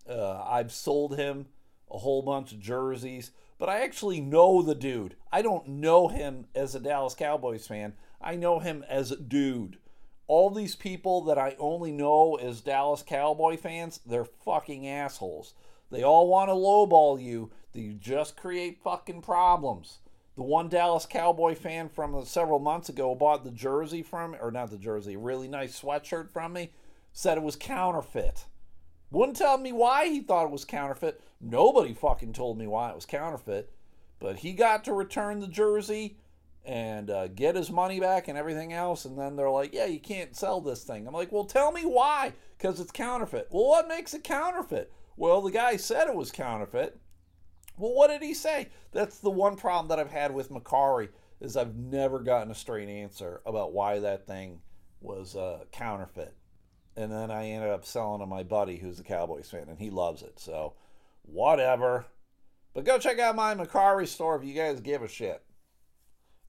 Uh, 0.09 0.43
I've 0.43 0.73
sold 0.73 1.17
him 1.17 1.47
a 1.91 1.99
whole 1.99 2.23
bunch 2.23 2.53
of 2.53 2.61
jerseys, 2.61 3.33
but 3.59 3.69
I 3.69 3.81
actually 3.81 4.21
know 4.21 4.63
the 4.63 4.75
dude. 4.75 5.17
I 5.33 5.43
don't 5.43 5.67
know 5.69 6.09
him 6.09 6.47
as 6.55 6.75
a 6.75 6.81
Dallas 6.81 7.15
Cowboys 7.15 7.67
fan. 7.67 7.95
I 8.21 8.37
know 8.37 8.59
him 8.59 8.85
as 8.89 9.11
a 9.11 9.17
dude. 9.17 9.79
All 10.27 10.51
these 10.51 10.77
people 10.77 11.23
that 11.25 11.39
I 11.39 11.57
only 11.59 11.91
know 11.91 12.37
as 12.37 12.61
Dallas 12.61 13.03
Cowboy 13.03 13.57
fans, 13.57 14.01
they're 14.07 14.25
fucking 14.25 14.87
assholes. 14.87 15.55
They 15.91 16.05
all 16.05 16.29
want 16.29 16.49
to 16.49 16.55
lowball 16.55 17.21
you. 17.21 17.51
They 17.73 17.97
just 17.99 18.37
create 18.37 18.83
fucking 18.83 19.23
problems. 19.23 19.99
The 20.37 20.43
one 20.45 20.69
Dallas 20.69 21.05
Cowboy 21.05 21.55
fan 21.55 21.89
from 21.89 22.25
several 22.25 22.61
months 22.61 22.89
ago 22.89 23.15
bought 23.15 23.45
the 23.45 23.51
jersey 23.51 24.03
from, 24.03 24.37
or 24.41 24.51
not 24.51 24.71
the 24.71 24.79
jersey, 24.79 25.15
a 25.15 25.19
really 25.19 25.49
nice 25.49 25.81
sweatshirt 25.81 26.31
from 26.31 26.53
me, 26.53 26.71
said 27.13 27.37
it 27.37 27.45
was 27.45 27.57
counterfeit. 27.57 28.47
Wouldn't 29.11 29.37
tell 29.37 29.59
me 29.59 29.73
why 29.73 30.07
he 30.07 30.21
thought 30.21 30.47
it 30.47 30.53
was 30.53 30.65
counterfeit. 30.65 31.21
Nobody 31.41 31.93
fucking 31.95 32.33
told 32.33 32.59
me 32.59 32.67
why 32.67 32.91
it 32.91 32.95
was 32.95 33.07
counterfeit. 33.07 33.73
But 34.21 34.37
he 34.37 34.53
got 34.53 34.85
to 34.85 34.93
return 34.93 35.41
the 35.41 35.49
jersey 35.49 36.17
and 36.65 37.11
uh, 37.11 37.29
get 37.29 37.57
his 37.57 37.71
money 37.71 37.99
back 37.99 38.29
and 38.29 38.39
everything 38.39 38.73
else. 38.73 39.05
And 39.05 39.19
then 39.19 39.35
they're 39.35 39.51
like, 39.51 39.73
yeah, 39.73 39.87
you 39.87 39.99
can't 39.99 40.37
sell 40.37 40.61
this 40.61 40.85
thing. 40.85 41.07
I'm 41.07 41.15
like, 41.15 41.33
well, 41.33 41.45
tell 41.45 41.73
me 41.73 41.83
why. 41.83 42.35
Because 42.57 42.79
it's 42.79 42.93
counterfeit. 42.93 43.49
Well, 43.51 43.69
what 43.69 43.89
makes 43.89 44.15
it 44.15 44.23
counterfeit? 44.23 44.93
Well, 45.17 45.43
the 45.43 45.51
guy 45.51 45.77
said 45.77 46.07
it 46.07 46.15
was 46.15 46.31
counterfeit. 46.31 46.99
Well, 47.77 47.95
what 47.95 48.09
did 48.09 48.23
he 48.23 48.35
say? 48.35 48.69
That's 48.93 49.19
the 49.19 49.31
one 49.31 49.57
problem 49.57 49.89
that 49.89 49.99
I've 49.99 50.13
had 50.13 50.35
with 50.35 50.51
Mercari 50.51 51.09
is 51.41 51.57
I've 51.57 51.75
never 51.75 52.21
gotten 52.21 52.51
a 52.51 52.55
straight 52.55 52.89
answer 52.89 53.41
about 53.47 53.73
why 53.73 53.99
that 54.01 54.27
thing 54.27 54.61
was 55.01 55.35
uh, 55.35 55.65
counterfeit. 55.73 56.35
And 57.01 57.11
then 57.11 57.31
I 57.31 57.49
ended 57.49 57.71
up 57.71 57.85
selling 57.85 58.21
to 58.21 58.27
my 58.27 58.43
buddy 58.43 58.77
who's 58.77 59.01
a 59.01 59.05
Cowboys 59.05 59.51
fan, 59.51 59.69
and 59.69 59.79
he 59.79 59.89
loves 59.89 60.23
it. 60.23 60.39
So, 60.39 60.75
whatever. 61.23 62.05
But 62.75 62.85
go 62.85 62.99
check 62.99 63.19
out 63.19 63.35
my 63.35 63.55
Mercari 63.55 64.07
store 64.07 64.37
if 64.37 64.45
you 64.45 64.55
guys 64.55 64.81
give 64.81 65.03
a 65.03 65.09
shit. 65.09 65.43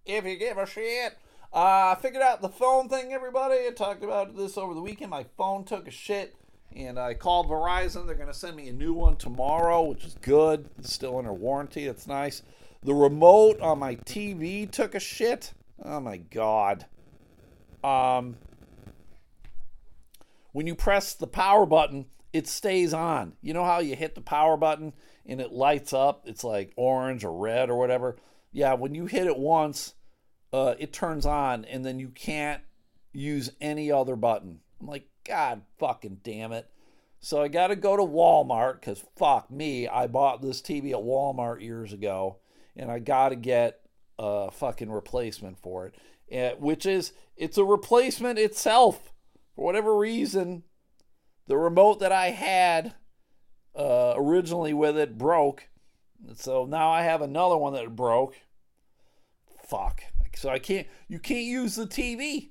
If 0.05 0.25
you 0.25 0.35
give 0.37 0.57
a 0.57 0.65
shit. 0.65 1.17
Uh, 1.53 1.95
I 1.95 1.97
figured 2.01 2.21
out 2.21 2.41
the 2.41 2.49
phone 2.49 2.89
thing, 2.89 3.13
everybody. 3.13 3.55
I 3.65 3.71
talked 3.75 4.03
about 4.03 4.35
this 4.35 4.57
over 4.57 4.73
the 4.73 4.81
weekend. 4.81 5.11
My 5.11 5.25
phone 5.37 5.63
took 5.63 5.87
a 5.87 5.91
shit 5.91 6.35
and 6.75 6.99
I 6.99 7.13
called 7.13 7.47
Verizon. 7.47 8.05
They're 8.05 8.15
going 8.15 8.27
to 8.27 8.33
send 8.33 8.55
me 8.55 8.69
a 8.69 8.73
new 8.73 8.93
one 8.93 9.15
tomorrow, 9.17 9.81
which 9.83 10.05
is 10.05 10.15
good. 10.21 10.69
It's 10.79 10.93
still 10.93 11.17
under 11.17 11.33
warranty. 11.33 11.85
It's 11.87 12.07
nice. 12.07 12.43
The 12.83 12.93
remote 12.93 13.59
on 13.59 13.79
my 13.79 13.95
TV 13.95 14.69
took 14.69 14.95
a 14.95 14.99
shit. 14.99 15.53
Oh 15.83 15.99
my 15.99 16.17
god. 16.17 16.85
Um, 17.83 18.37
when 20.51 20.67
you 20.67 20.75
press 20.75 21.13
the 21.13 21.27
power 21.27 21.65
button, 21.65 22.05
it 22.33 22.47
stays 22.47 22.93
on. 22.93 23.33
You 23.41 23.53
know 23.53 23.65
how 23.65 23.79
you 23.79 23.95
hit 23.95 24.15
the 24.15 24.21
power 24.21 24.57
button 24.57 24.93
and 25.25 25.41
it 25.41 25.51
lights 25.51 25.93
up? 25.93 26.23
It's 26.25 26.43
like 26.43 26.73
orange 26.75 27.23
or 27.23 27.37
red 27.37 27.69
or 27.69 27.77
whatever. 27.77 28.17
Yeah, 28.51 28.73
when 28.73 28.95
you 28.95 29.05
hit 29.05 29.27
it 29.27 29.37
once, 29.37 29.93
uh, 30.53 30.75
it 30.79 30.93
turns 30.93 31.25
on 31.25 31.65
and 31.65 31.85
then 31.85 31.99
you 31.99 32.09
can't 32.09 32.61
use 33.13 33.51
any 33.59 33.91
other 33.91 34.15
button. 34.15 34.59
I'm 34.79 34.87
like, 34.87 35.07
God 35.23 35.61
fucking 35.79 36.21
damn 36.23 36.51
it. 36.51 36.69
So 37.19 37.41
I 37.41 37.49
got 37.49 37.67
to 37.67 37.75
go 37.75 37.95
to 37.95 38.03
Walmart 38.03 38.79
because 38.79 39.03
fuck 39.15 39.51
me, 39.51 39.87
I 39.87 40.07
bought 40.07 40.41
this 40.41 40.61
TV 40.61 40.91
at 40.91 40.97
Walmart 40.97 41.61
years 41.61 41.93
ago 41.93 42.37
and 42.75 42.91
I 42.91 42.99
got 42.99 43.29
to 43.29 43.35
get 43.35 43.81
a 44.17 44.49
fucking 44.49 44.91
replacement 44.91 45.59
for 45.59 45.87
it, 45.87 45.95
eh, 46.31 46.53
which 46.57 46.85
is, 46.85 47.13
it's 47.37 47.57
a 47.57 47.63
replacement 47.63 48.39
itself. 48.39 49.10
For 49.55 49.65
whatever 49.65 49.97
reason, 49.97 50.63
the 51.47 51.57
remote 51.57 51.99
that 51.99 52.11
I 52.11 52.31
had 52.31 52.93
uh, 53.75 54.13
originally 54.15 54.73
with 54.73 54.97
it 54.97 55.17
broke. 55.17 55.67
So 56.35 56.65
now 56.65 56.91
I 56.91 57.03
have 57.03 57.21
another 57.21 57.57
one 57.57 57.73
that 57.73 57.95
broke. 57.95 58.35
Fuck. 59.67 60.03
So 60.35 60.49
I 60.49 60.59
can't, 60.59 60.87
you 61.07 61.19
can't 61.19 61.45
use 61.45 61.75
the 61.75 61.85
TV. 61.85 62.49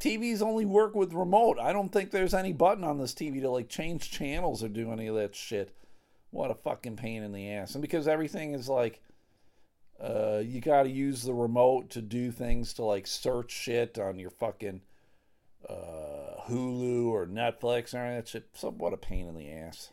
TVs 0.00 0.42
only 0.42 0.64
work 0.64 0.94
with 0.94 1.12
remote. 1.12 1.58
I 1.60 1.72
don't 1.72 1.90
think 1.90 2.10
there's 2.10 2.34
any 2.34 2.52
button 2.52 2.82
on 2.82 2.98
this 2.98 3.14
TV 3.14 3.40
to 3.40 3.50
like 3.50 3.68
change 3.68 4.10
channels 4.10 4.62
or 4.62 4.68
do 4.68 4.90
any 4.90 5.06
of 5.06 5.14
that 5.14 5.34
shit. 5.34 5.76
What 6.30 6.50
a 6.50 6.54
fucking 6.54 6.96
pain 6.96 7.22
in 7.22 7.32
the 7.32 7.50
ass. 7.50 7.74
And 7.74 7.82
because 7.82 8.08
everything 8.08 8.54
is 8.54 8.68
like, 8.68 9.00
uh, 10.02 10.38
you 10.44 10.60
got 10.60 10.84
to 10.84 10.90
use 10.90 11.22
the 11.22 11.34
remote 11.34 11.90
to 11.90 12.02
do 12.02 12.32
things 12.32 12.72
to 12.74 12.84
like 12.84 13.06
search 13.06 13.52
shit 13.52 13.98
on 13.98 14.18
your 14.18 14.30
fucking 14.30 14.80
uh, 15.72 16.48
Hulu 16.48 17.06
or 17.06 17.26
Netflix 17.26 17.94
or 17.94 18.14
that 18.14 18.28
shit. 18.28 18.48
So 18.54 18.70
what 18.70 18.92
a 18.92 18.96
pain 18.96 19.26
in 19.26 19.34
the 19.34 19.50
ass. 19.50 19.90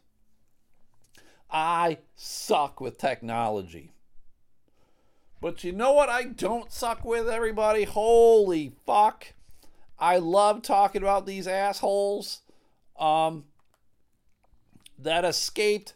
I 1.52 2.00
suck 2.16 2.80
with 2.80 2.98
technology. 2.98 3.94
But 5.42 5.64
you 5.64 5.72
know 5.72 5.94
what 5.94 6.10
I 6.10 6.24
don't 6.24 6.72
suck 6.72 7.06
with, 7.06 7.30
everybody? 7.30 7.86
Holy 7.86 8.74
fuck. 8.86 9.34
I 9.98 10.18
love 10.18 10.62
talking 10.62 11.02
about 11.02 11.26
these 11.26 11.48
assholes 11.48 12.42
um, 13.00 13.46
that 14.98 15.26
escaped 15.26 15.94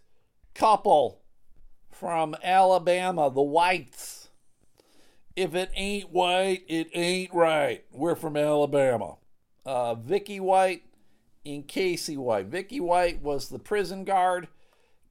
couple 0.54 1.22
from 1.92 2.36
Alabama, 2.44 3.30
the 3.30 3.42
whites. 3.42 4.30
If 5.36 5.56
it 5.56 5.72
ain't 5.76 6.12
white, 6.12 6.64
it 6.68 6.90
ain't 6.94 7.34
right. 7.34 7.84
We're 7.92 8.16
from 8.16 8.38
Alabama. 8.38 9.16
Uh, 9.66 9.96
Vicky 9.96 10.40
White 10.40 10.84
and 11.46 11.68
Casey 11.68 12.18
White. 12.18 12.48
Vicky 12.48 12.80
White 12.80 13.22
was 13.22 13.50
the 13.50 13.60
prison 13.60 14.04
guard. 14.04 14.48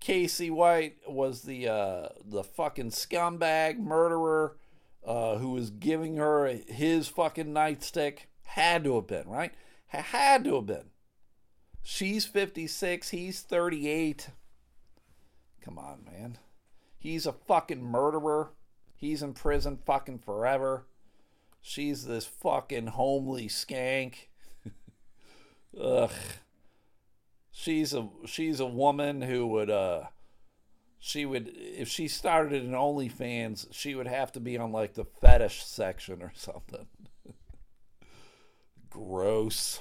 Casey 0.01 0.51
White 0.51 0.97
was 1.07 1.43
the 1.43 1.69
uh, 1.69 2.09
the 2.25 2.43
fucking 2.43 2.91
scumbag 2.91 3.79
murderer 3.79 4.57
uh, 5.07 5.37
who 5.37 5.51
was 5.51 5.71
giving 5.71 6.17
her 6.17 6.47
his 6.49 7.09
fucking 7.09 7.55
nightstick. 7.55 8.27
Had 8.45 8.85
to 8.85 8.97
have 8.97 9.07
been, 9.07 9.29
right? 9.29 9.53
Had 9.87 10.45
to 10.45 10.57
have 10.57 10.67
been. 10.67 10.91
She's 11.83 12.25
56, 12.25 13.11
he's 13.11 13.41
38. 13.41 14.29
Come 15.61 15.79
on, 15.79 16.05
man. 16.05 16.39
He's 16.99 17.27
a 17.27 17.33
fucking 17.33 17.83
murderer. 17.83 18.51
He's 18.95 19.23
in 19.23 19.35
prison 19.35 19.79
fucking 19.85 20.21
forever. 20.21 20.87
She's 21.61 22.05
this 22.05 22.25
fucking 22.25 22.89
homely 22.89 23.49
skank. 23.49 24.29
Ugh. 25.81 26.11
She's 27.51 27.95
a 27.95 28.09
she's 28.27 28.61
a 28.61 28.67
woman 28.67 29.23
who 29.23 29.47
would 29.49 29.71
uh 29.71 30.05
she 30.99 31.27
would 31.27 31.53
if 31.55 31.89
she 31.89 32.09
started 32.09 32.63
an 32.63 32.73
OnlyFans, 32.73 33.69
she 33.73 33.95
would 33.95 34.07
have 34.07 34.33
to 34.33 34.41
be 34.41 34.57
on 34.57 34.73
like 34.73 34.95
the 34.95 35.05
fetish 35.05 35.65
section 35.65 36.23
or 36.23 36.33
something. 36.35 36.87
Gross. 38.91 39.81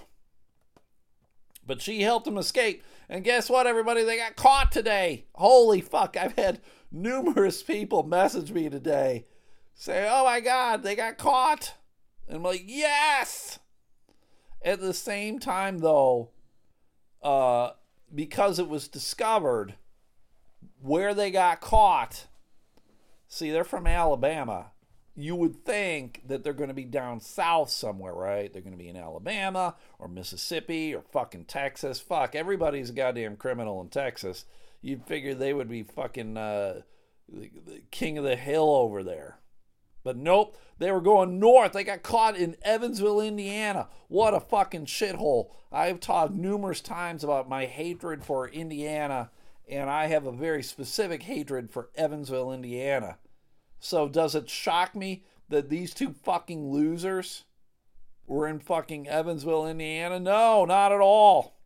But 1.65 1.81
she 1.81 2.01
helped 2.01 2.27
him 2.27 2.37
escape. 2.37 2.83
And 3.07 3.23
guess 3.23 3.49
what, 3.49 3.67
everybody? 3.67 4.03
They 4.03 4.17
got 4.17 4.35
caught 4.35 4.71
today. 4.71 5.25
Holy 5.35 5.79
fuck. 5.79 6.17
I've 6.17 6.37
had 6.37 6.59
numerous 6.91 7.61
people 7.61 8.03
message 8.03 8.51
me 8.51 8.69
today 8.69 9.25
say, 9.81 10.07
oh 10.09 10.25
my 10.25 10.39
God, 10.39 10.83
they 10.83 10.95
got 10.95 11.17
caught. 11.17 11.73
And 12.27 12.37
I'm 12.37 12.43
like, 12.43 12.63
yes. 12.65 13.59
At 14.63 14.79
the 14.79 14.93
same 14.93 15.39
time, 15.39 15.79
though, 15.79 16.29
uh, 17.23 17.71
because 18.13 18.59
it 18.59 18.67
was 18.67 18.87
discovered 18.87 19.75
where 20.81 21.13
they 21.13 21.31
got 21.31 21.61
caught, 21.61 22.27
see, 23.27 23.49
they're 23.51 23.63
from 23.63 23.87
Alabama. 23.87 24.71
you 25.15 25.35
would 25.35 25.65
think 25.65 26.21
that 26.27 26.43
they're 26.43 26.53
going 26.53 26.69
to 26.69 26.73
be 26.73 26.85
down 26.85 27.19
south 27.19 27.69
somewhere, 27.69 28.13
right? 28.13 28.51
They're 28.51 28.61
going 28.61 28.77
to 28.77 28.77
be 28.81 28.89
in 28.89 28.95
Alabama 28.95 29.75
or 29.99 30.07
Mississippi 30.07 30.95
or 30.95 31.01
fucking 31.11 31.45
Texas. 31.45 31.99
Fuck, 31.99 32.33
everybody's 32.33 32.89
a 32.89 32.93
goddamn 32.93 33.35
criminal 33.35 33.81
in 33.81 33.89
Texas. 33.89 34.45
You'd 34.81 35.05
figure 35.05 35.35
they 35.35 35.53
would 35.53 35.69
be 35.69 35.83
fucking 35.83 36.37
uh, 36.37 36.81
king 37.91 38.17
of 38.17 38.23
the 38.23 38.35
hill 38.37 38.69
over 38.69 39.03
there. 39.03 39.37
But 40.03 40.17
nope, 40.17 40.57
they 40.79 40.91
were 40.91 41.01
going 41.01 41.39
north. 41.39 41.73
They 41.73 41.83
got 41.83 42.03
caught 42.03 42.35
in 42.35 42.55
Evansville, 42.63 43.21
Indiana. 43.21 43.87
What 44.07 44.33
a 44.33 44.39
fucking 44.39 44.87
shithole. 44.87 45.49
I've 45.71 45.99
talked 45.99 46.33
numerous 46.33 46.81
times 46.81 47.23
about 47.23 47.47
my 47.47 47.65
hatred 47.65 48.23
for 48.23 48.47
Indiana, 48.47 49.29
and 49.69 49.89
I 49.89 50.07
have 50.07 50.25
a 50.25 50.31
very 50.31 50.63
specific 50.63 51.23
hatred 51.23 51.71
for 51.71 51.89
Evansville, 51.95 52.51
Indiana. 52.51 53.17
So 53.79 54.07
does 54.07 54.35
it 54.35 54.49
shock 54.49 54.95
me 54.95 55.23
that 55.49 55.69
these 55.69 55.93
two 55.93 56.13
fucking 56.23 56.71
losers 56.71 57.45
were 58.27 58.47
in 58.47 58.59
fucking 58.59 59.07
Evansville, 59.07 59.67
Indiana? 59.67 60.19
No, 60.19 60.65
not 60.65 60.91
at 60.91 60.99
all. 60.99 61.57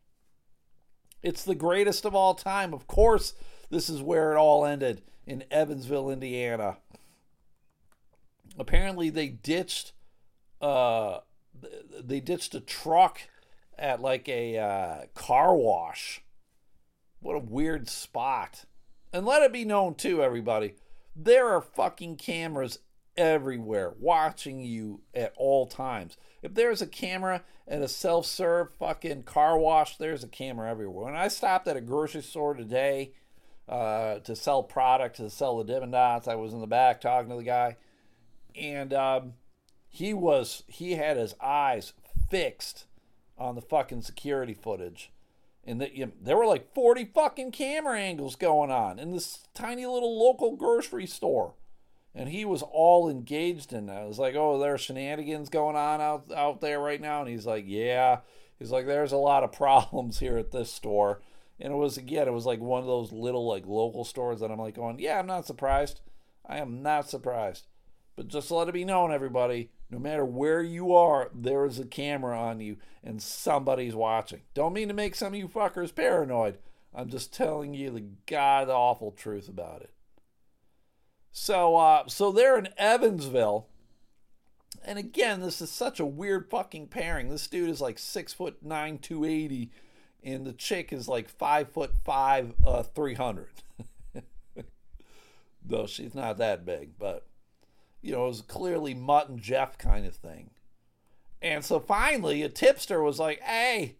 It's 1.22 1.44
the 1.44 1.54
greatest 1.54 2.04
of 2.04 2.14
all 2.14 2.34
time. 2.34 2.72
Of 2.72 2.86
course, 2.86 3.34
this 3.70 3.88
is 3.88 4.02
where 4.02 4.32
it 4.32 4.36
all 4.36 4.64
ended 4.64 5.02
in 5.26 5.44
Evansville, 5.50 6.10
Indiana. 6.10 6.78
Apparently, 8.58 9.10
they 9.10 9.28
ditched 9.28 9.92
uh, 10.60 11.20
they 12.02 12.20
ditched 12.20 12.54
a 12.54 12.60
truck 12.60 13.20
at 13.78 14.00
like 14.00 14.28
a 14.28 14.58
uh, 14.58 14.96
car 15.14 15.54
wash. 15.54 16.22
What 17.20 17.36
a 17.36 17.40
weird 17.40 17.88
spot. 17.88 18.64
And 19.12 19.26
let 19.26 19.42
it 19.42 19.52
be 19.52 19.64
known 19.64 19.94
too, 19.94 20.22
everybody, 20.22 20.74
there 21.14 21.48
are 21.48 21.60
fucking 21.60 22.16
cameras 22.16 22.78
everywhere 23.16 23.94
watching 23.98 24.60
you 24.60 25.00
at 25.14 25.32
all 25.36 25.66
times. 25.66 26.16
If 26.42 26.54
there's 26.54 26.82
a 26.82 26.86
camera 26.86 27.42
at 27.66 27.82
a 27.82 27.88
self 27.88 28.26
serve 28.26 28.70
fucking 28.78 29.24
car 29.24 29.58
wash, 29.58 29.96
there's 29.96 30.22
a 30.22 30.28
camera 30.28 30.70
everywhere. 30.70 31.06
When 31.06 31.16
I 31.16 31.28
stopped 31.28 31.66
at 31.68 31.76
a 31.76 31.80
grocery 31.80 32.22
store 32.22 32.54
today 32.54 33.12
uh, 33.68 34.18
to 34.20 34.36
sell 34.36 34.62
product, 34.62 35.16
to 35.16 35.30
sell 35.30 35.58
the 35.58 35.64
Dippin' 35.64 35.90
Dots, 35.90 36.28
I 36.28 36.34
was 36.34 36.52
in 36.52 36.60
the 36.60 36.66
back 36.66 37.00
talking 37.00 37.30
to 37.30 37.36
the 37.36 37.42
guy, 37.42 37.76
and 38.56 38.92
um, 38.94 39.34
he 39.88 40.12
was, 40.12 40.62
he 40.66 40.92
had 40.92 41.16
his 41.16 41.34
eyes 41.40 41.92
fixed 42.30 42.86
on 43.38 43.54
the 43.54 43.62
fucking 43.62 44.02
security 44.02 44.54
footage. 44.54 45.10
And 45.64 45.80
the, 45.80 45.94
you 45.94 46.06
know, 46.06 46.12
there 46.20 46.36
were 46.36 46.46
like 46.46 46.72
40 46.74 47.06
fucking 47.14 47.50
camera 47.52 47.98
angles 47.98 48.36
going 48.36 48.70
on 48.70 48.98
in 48.98 49.12
this 49.12 49.48
tiny 49.52 49.84
little 49.84 50.18
local 50.18 50.56
grocery 50.56 51.06
store. 51.06 51.54
And 52.14 52.30
he 52.30 52.44
was 52.44 52.62
all 52.62 53.10
engaged 53.10 53.72
in 53.72 53.86
that. 53.86 54.02
I 54.02 54.06
was 54.06 54.18
like, 54.18 54.34
oh, 54.36 54.58
there's 54.58 54.80
shenanigans 54.80 55.50
going 55.50 55.76
on 55.76 56.00
out, 56.00 56.32
out 56.34 56.60
there 56.60 56.80
right 56.80 57.00
now. 57.00 57.20
And 57.20 57.28
he's 57.28 57.44
like, 57.44 57.64
yeah. 57.66 58.20
He's 58.58 58.70
like, 58.70 58.86
there's 58.86 59.12
a 59.12 59.18
lot 59.18 59.44
of 59.44 59.52
problems 59.56 60.20
here 60.20 60.38
at 60.38 60.52
this 60.52 60.72
store. 60.72 61.20
And 61.58 61.72
it 61.72 61.76
was, 61.76 61.98
again, 61.98 62.28
it 62.28 62.32
was 62.32 62.46
like 62.46 62.60
one 62.60 62.80
of 62.80 62.86
those 62.86 63.12
little, 63.12 63.46
like, 63.46 63.66
local 63.66 64.04
stores 64.04 64.40
that 64.40 64.50
I'm 64.50 64.58
like 64.58 64.76
going, 64.76 64.98
yeah, 64.98 65.18
I'm 65.18 65.26
not 65.26 65.46
surprised. 65.46 66.00
I 66.46 66.58
am 66.58 66.82
not 66.82 67.10
surprised. 67.10 67.66
But 68.16 68.28
just 68.28 68.50
let 68.50 68.68
it 68.68 68.72
be 68.72 68.84
known, 68.84 69.12
everybody, 69.12 69.70
no 69.90 69.98
matter 69.98 70.24
where 70.24 70.62
you 70.62 70.94
are, 70.94 71.30
there 71.34 71.66
is 71.66 71.78
a 71.78 71.84
camera 71.84 72.38
on 72.38 72.60
you 72.60 72.78
and 73.04 73.22
somebody's 73.22 73.94
watching. 73.94 74.40
Don't 74.54 74.72
mean 74.72 74.88
to 74.88 74.94
make 74.94 75.14
some 75.14 75.34
of 75.34 75.38
you 75.38 75.48
fuckers 75.48 75.94
paranoid. 75.94 76.58
I'm 76.94 77.10
just 77.10 77.32
telling 77.32 77.74
you 77.74 77.90
the 77.90 78.04
god 78.26 78.70
awful 78.70 79.12
truth 79.12 79.48
about 79.48 79.82
it. 79.82 79.90
So, 81.30 81.76
uh, 81.76 82.08
so 82.08 82.32
they're 82.32 82.58
in 82.58 82.70
Evansville, 82.78 83.66
and 84.82 84.98
again, 84.98 85.42
this 85.42 85.60
is 85.60 85.70
such 85.70 86.00
a 86.00 86.06
weird 86.06 86.48
fucking 86.48 86.86
pairing. 86.86 87.28
This 87.28 87.46
dude 87.46 87.68
is 87.68 87.82
like 87.82 87.98
six 87.98 88.32
foot 88.32 88.62
nine, 88.62 88.96
two 88.96 89.26
eighty, 89.26 89.70
and 90.24 90.46
the 90.46 90.54
chick 90.54 90.94
is 90.94 91.08
like 91.08 91.28
five 91.28 91.68
foot 91.70 91.92
five, 92.04 92.54
uh, 92.64 92.82
three 92.82 93.12
hundred. 93.12 93.50
Though 95.62 95.86
she's 95.86 96.14
not 96.14 96.38
that 96.38 96.64
big, 96.64 96.98
but 96.98 97.26
you 98.06 98.12
know, 98.12 98.26
it 98.26 98.28
was 98.28 98.42
clearly 98.42 98.94
Mutt 98.94 99.28
and 99.28 99.40
Jeff 99.40 99.76
kind 99.78 100.06
of 100.06 100.14
thing. 100.14 100.50
And 101.42 101.64
so 101.64 101.80
finally, 101.80 102.42
a 102.42 102.48
tipster 102.48 103.02
was 103.02 103.18
like, 103.18 103.40
hey, 103.40 103.96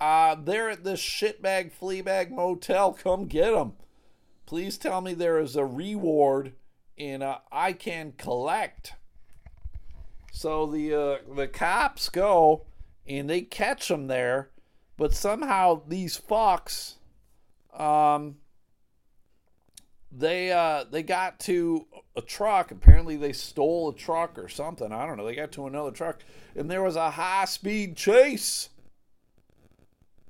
uh, 0.00 0.36
they're 0.36 0.70
at 0.70 0.84
this 0.84 1.00
shitbag 1.00 1.72
fleabag 1.72 2.30
motel. 2.30 2.92
Come 2.92 3.26
get 3.26 3.50
them. 3.50 3.72
Please 4.46 4.78
tell 4.78 5.00
me 5.00 5.12
there 5.12 5.40
is 5.40 5.56
a 5.56 5.64
reward 5.64 6.52
in 6.96 7.20
uh, 7.20 7.38
I 7.50 7.72
can 7.72 8.12
collect. 8.16 8.94
So 10.30 10.66
the 10.66 10.94
uh, 10.94 11.34
the 11.34 11.48
cops 11.48 12.08
go 12.08 12.62
and 13.08 13.28
they 13.28 13.40
catch 13.42 13.88
them 13.88 14.06
there, 14.06 14.50
but 14.96 15.14
somehow 15.14 15.82
these 15.88 16.16
fucks, 16.16 16.94
um, 17.74 18.36
they 20.12 20.52
uh 20.52 20.84
they 20.90 21.02
got 21.02 21.40
to 21.40 21.86
a 22.16 22.22
truck. 22.22 22.70
Apparently 22.70 23.16
they 23.16 23.32
stole 23.32 23.90
a 23.90 23.94
truck 23.94 24.38
or 24.38 24.48
something. 24.48 24.92
I 24.92 25.06
don't 25.06 25.16
know. 25.16 25.26
They 25.26 25.34
got 25.34 25.52
to 25.52 25.66
another 25.66 25.90
truck 25.90 26.20
and 26.54 26.70
there 26.70 26.82
was 26.82 26.96
a 26.96 27.10
high 27.10 27.44
speed 27.44 27.96
chase. 27.96 28.70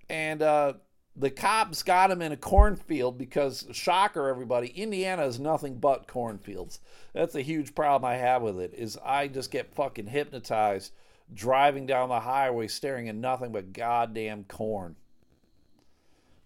And 0.08 0.42
uh 0.42 0.74
the 1.18 1.30
cops 1.30 1.82
got 1.82 2.10
him 2.10 2.20
in 2.20 2.32
a 2.32 2.36
cornfield 2.36 3.16
because 3.16 3.66
shocker 3.72 4.28
everybody 4.28 4.68
indiana 4.68 5.24
is 5.24 5.40
nothing 5.40 5.78
but 5.78 6.06
cornfields 6.06 6.78
that's 7.14 7.34
a 7.34 7.40
huge 7.40 7.74
problem 7.74 8.06
i 8.06 8.16
have 8.16 8.42
with 8.42 8.60
it 8.60 8.74
is 8.74 8.98
i 9.02 9.26
just 9.26 9.50
get 9.50 9.74
fucking 9.74 10.08
hypnotized 10.08 10.92
driving 11.32 11.86
down 11.86 12.10
the 12.10 12.20
highway 12.20 12.68
staring 12.68 13.08
at 13.08 13.14
nothing 13.14 13.50
but 13.50 13.72
goddamn 13.72 14.44
corn 14.44 14.94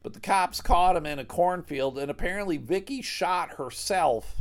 but 0.02 0.14
the 0.14 0.20
cops 0.20 0.60
caught 0.60 0.96
him 0.96 1.04
in 1.04 1.18
a 1.18 1.24
cornfield, 1.24 1.98
and 1.98 2.10
apparently 2.10 2.56
Vicky 2.56 3.02
shot 3.02 3.54
herself. 3.54 4.36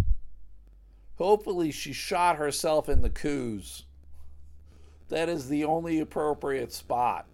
Hopefully, 1.19 1.69
she 1.69 1.91
shot 1.91 2.37
herself 2.37 2.87
in 2.87 3.01
the 3.01 3.09
coos. 3.09 3.83
That 5.09 5.27
is 5.27 5.49
the 5.49 5.65
only 5.65 5.99
appropriate 5.99 6.71
spot. 6.71 7.27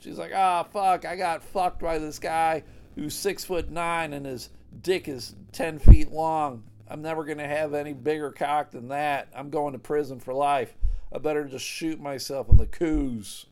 She's 0.00 0.18
like, 0.18 0.32
ah, 0.34 0.66
oh, 0.66 0.70
fuck, 0.72 1.04
I 1.04 1.14
got 1.14 1.44
fucked 1.44 1.80
by 1.80 1.98
this 1.98 2.18
guy 2.18 2.64
who's 2.96 3.14
six 3.14 3.44
foot 3.44 3.70
nine 3.70 4.12
and 4.12 4.26
his 4.26 4.50
dick 4.82 5.06
is 5.06 5.36
10 5.52 5.78
feet 5.78 6.10
long. 6.10 6.64
I'm 6.88 7.00
never 7.00 7.24
going 7.24 7.38
to 7.38 7.46
have 7.46 7.74
any 7.74 7.92
bigger 7.92 8.32
cock 8.32 8.72
than 8.72 8.88
that. 8.88 9.28
I'm 9.32 9.50
going 9.50 9.74
to 9.74 9.78
prison 9.78 10.18
for 10.18 10.34
life. 10.34 10.74
I 11.12 11.18
better 11.18 11.44
just 11.44 11.64
shoot 11.64 12.00
myself 12.00 12.48
in 12.48 12.56
the 12.56 12.66
coos. 12.66 13.46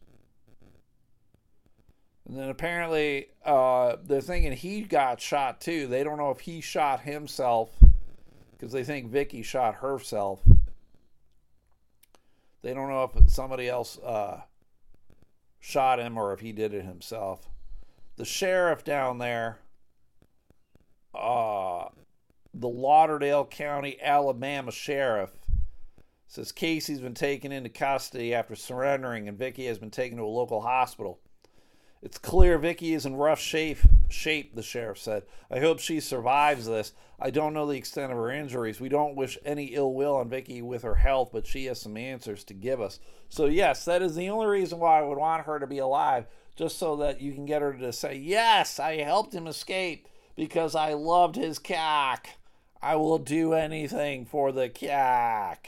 And 2.27 2.37
then 2.37 2.49
apparently 2.49 3.29
uh, 3.45 3.97
they're 4.03 4.21
thinking 4.21 4.53
he 4.53 4.81
got 4.81 5.21
shot 5.21 5.61
too. 5.61 5.87
They 5.87 6.03
don't 6.03 6.19
know 6.19 6.31
if 6.31 6.41
he 6.41 6.61
shot 6.61 7.03
himself 7.03 7.71
because 8.61 8.73
they 8.73 8.85
think 8.85 9.11
Vicky 9.11 9.43
shot 9.43 9.77
herself. 9.77 10.43
They 12.61 12.75
don't 12.75 12.91
know 12.91 13.05
if 13.05 13.31
somebody 13.31 13.71
else 13.71 13.99
uh, 13.99 14.43
shot 15.61 15.99
him 15.99 16.19
or 16.19 16.35
if 16.35 16.41
he 16.41 16.53
did 16.53 16.75
it 16.75 16.85
himself. 16.85 17.49
The 18.17 18.27
sheriff 18.27 18.85
down 18.85 19.17
there, 19.17 19.61
uh, 21.15 21.87
the 22.53 22.69
Lauderdale 22.69 23.47
County, 23.47 23.97
Alabama 24.03 24.73
sheriff, 24.73 25.31
says 26.27 26.53
Casey's 26.53 27.01
been 27.01 27.15
taken 27.15 27.53
into 27.53 27.71
custody 27.71 28.35
after 28.35 28.55
surrendering, 28.55 29.27
and 29.27 29.39
Vicky 29.39 29.65
has 29.67 29.79
been 29.79 29.91
taken 29.91 30.19
to 30.19 30.25
a 30.25 30.27
local 30.27 30.61
hospital. 30.61 31.19
It's 32.03 32.17
clear 32.17 32.57
Vicky 32.57 32.95
is 32.95 33.05
in 33.05 33.17
rough 33.17 33.41
shape, 33.41 33.79
shape, 34.09 34.55
the 34.55 34.63
sheriff 34.63 34.99
said. 34.99 35.25
I 35.51 35.59
hope 35.61 35.81
she 35.81 36.01
survives 36.01 36.67
this. 36.67 36.95
I 37.21 37.29
don't 37.29 37.53
know 37.53 37.67
the 37.67 37.77
extent 37.77 38.11
of 38.11 38.17
her 38.17 38.31
injuries. 38.31 38.81
We 38.81 38.89
don't 38.89 39.17
wish 39.17 39.37
any 39.45 39.67
ill 39.67 39.93
will 39.93 40.17
on 40.17 40.31
Vicky 40.31 40.63
with 40.63 40.83
her 40.83 40.95
health, 40.95 41.29
but 41.31 41.47
she 41.47 41.67
has 41.67 41.79
some 41.79 41.99
answers 41.99 42.43
to 42.45 42.55
give 42.55 42.81
us. 42.81 43.01
So, 43.29 43.45
yes, 43.45 43.85
that 43.85 44.01
is 44.01 44.17
the 44.17 44.31
only 44.31 44.47
reason 44.47 44.79
why 44.79 44.99
I 44.99 45.03
would 45.03 45.19
want 45.19 45.45
her 45.45 45.59
to 45.59 45.67
be 45.67 45.77
alive, 45.77 46.27
just 46.57 46.79
so 46.79 46.97
that 46.97 47.21
you 47.21 47.33
can 47.35 47.45
get 47.45 47.61
her 47.61 47.75
to 47.75 47.93
say, 47.93 48.15
Yes, 48.15 48.81
I 48.81 48.97
helped 48.97 49.35
him 49.35 49.47
escape 49.47 50.09
because 50.37 50.75
I 50.75 50.95
loved 50.95 51.37
his 51.37 51.59
cock. 51.59 52.29
I 52.81 52.97
will 52.97 53.19
do 53.19 53.53
anything 53.53 54.25
for 54.25 54.53
the 54.53 54.71
cock. 54.71 55.67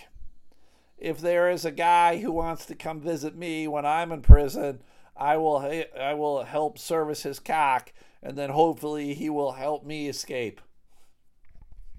If 0.97 1.21
there 1.21 1.51
is 1.51 1.67
a 1.67 1.71
guy 1.71 2.19
who 2.19 2.33
wants 2.33 2.65
to 2.67 2.75
come 2.75 3.01
visit 3.01 3.37
me 3.37 3.69
when 3.69 3.85
I'm 3.85 4.13
in 4.13 4.23
prison, 4.23 4.81
I 5.23 5.37
will 5.37 5.85
I 5.99 6.15
will 6.15 6.43
help 6.43 6.79
service 6.79 7.23
his 7.23 7.39
cock, 7.39 7.93
and 8.25 8.37
then 8.37 8.51
hopefully 8.51 9.15
he 9.15 9.31
will 9.31 9.53
help 9.53 9.87
me 9.87 10.09
escape. 10.09 10.61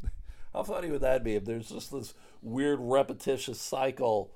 How 0.53 0.63
funny 0.63 0.91
would 0.91 1.01
that 1.01 1.23
be 1.23 1.35
if 1.35 1.45
there's 1.45 1.69
just 1.69 1.93
this 1.93 2.13
weird 2.41 2.79
repetitious 2.81 3.61
cycle 3.61 4.33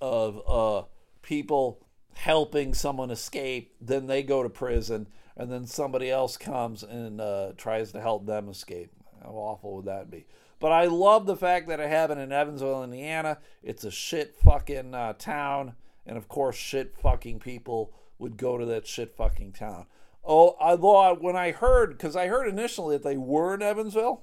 of 0.00 0.40
uh, 0.46 0.86
people 1.20 1.84
helping 2.14 2.74
someone 2.74 3.10
escape, 3.10 3.74
then 3.80 4.06
they 4.06 4.22
go 4.22 4.44
to 4.44 4.48
prison, 4.48 5.08
and 5.36 5.50
then 5.50 5.66
somebody 5.66 6.08
else 6.08 6.36
comes 6.36 6.84
and 6.84 7.20
uh, 7.20 7.52
tries 7.56 7.90
to 7.90 8.00
help 8.00 8.24
them 8.24 8.48
escape. 8.48 8.92
How 9.20 9.30
awful 9.30 9.74
would 9.74 9.86
that 9.86 10.12
be? 10.12 10.26
But 10.60 10.70
I 10.70 10.84
love 10.84 11.26
the 11.26 11.36
fact 11.36 11.66
that 11.68 11.80
it 11.80 11.88
happened 11.88 12.20
in 12.20 12.30
Evansville, 12.30 12.84
Indiana. 12.84 13.38
It's 13.64 13.82
a 13.82 13.90
shit 13.90 14.36
fucking 14.36 14.94
uh, 14.94 15.14
town. 15.14 15.74
And 16.06 16.16
of 16.16 16.28
course, 16.28 16.56
shit 16.56 16.96
fucking 16.96 17.40
people 17.40 17.92
would 18.18 18.36
go 18.36 18.58
to 18.58 18.64
that 18.66 18.86
shit 18.86 19.16
fucking 19.16 19.52
town. 19.52 19.86
Oh, 20.24 20.56
although 20.60 21.14
when 21.14 21.36
I 21.36 21.52
heard, 21.52 21.90
because 21.90 22.16
I 22.16 22.26
heard 22.26 22.48
initially 22.48 22.96
that 22.96 23.04
they 23.04 23.16
were 23.16 23.54
in 23.54 23.62
Evansville, 23.62 24.22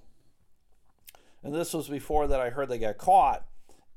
and 1.43 1.53
this 1.53 1.73
was 1.73 1.87
before 1.87 2.27
that 2.27 2.39
I 2.39 2.49
heard 2.49 2.69
they 2.69 2.77
got 2.77 2.97
caught, 2.97 3.45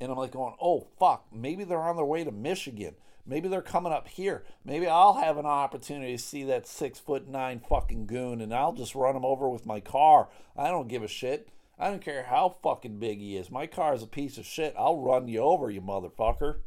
and 0.01 0.11
I'm 0.11 0.19
like 0.19 0.33
going, 0.33 0.55
oh 0.61 0.87
fuck, 0.99 1.27
maybe 1.33 1.65
they're 1.65 1.81
on 1.81 1.97
their 1.97 2.05
way 2.05 2.25
to 2.25 2.33
Michigan. 2.33 2.95
Maybe 3.27 3.49
they're 3.49 3.61
coming 3.61 3.93
up 3.93 4.09
here. 4.09 4.45
Maybe 4.65 4.87
I'll 4.87 5.15
have 5.15 5.37
an 5.37 5.45
opportunity 5.45 6.17
to 6.17 6.23
see 6.23 6.45
that 6.45 6.67
six 6.67 6.99
foot 6.99 7.29
nine 7.29 7.61
fucking 7.61 8.07
goon, 8.07 8.41
and 8.41 8.55
I'll 8.55 8.73
just 8.73 8.95
run 8.95 9.17
him 9.17 9.25
over 9.25 9.51
with 9.51 9.67
my 9.67 9.81
car. 9.81 10.29
I 10.57 10.69
don't 10.69 10.89
give 10.89 11.03
a 11.03 11.09
shit. 11.09 11.51
I 11.79 11.91
don't 11.91 12.03
care 12.03 12.23
how 12.25 12.57
fucking 12.63 12.99
big 12.99 13.19
he 13.19 13.37
is. 13.37 13.51
My 13.51 13.67
car 13.67 13.93
is 13.95 14.03
a 14.03 14.07
piece 14.07 14.39
of 14.39 14.47
shit. 14.47 14.75
I'll 14.79 14.97
run 14.97 15.29
you 15.29 15.41
over, 15.41 15.71
you 15.71 15.83
motherfucker. 15.83 16.61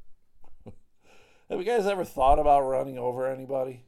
Have 1.51 1.59
you 1.59 1.65
guys 1.65 1.85
ever 1.85 2.05
thought 2.05 2.39
about 2.39 2.61
running 2.61 2.97
over 2.97 3.27
anybody? 3.27 3.83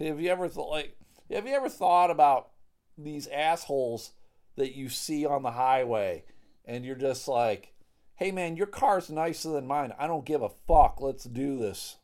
Have 0.00 0.20
you 0.20 0.30
ever 0.30 0.48
thought 0.48 0.70
like 0.70 0.96
have 1.30 1.46
you 1.46 1.54
ever 1.54 1.68
thought 1.68 2.10
about 2.10 2.50
these 2.96 3.28
assholes 3.28 4.12
that 4.56 4.74
you 4.74 4.88
see 4.88 5.24
on 5.24 5.44
the 5.44 5.52
highway 5.52 6.24
and 6.64 6.84
you're 6.84 6.96
just 6.96 7.28
like, 7.28 7.72
"Hey 8.16 8.32
man, 8.32 8.56
your 8.56 8.66
car's 8.66 9.10
nicer 9.10 9.50
than 9.50 9.66
mine. 9.66 9.94
I 9.96 10.08
don't 10.08 10.24
give 10.24 10.42
a 10.42 10.50
fuck. 10.66 11.00
Let's 11.00 11.24
do 11.24 11.56
this." 11.56 11.98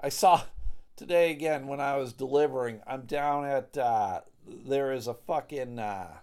I 0.00 0.08
saw 0.08 0.42
today 0.96 1.30
again 1.30 1.68
when 1.68 1.80
I 1.80 1.96
was 1.96 2.12
delivering. 2.12 2.80
I'm 2.84 3.02
down 3.02 3.44
at 3.44 3.78
uh, 3.78 4.22
there 4.44 4.92
is 4.92 5.06
a 5.06 5.14
fucking 5.14 5.78
uh, 5.78 6.16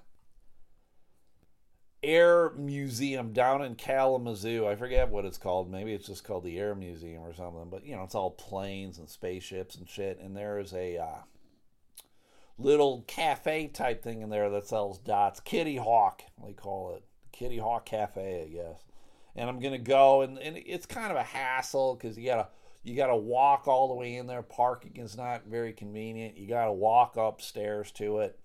Air 2.05 2.51
Museum 2.51 3.33
down 3.33 3.63
in 3.63 3.75
Kalamazoo. 3.75 4.67
I 4.67 4.75
forget 4.75 5.09
what 5.09 5.25
it's 5.25 5.37
called. 5.37 5.69
Maybe 5.71 5.93
it's 5.93 6.07
just 6.07 6.23
called 6.23 6.43
the 6.43 6.59
Air 6.59 6.75
Museum 6.75 7.23
or 7.23 7.33
something. 7.33 7.69
But 7.69 7.85
you 7.85 7.95
know, 7.95 8.03
it's 8.03 8.15
all 8.15 8.31
planes 8.31 8.99
and 8.99 9.09
spaceships 9.09 9.75
and 9.75 9.89
shit. 9.89 10.19
And 10.19 10.37
there 10.37 10.59
is 10.59 10.73
a 10.73 10.97
uh, 10.97 11.23
little 12.57 13.03
cafe 13.07 13.67
type 13.67 14.03
thing 14.03 14.21
in 14.21 14.29
there 14.29 14.49
that 14.51 14.67
sells 14.67 14.99
dots. 14.99 15.39
Kitty 15.39 15.77
Hawk, 15.77 16.23
they 16.45 16.53
call 16.53 16.95
it. 16.95 17.03
Kitty 17.31 17.57
Hawk 17.57 17.85
Cafe, 17.85 18.43
I 18.43 18.47
guess. 18.47 18.83
And 19.35 19.49
I'm 19.49 19.59
gonna 19.59 19.77
go, 19.77 20.21
and, 20.21 20.39
and 20.39 20.57
it's 20.57 20.85
kind 20.85 21.11
of 21.11 21.17
a 21.17 21.23
hassle 21.23 21.95
because 21.95 22.17
you 22.17 22.25
gotta 22.25 22.47
you 22.83 22.95
gotta 22.95 23.15
walk 23.15 23.67
all 23.67 23.89
the 23.89 23.95
way 23.95 24.15
in 24.15 24.27
there. 24.27 24.43
Parking 24.43 24.95
is 24.95 25.17
not 25.17 25.47
very 25.47 25.73
convenient. 25.73 26.37
You 26.37 26.47
gotta 26.47 26.71
walk 26.71 27.17
upstairs 27.17 27.91
to 27.93 28.19
it 28.19 28.39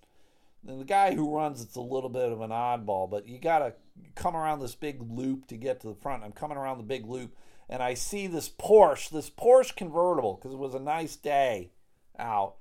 and 0.67 0.79
the 0.79 0.85
guy 0.85 1.13
who 1.15 1.35
runs 1.35 1.61
it's 1.61 1.75
a 1.75 1.81
little 1.81 2.09
bit 2.09 2.31
of 2.31 2.41
an 2.41 2.51
oddball, 2.51 3.09
but 3.09 3.27
you 3.27 3.39
got 3.39 3.59
to 3.59 3.73
come 4.15 4.35
around 4.35 4.59
this 4.59 4.75
big 4.75 5.01
loop 5.01 5.47
to 5.47 5.57
get 5.57 5.81
to 5.81 5.87
the 5.87 5.95
front. 5.95 6.23
I'm 6.23 6.31
coming 6.31 6.57
around 6.57 6.77
the 6.77 6.83
big 6.83 7.05
loop 7.05 7.35
and 7.71 7.81
I 7.81 7.93
see 7.93 8.27
this 8.27 8.49
Porsche, 8.49 9.09
this 9.09 9.29
Porsche 9.29 9.75
convertible, 9.75 10.35
because 10.35 10.53
it 10.53 10.59
was 10.59 10.75
a 10.75 10.79
nice 10.79 11.15
day 11.15 11.71
out. 12.19 12.57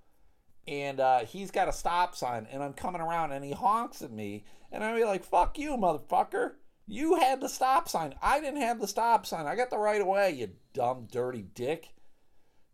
And 0.69 1.01
uh, 1.01 1.21
he's 1.21 1.51
got 1.51 1.69
a 1.69 1.73
stop 1.73 2.15
sign, 2.15 2.47
and 2.51 2.63
I'm 2.63 2.75
coming 2.75 3.01
around, 3.01 3.33
and 3.33 3.45
he 3.45 3.51
honks 3.51 4.03
at 4.03 4.13
me, 4.13 4.45
and 4.71 4.85
I'm 4.85 5.01
like, 5.05 5.25
"Fuck 5.25 5.59
you, 5.59 5.73
motherfucker! 5.73 6.53
You 6.87 7.17
had 7.17 7.41
the 7.41 7.49
stop 7.49 7.89
sign. 7.89 8.15
I 8.23 8.41
didn't 8.41 8.61
have 8.61 8.81
the 8.81 8.87
stop 8.87 9.27
sign. 9.27 9.47
I 9.47 9.57
got 9.57 9.71
the 9.71 9.79
right 9.79 10.01
of 10.01 10.07
way, 10.07 10.31
you 10.31 10.51
dumb, 10.73 11.09
dirty 11.11 11.43
dick." 11.43 11.93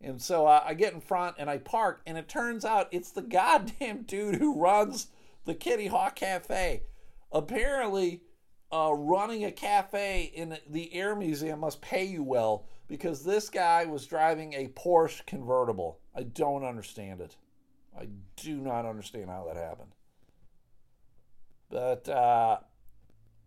And 0.03 0.21
so 0.21 0.47
uh, 0.47 0.63
I 0.63 0.75
get 0.75 0.93
in 0.93 1.01
front 1.01 1.37
and 1.39 1.49
I 1.49 1.57
park, 1.57 2.03
and 2.07 2.19
it 2.19 2.29
turns 2.29 2.67
out 2.67 2.89
it's 2.91 3.13
the 3.13 3.23
goddamn 3.23 4.03
dude 4.03 4.37
who 4.37 4.61
runs 4.61 5.07
the 5.47 5.55
Kitty 5.55 5.87
Hawk 5.87 6.17
Cafe. 6.17 6.83
Apparently, 7.33 8.23
uh, 8.73 8.93
running 8.93 9.45
a 9.45 9.53
cafe 9.53 10.31
in 10.35 10.59
the 10.69 10.93
Air 10.93 11.15
Museum 11.15 11.61
must 11.61 11.81
pay 11.81 12.05
you 12.05 12.23
well 12.23 12.67
because 12.89 13.25
this 13.25 13.49
guy 13.49 13.85
was 13.85 14.07
driving 14.07 14.53
a 14.53 14.69
Porsche 14.69 15.25
convertible. 15.27 16.01
I 16.15 16.25
don't 16.25 16.65
understand 16.65 17.21
it. 17.21 17.37
I 17.99 18.09
do 18.37 18.57
not 18.59 18.85
understand 18.85 19.31
how 19.31 19.47
that 19.47 19.57
happened. 19.57 19.93
But, 21.71 22.09
uh, 22.09 22.59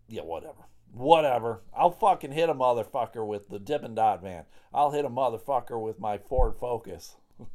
yeah, 0.08 0.24
whatever. 0.24 0.68
Whatever. 0.92 1.62
I'll 1.76 1.92
fucking 1.92 2.32
hit 2.32 2.50
a 2.50 2.56
motherfucker 2.56 3.26
with 3.26 3.50
the 3.50 3.60
Dippin' 3.60 3.96
Dot 3.96 4.22
van. 4.24 4.46
I'll 4.74 4.92
hit 4.92 5.06
a 5.06 5.10
motherfucker 5.10 5.82
with 5.82 6.00
my 6.00 6.18
Ford 6.18 6.56
Focus. 6.56 7.16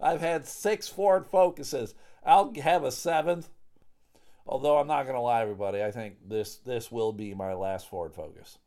I've 0.00 0.20
had 0.20 0.46
six 0.46 0.88
Ford 0.88 1.26
Focuses. 1.26 1.94
I'll 2.24 2.52
have 2.54 2.84
a 2.84 2.92
seventh. 2.92 3.48
Although 4.46 4.78
I'm 4.78 4.86
not 4.86 5.04
going 5.04 5.14
to 5.14 5.20
lie, 5.20 5.42
everybody, 5.42 5.82
I 5.82 5.90
think 5.90 6.16
this 6.28 6.56
this 6.56 6.90
will 6.90 7.12
be 7.12 7.34
my 7.34 7.54
last 7.54 7.88
Ford 7.88 8.14
Focus. 8.14 8.58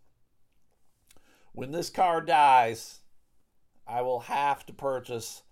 When 1.51 1.71
this 1.71 1.89
car 1.89 2.21
dies, 2.21 2.99
I 3.87 4.01
will 4.01 4.21
have 4.21 4.65
to 4.65 4.73
purchase 4.73 5.43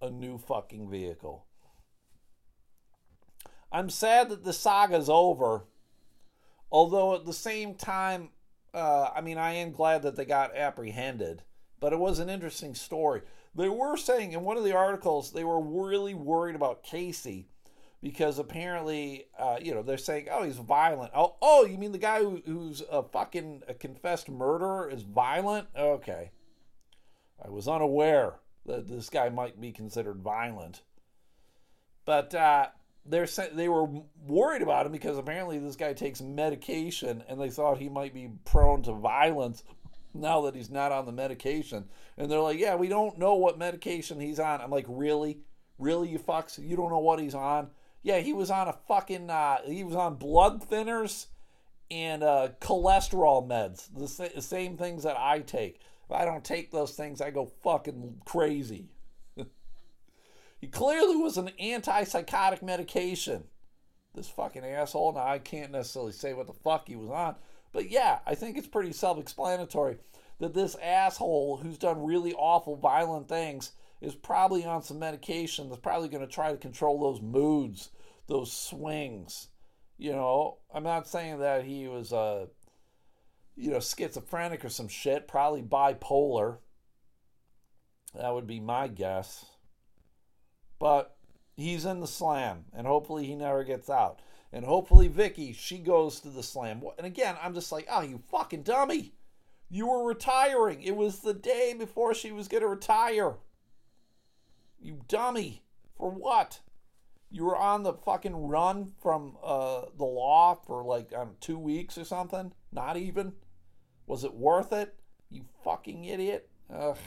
a 0.00 0.10
new 0.10 0.38
fucking 0.38 0.90
vehicle. 0.90 1.46
I'm 3.70 3.88
sad 3.88 4.28
that 4.28 4.44
the 4.44 4.52
saga's 4.52 5.08
over, 5.08 5.64
although 6.70 7.14
at 7.14 7.24
the 7.24 7.32
same 7.32 7.74
time, 7.74 8.30
uh, 8.74 9.10
I 9.14 9.20
mean, 9.20 9.38
I 9.38 9.54
am 9.54 9.72
glad 9.72 10.02
that 10.02 10.16
they 10.16 10.24
got 10.24 10.56
apprehended. 10.56 11.42
But 11.80 11.92
it 11.92 11.98
was 11.98 12.18
an 12.18 12.30
interesting 12.30 12.74
story. 12.74 13.22
They 13.54 13.68
were 13.68 13.96
saying 13.96 14.32
in 14.32 14.42
one 14.42 14.56
of 14.56 14.64
the 14.64 14.76
articles 14.76 15.32
they 15.32 15.44
were 15.44 15.60
really 15.60 16.14
worried 16.14 16.54
about 16.54 16.84
Casey 16.84 17.48
because 18.02 18.38
apparently, 18.38 19.26
uh, 19.38 19.58
you 19.62 19.72
know, 19.72 19.82
they're 19.82 19.96
saying, 19.96 20.26
"Oh, 20.30 20.42
he's 20.42 20.56
violent." 20.56 21.12
Oh, 21.14 21.36
oh, 21.40 21.64
you 21.64 21.78
mean 21.78 21.92
the 21.92 21.98
guy 21.98 22.20
who, 22.20 22.42
who's 22.44 22.82
a 22.90 23.02
fucking 23.02 23.62
a 23.68 23.74
confessed 23.74 24.28
murderer 24.28 24.90
is 24.90 25.02
violent? 25.02 25.68
Okay, 25.76 26.32
I 27.42 27.48
was 27.48 27.68
unaware 27.68 28.40
that 28.66 28.88
this 28.88 29.08
guy 29.08 29.28
might 29.28 29.60
be 29.60 29.70
considered 29.70 30.20
violent, 30.20 30.82
but 32.04 32.34
uh, 32.34 32.66
they're 33.06 33.28
they 33.54 33.68
were 33.68 33.86
worried 34.26 34.62
about 34.62 34.86
him 34.86 34.92
because 34.92 35.16
apparently 35.16 35.60
this 35.60 35.76
guy 35.76 35.92
takes 35.92 36.20
medication, 36.20 37.22
and 37.28 37.40
they 37.40 37.50
thought 37.50 37.78
he 37.78 37.88
might 37.88 38.12
be 38.12 38.30
prone 38.44 38.82
to 38.82 38.92
violence 38.94 39.62
now 40.12 40.42
that 40.42 40.56
he's 40.56 40.70
not 40.70 40.92
on 40.92 41.06
the 41.06 41.12
medication. 41.12 41.88
And 42.18 42.28
they're 42.28 42.40
like, 42.40 42.58
"Yeah, 42.58 42.74
we 42.74 42.88
don't 42.88 43.16
know 43.16 43.36
what 43.36 43.58
medication 43.58 44.18
he's 44.18 44.40
on." 44.40 44.60
I'm 44.60 44.70
like, 44.70 44.86
"Really?" 44.88 45.38
Really, 45.78 46.10
you 46.10 46.18
fucks? 46.20 46.64
You 46.64 46.76
don't 46.76 46.90
know 46.90 46.98
what 46.98 47.18
he's 47.18 47.34
on? 47.34 47.70
Yeah, 48.02 48.18
he 48.18 48.32
was 48.32 48.50
on 48.50 48.68
a 48.68 48.72
fucking. 48.72 49.30
Uh, 49.30 49.58
he 49.64 49.84
was 49.84 49.94
on 49.94 50.16
blood 50.16 50.68
thinners 50.68 51.26
and 51.90 52.22
uh, 52.22 52.48
cholesterol 52.60 53.46
meds. 53.46 53.88
The, 53.96 54.08
sa- 54.08 54.40
same 54.40 54.76
things 54.76 55.04
that 55.04 55.16
I 55.18 55.40
take. 55.40 55.80
If 56.04 56.12
I 56.12 56.24
don't 56.24 56.44
take 56.44 56.70
those 56.70 56.92
things, 56.92 57.20
I 57.20 57.30
go 57.30 57.46
fucking 57.62 58.22
crazy. 58.24 58.88
he 60.60 60.66
clearly 60.66 61.16
was 61.16 61.36
an 61.36 61.50
antipsychotic 61.60 62.62
medication. 62.62 63.44
This 64.14 64.28
fucking 64.28 64.64
asshole. 64.64 65.12
Now 65.12 65.26
I 65.26 65.38
can't 65.38 65.72
necessarily 65.72 66.12
say 66.12 66.34
what 66.34 66.46
the 66.46 66.52
fuck 66.52 66.88
he 66.88 66.96
was 66.96 67.10
on, 67.10 67.36
but 67.72 67.90
yeah, 67.90 68.18
I 68.26 68.34
think 68.34 68.58
it's 68.58 68.66
pretty 68.66 68.92
self-explanatory 68.92 69.96
that 70.38 70.54
this 70.54 70.76
asshole 70.82 71.58
who's 71.62 71.78
done 71.78 72.04
really 72.04 72.34
awful, 72.34 72.76
violent 72.76 73.28
things 73.28 73.72
is 74.02 74.16
probably 74.16 74.64
on 74.64 74.82
some 74.82 74.98
medication 74.98 75.68
that's 75.68 75.80
probably 75.80 76.08
going 76.08 76.26
to 76.26 76.32
try 76.32 76.50
to 76.50 76.58
control 76.58 77.00
those 77.00 77.22
moods, 77.22 77.90
those 78.26 78.52
swings. 78.52 79.48
You 79.96 80.10
know, 80.10 80.58
I'm 80.74 80.82
not 80.82 81.06
saying 81.06 81.38
that 81.38 81.64
he 81.64 81.86
was, 81.86 82.12
uh, 82.12 82.46
you 83.54 83.70
know, 83.70 83.78
schizophrenic 83.78 84.64
or 84.64 84.68
some 84.68 84.88
shit, 84.88 85.28
probably 85.28 85.62
bipolar. 85.62 86.58
That 88.14 88.34
would 88.34 88.46
be 88.48 88.58
my 88.58 88.88
guess. 88.88 89.46
But 90.80 91.16
he's 91.54 91.84
in 91.84 92.00
the 92.00 92.08
slam, 92.08 92.64
and 92.74 92.88
hopefully 92.88 93.24
he 93.24 93.36
never 93.36 93.62
gets 93.62 93.88
out. 93.88 94.18
And 94.52 94.64
hopefully 94.64 95.06
Vicky, 95.06 95.52
she 95.52 95.78
goes 95.78 96.18
to 96.20 96.28
the 96.28 96.42
slam. 96.42 96.82
And 96.98 97.06
again, 97.06 97.36
I'm 97.40 97.54
just 97.54 97.70
like, 97.70 97.86
oh, 97.88 98.02
you 98.02 98.20
fucking 98.32 98.64
dummy. 98.64 99.14
You 99.70 99.86
were 99.86 100.04
retiring. 100.04 100.82
It 100.82 100.96
was 100.96 101.20
the 101.20 101.32
day 101.32 101.72
before 101.78 102.14
she 102.14 102.32
was 102.32 102.48
going 102.48 102.62
to 102.62 102.68
retire. 102.68 103.36
You 104.82 105.00
dummy. 105.06 105.62
For 105.96 106.10
what? 106.10 106.60
You 107.30 107.44
were 107.44 107.56
on 107.56 107.84
the 107.84 107.94
fucking 107.94 108.48
run 108.48 108.92
from 109.00 109.36
uh, 109.42 109.82
the 109.96 110.04
law 110.04 110.56
for 110.66 110.84
like 110.84 111.12
um, 111.16 111.36
two 111.40 111.58
weeks 111.58 111.96
or 111.96 112.04
something? 112.04 112.52
Not 112.72 112.96
even? 112.96 113.34
Was 114.06 114.24
it 114.24 114.34
worth 114.34 114.72
it? 114.72 114.94
You 115.30 115.44
fucking 115.64 116.04
idiot. 116.04 116.50
Ugh. 116.74 116.98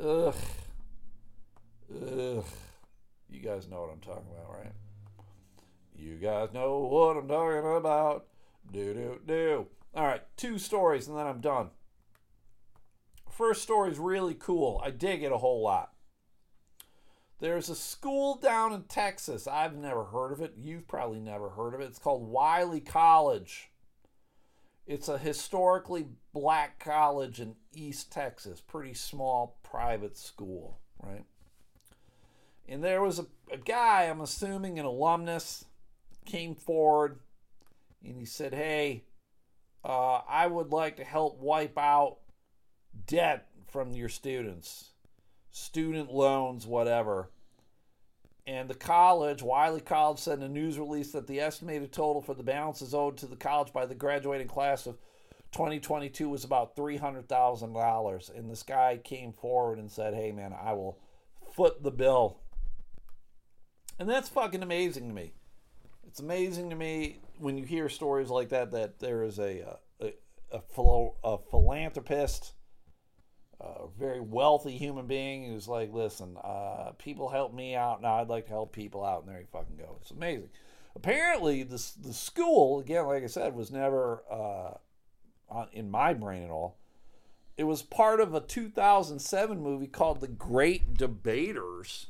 Ugh. 0.00 0.34
Ugh. 1.92 2.44
You 3.28 3.40
guys 3.40 3.68
know 3.68 3.80
what 3.80 3.90
I'm 3.90 4.00
talking 4.00 4.30
about, 4.32 4.58
right? 4.58 4.72
You 5.96 6.14
guys 6.14 6.50
know 6.54 6.78
what 6.78 7.16
I'm 7.16 7.28
talking 7.28 7.76
about. 7.76 8.26
Do, 8.72 8.94
do, 8.94 9.20
do. 9.26 9.66
All 9.94 10.06
right, 10.06 10.22
two 10.36 10.58
stories 10.58 11.08
and 11.08 11.18
then 11.18 11.26
I'm 11.26 11.40
done. 11.40 11.70
First 13.28 13.62
story 13.62 13.90
is 13.90 13.98
really 13.98 14.34
cool. 14.34 14.80
I 14.84 14.90
dig 14.90 15.22
it 15.22 15.32
a 15.32 15.38
whole 15.38 15.62
lot. 15.62 15.92
There's 17.40 17.68
a 17.68 17.76
school 17.76 18.36
down 18.36 18.72
in 18.72 18.82
Texas. 18.84 19.46
I've 19.46 19.76
never 19.76 20.04
heard 20.04 20.32
of 20.32 20.40
it. 20.40 20.54
You've 20.56 20.88
probably 20.88 21.20
never 21.20 21.50
heard 21.50 21.74
of 21.74 21.80
it. 21.80 21.84
It's 21.84 21.98
called 21.98 22.28
Wiley 22.28 22.80
College. 22.80 23.70
It's 24.86 25.08
a 25.08 25.18
historically 25.18 26.06
black 26.32 26.78
college 26.78 27.40
in 27.40 27.54
East 27.74 28.10
Texas, 28.10 28.60
pretty 28.60 28.94
small 28.94 29.58
private 29.62 30.16
school, 30.16 30.78
right? 31.02 31.24
And 32.66 32.82
there 32.82 33.02
was 33.02 33.18
a, 33.18 33.26
a 33.52 33.58
guy, 33.58 34.04
I'm 34.04 34.20
assuming 34.20 34.78
an 34.78 34.86
alumnus, 34.86 35.64
came 36.24 36.54
forward 36.54 37.20
and 38.04 38.18
he 38.18 38.24
said, 38.24 38.54
Hey, 38.54 39.04
uh, 39.84 40.20
I 40.28 40.46
would 40.46 40.72
like 40.72 40.96
to 40.96 41.04
help 41.04 41.38
wipe 41.38 41.78
out 41.78 42.18
debt 43.06 43.48
from 43.70 43.92
your 43.92 44.08
students, 44.08 44.90
student 45.50 46.12
loans, 46.12 46.66
whatever. 46.66 47.30
And 48.46 48.68
the 48.70 48.74
college, 48.74 49.42
Wiley 49.42 49.82
College, 49.82 50.18
said 50.18 50.38
in 50.38 50.44
a 50.44 50.48
news 50.48 50.78
release 50.78 51.12
that 51.12 51.26
the 51.26 51.40
estimated 51.40 51.92
total 51.92 52.22
for 52.22 52.32
the 52.32 52.42
balances 52.42 52.94
owed 52.94 53.18
to 53.18 53.26
the 53.26 53.36
college 53.36 53.72
by 53.74 53.84
the 53.84 53.94
graduating 53.94 54.48
class 54.48 54.86
of 54.86 54.96
2022 55.52 56.28
was 56.28 56.44
about 56.44 56.74
$300,000. 56.74 58.34
And 58.34 58.50
this 58.50 58.62
guy 58.62 58.98
came 59.02 59.32
forward 59.32 59.78
and 59.78 59.90
said, 59.90 60.14
Hey, 60.14 60.32
man, 60.32 60.54
I 60.58 60.72
will 60.72 60.98
foot 61.54 61.82
the 61.82 61.90
bill. 61.90 62.38
And 63.98 64.08
that's 64.08 64.28
fucking 64.28 64.62
amazing 64.62 65.08
to 65.08 65.14
me. 65.14 65.32
It's 66.06 66.20
amazing 66.20 66.70
to 66.70 66.76
me 66.76 67.18
when 67.38 67.58
you 67.58 67.64
hear 67.64 67.88
stories 67.88 68.30
like 68.30 68.48
that 68.50 68.70
that 68.70 68.98
there 68.98 69.24
is 69.24 69.38
a, 69.38 69.62
uh, 69.68 69.76
a, 70.00 70.14
a, 70.52 70.82
a, 70.82 71.10
a 71.24 71.38
philanthropist 71.50 72.54
a 73.60 73.86
very 73.98 74.20
wealthy 74.20 74.76
human 74.76 75.06
being 75.06 75.46
who's 75.46 75.66
like, 75.66 75.92
listen, 75.92 76.36
uh, 76.42 76.92
people 76.98 77.28
help 77.28 77.52
me 77.52 77.74
out. 77.74 78.00
Now 78.00 78.14
I'd 78.20 78.28
like 78.28 78.46
to 78.46 78.52
help 78.52 78.72
people 78.72 79.04
out. 79.04 79.22
And 79.22 79.28
there 79.28 79.40
he 79.40 79.46
fucking 79.52 79.76
goes. 79.76 79.98
It's 80.02 80.10
amazing. 80.10 80.50
Apparently, 80.94 81.62
this 81.62 81.92
the 81.92 82.12
school 82.12 82.80
again, 82.80 83.06
like 83.06 83.22
I 83.22 83.26
said, 83.26 83.54
was 83.54 83.70
never 83.70 84.22
uh, 84.30 84.74
on, 85.48 85.68
in 85.72 85.90
my 85.90 86.14
brain 86.14 86.44
at 86.44 86.50
all. 86.50 86.76
It 87.56 87.64
was 87.64 87.82
part 87.82 88.20
of 88.20 88.34
a 88.34 88.40
2007 88.40 89.60
movie 89.60 89.88
called 89.88 90.20
The 90.20 90.28
Great 90.28 90.94
Debaters. 90.94 92.06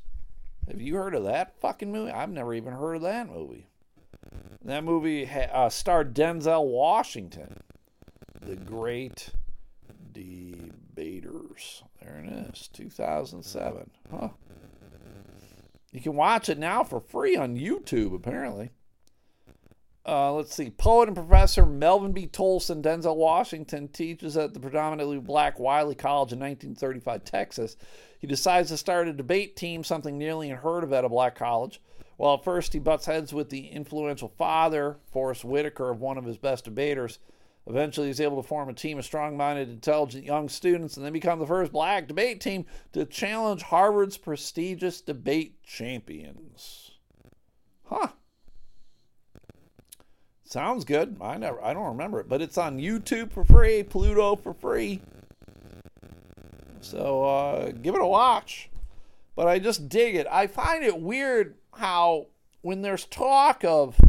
Have 0.69 0.83
you 0.83 0.97
heard 0.97 1.15
of 1.15 1.25
that 1.25 1.59
fucking 1.59 1.91
movie? 1.91 2.13
I've 2.13 2.31
never 2.31 2.53
even 2.53 2.75
heard 2.75 2.97
of 2.97 3.03
that 3.03 3.31
movie. 3.31 3.69
That 4.63 4.85
movie 4.85 5.27
uh, 5.27 5.71
starred 5.71 6.15
Denzel 6.15 6.67
Washington. 6.67 7.63
The 8.43 8.57
Great 8.57 9.31
Debaters. 10.13 10.48
There 12.01 12.23
it 12.25 12.51
is, 12.51 12.69
2007. 12.69 13.91
Huh. 14.11 14.29
You 15.93 16.01
can 16.01 16.15
watch 16.15 16.49
it 16.49 16.59
now 16.59 16.85
for 16.85 17.01
free 17.01 17.37
on 17.37 17.57
YouTube, 17.57 18.15
apparently. 18.15 18.71
Uh, 20.07 20.33
let's 20.33 20.55
see. 20.55 20.71
Poet 20.71 21.09
and 21.09 21.17
professor 21.17 21.67
Melvin 21.67 22.13
B. 22.13 22.27
Tolson, 22.27 22.81
Denzel 22.83 23.17
Washington, 23.17 23.89
teaches 23.89 24.39
at 24.39 24.55
the 24.55 24.61
predominantly 24.61 25.19
black 25.19 25.59
Wiley 25.59 25.95
College 25.95 26.33
in 26.33 26.39
1935, 26.39 27.25
Texas. 27.25 27.77
He 28.19 28.27
decides 28.27 28.71
to 28.71 28.79
start 28.79 29.09
a 29.09 29.13
debate 29.13 29.55
team, 29.55 29.85
something 29.85 30.17
nearly 30.17 30.51
unheard 30.51 30.83
of 30.83 30.95
at 30.95 31.05
a 31.05 31.11
black 31.11 31.35
college. 31.35 31.81
Well, 32.17 32.35
at 32.35 32.45
first, 32.45 32.73
he 32.73 32.79
butts 32.79 33.07
heads 33.07 33.35
with 33.35 33.51
the 33.51 33.69
influential 33.69 34.33
father, 34.39 34.97
Forest 35.13 35.45
Whitaker, 35.45 35.91
of 35.91 36.01
one 36.01 36.17
of 36.17 36.25
his 36.25 36.39
best 36.39 36.65
debaters. 36.65 37.19
Eventually, 37.69 38.07
he's 38.07 38.21
able 38.21 38.43
to 38.43 38.49
form 38.49 38.71
a 38.71 38.73
team 38.73 38.99
of 38.99 39.05
strong 39.05 39.37
minded, 39.37 39.69
intelligent 39.69 40.25
young 40.25 40.49
students 40.49 40.97
and 40.97 41.05
then 41.05 41.13
become 41.13 41.39
the 41.39 41.47
first 41.47 41.71
black 41.71 42.09
debate 42.09 42.41
team 42.41 42.65
to 42.95 43.05
challenge 43.05 43.61
Harvard's 43.63 44.17
prestigious 44.17 45.03
debate 45.03 45.63
champions. 45.63 46.93
Huh. 47.85 48.09
Sounds 50.45 50.87
good. 50.87 51.19
I 51.21 51.37
never 51.37 51.63
I 51.63 51.75
don't 51.75 51.89
remember 51.89 52.21
it, 52.21 52.29
but 52.29 52.41
it's 52.41 52.57
on 52.57 52.79
YouTube 52.79 53.31
for 53.31 53.45
free, 53.45 53.83
Pluto 53.83 54.35
for 54.35 54.55
free. 54.55 55.03
So 56.81 57.23
uh, 57.25 57.73
give 57.73 57.95
it 57.95 58.01
a 58.01 58.07
watch. 58.07 58.71
But 59.37 59.47
I 59.47 59.59
just 59.59 59.91
dig 59.91 60.15
it. 60.15 60.27
I 60.31 60.47
find 60.47 60.83
it 60.83 60.99
weird 60.99 61.57
how 61.75 62.29
when 62.63 62.81
there's 62.81 63.05
talk 63.05 63.63
of 63.63 64.01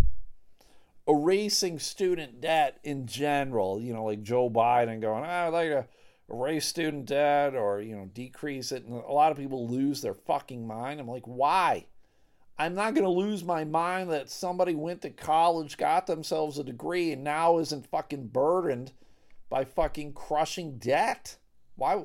erasing 1.09 1.79
student 1.79 2.39
debt 2.39 2.77
in 2.83 3.07
general, 3.07 3.81
you 3.81 3.93
know, 3.93 4.05
like 4.05 4.21
Joe 4.21 4.49
Biden 4.49 5.01
going, 5.01 5.25
oh, 5.25 5.27
I'd 5.27 5.47
like 5.47 5.69
to 5.69 5.87
erase 6.29 6.67
student 6.67 7.07
debt 7.07 7.55
or, 7.55 7.81
you 7.81 7.95
know, 7.95 8.05
decrease 8.13 8.71
it. 8.71 8.85
And 8.85 8.93
a 8.93 9.11
lot 9.11 9.31
of 9.31 9.37
people 9.37 9.67
lose 9.67 10.01
their 10.01 10.13
fucking 10.13 10.67
mind. 10.67 10.99
I'm 10.99 11.07
like, 11.07 11.25
why? 11.25 11.87
I'm 12.59 12.75
not 12.75 12.93
going 12.93 13.05
to 13.05 13.09
lose 13.09 13.43
my 13.43 13.63
mind 13.63 14.11
that 14.11 14.29
somebody 14.29 14.75
went 14.75 15.01
to 15.01 15.09
college, 15.09 15.77
got 15.77 16.05
themselves 16.05 16.59
a 16.59 16.63
degree, 16.63 17.11
and 17.13 17.23
now 17.23 17.57
isn't 17.57 17.87
fucking 17.87 18.27
burdened 18.27 18.91
by 19.49 19.65
fucking 19.65 20.13
crushing 20.13 20.77
debt. 20.77 21.37
Why? 21.75 22.03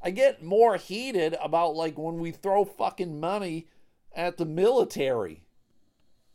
I 0.00 0.10
get 0.10 0.44
more 0.44 0.76
heated 0.76 1.36
about 1.42 1.74
like 1.74 1.98
when 1.98 2.18
we 2.18 2.30
throw 2.30 2.64
fucking 2.64 3.18
money 3.18 3.66
at 4.14 4.36
the 4.36 4.44
military 4.44 5.42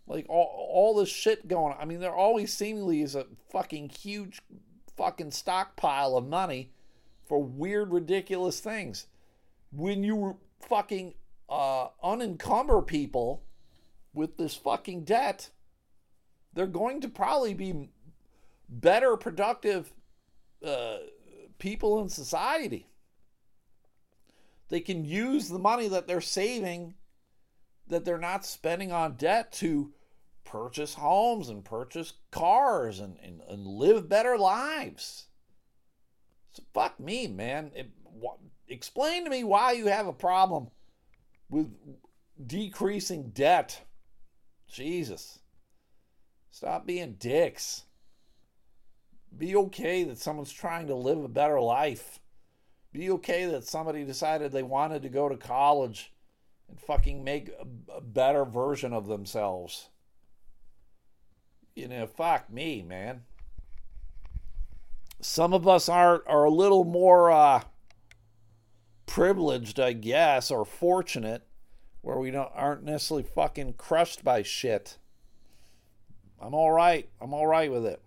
like 0.08 0.26
all, 0.30 0.70
all 0.72 0.96
this 0.96 1.10
shit 1.10 1.48
going 1.48 1.74
on. 1.74 1.80
I 1.80 1.86
mean, 1.86 2.00
there 2.00 2.16
always 2.16 2.54
seemingly 2.54 3.02
is 3.02 3.16
a 3.16 3.26
fucking 3.52 3.90
huge 3.90 4.42
fucking 4.98 5.32
stockpile 5.32 6.18
of 6.18 6.28
money 6.28 6.72
for 7.28 7.42
weird, 7.42 7.92
ridiculous 7.92 8.60
things. 8.60 9.08
When 9.72 10.04
you 10.04 10.38
fucking 10.62 11.16
uh, 11.50 11.88
unencumber 12.04 12.82
people 12.82 13.44
with 14.14 14.38
this 14.38 14.56
fucking 14.56 15.04
debt, 15.06 15.50
they're 16.54 16.68
going 16.68 17.02
to 17.02 17.10
probably 17.10 17.54
be 17.54 17.90
better, 18.70 19.18
productive 19.18 19.92
uh, 20.64 20.98
people 21.58 22.02
in 22.02 22.10
society. 22.10 22.88
They 24.70 24.80
can 24.80 25.06
use 25.06 25.50
the 25.50 25.60
money 25.60 25.88
that 25.88 26.08
they're 26.08 26.22
saving 26.22 26.96
that 27.88 28.06
they're 28.06 28.18
not 28.18 28.46
spending 28.46 28.92
on 28.92 29.16
debt 29.16 29.52
to 29.54 29.94
purchase 30.44 30.94
homes 30.94 31.50
and 31.50 31.66
purchase 31.66 32.14
cars 32.32 33.00
and, 33.00 33.18
and, 33.24 33.42
and 33.50 33.66
live 33.66 34.08
better 34.08 34.38
lives. 34.38 35.28
So 36.52 36.64
fuck 36.74 37.00
me, 37.00 37.28
man. 37.28 37.72
It, 37.76 37.90
explain 38.68 39.24
to 39.24 39.30
me 39.30 39.44
why 39.44 39.72
you 39.72 39.88
have 39.88 40.08
a 40.08 40.14
problem 40.14 40.68
with 41.50 41.74
decreasing 42.46 43.30
debt. 43.30 43.82
Jesus. 44.72 45.40
Stop 46.52 46.86
being 46.86 47.14
dicks. 47.14 47.84
Be 49.36 49.56
okay 49.56 50.04
that 50.04 50.20
someone's 50.20 50.52
trying 50.52 50.88
to 50.88 50.96
live 50.96 51.24
a 51.24 51.28
better 51.28 51.60
life. 51.60 52.20
Be 52.92 53.10
okay 53.12 53.46
that 53.46 53.64
somebody 53.64 54.04
decided 54.04 54.52
they 54.52 54.62
wanted 54.62 55.02
to 55.02 55.10
go 55.10 55.28
to 55.28 55.36
college 55.36 56.13
and 56.74 56.80
fucking 56.80 57.24
make 57.24 57.50
a, 57.50 57.98
a 57.98 58.02
better 58.02 58.44
version 58.46 58.94
of 58.94 59.08
themselves. 59.08 59.90
You 61.76 61.88
know, 61.88 62.08
fuck 62.08 62.52
me, 62.52 62.82
man. 62.82 63.22
Some 65.22 65.54
of 65.54 65.68
us 65.68 65.88
are 65.88 66.24
are 66.28 66.44
a 66.44 66.50
little 66.50 66.84
more 66.84 67.32
uh, 67.32 67.62
privileged, 69.06 69.80
I 69.80 69.94
guess, 69.94 70.50
or 70.50 70.66
fortunate, 70.66 71.44
where 72.02 72.18
we 72.18 72.32
don't 72.32 72.52
aren't 72.56 72.84
necessarily 72.84 73.24
fucking 73.24 73.74
crushed 73.74 74.24
by 74.24 74.42
shit. 74.42 74.98
I'm 76.42 76.56
all 76.56 76.72
right. 76.72 77.08
I'm 77.22 77.34
all 77.34 77.48
right 77.48 77.72
with 77.72 77.86
it. 77.86 78.02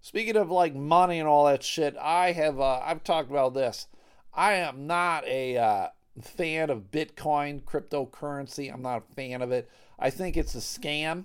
Speaking 0.00 0.36
of 0.36 0.50
like 0.50 0.74
money 0.74 1.18
and 1.18 1.28
all 1.28 1.44
that 1.46 1.62
shit, 1.62 1.96
I 2.00 2.32
have 2.32 2.58
uh, 2.58 2.80
I've 2.82 3.04
talked 3.04 3.30
about 3.30 3.52
this. 3.52 3.88
I 4.32 4.54
am 4.54 4.86
not 4.86 5.26
a 5.26 5.56
uh, 5.56 5.88
fan 6.20 6.70
of 6.70 6.90
Bitcoin, 6.90 7.62
cryptocurrency. 7.62 8.72
I'm 8.72 8.82
not 8.82 9.04
a 9.10 9.14
fan 9.14 9.42
of 9.42 9.52
it. 9.52 9.68
I 9.98 10.10
think 10.10 10.36
it's 10.36 10.54
a 10.54 10.58
scam. 10.58 11.24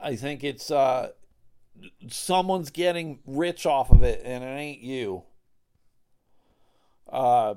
I 0.00 0.16
think 0.16 0.44
it's 0.44 0.70
uh, 0.70 1.10
someone's 2.08 2.70
getting 2.70 3.20
rich 3.26 3.66
off 3.66 3.90
of 3.90 4.02
it, 4.02 4.22
and 4.24 4.44
it 4.44 4.48
ain't 4.48 4.80
you. 4.80 5.24
Uh, 7.10 7.54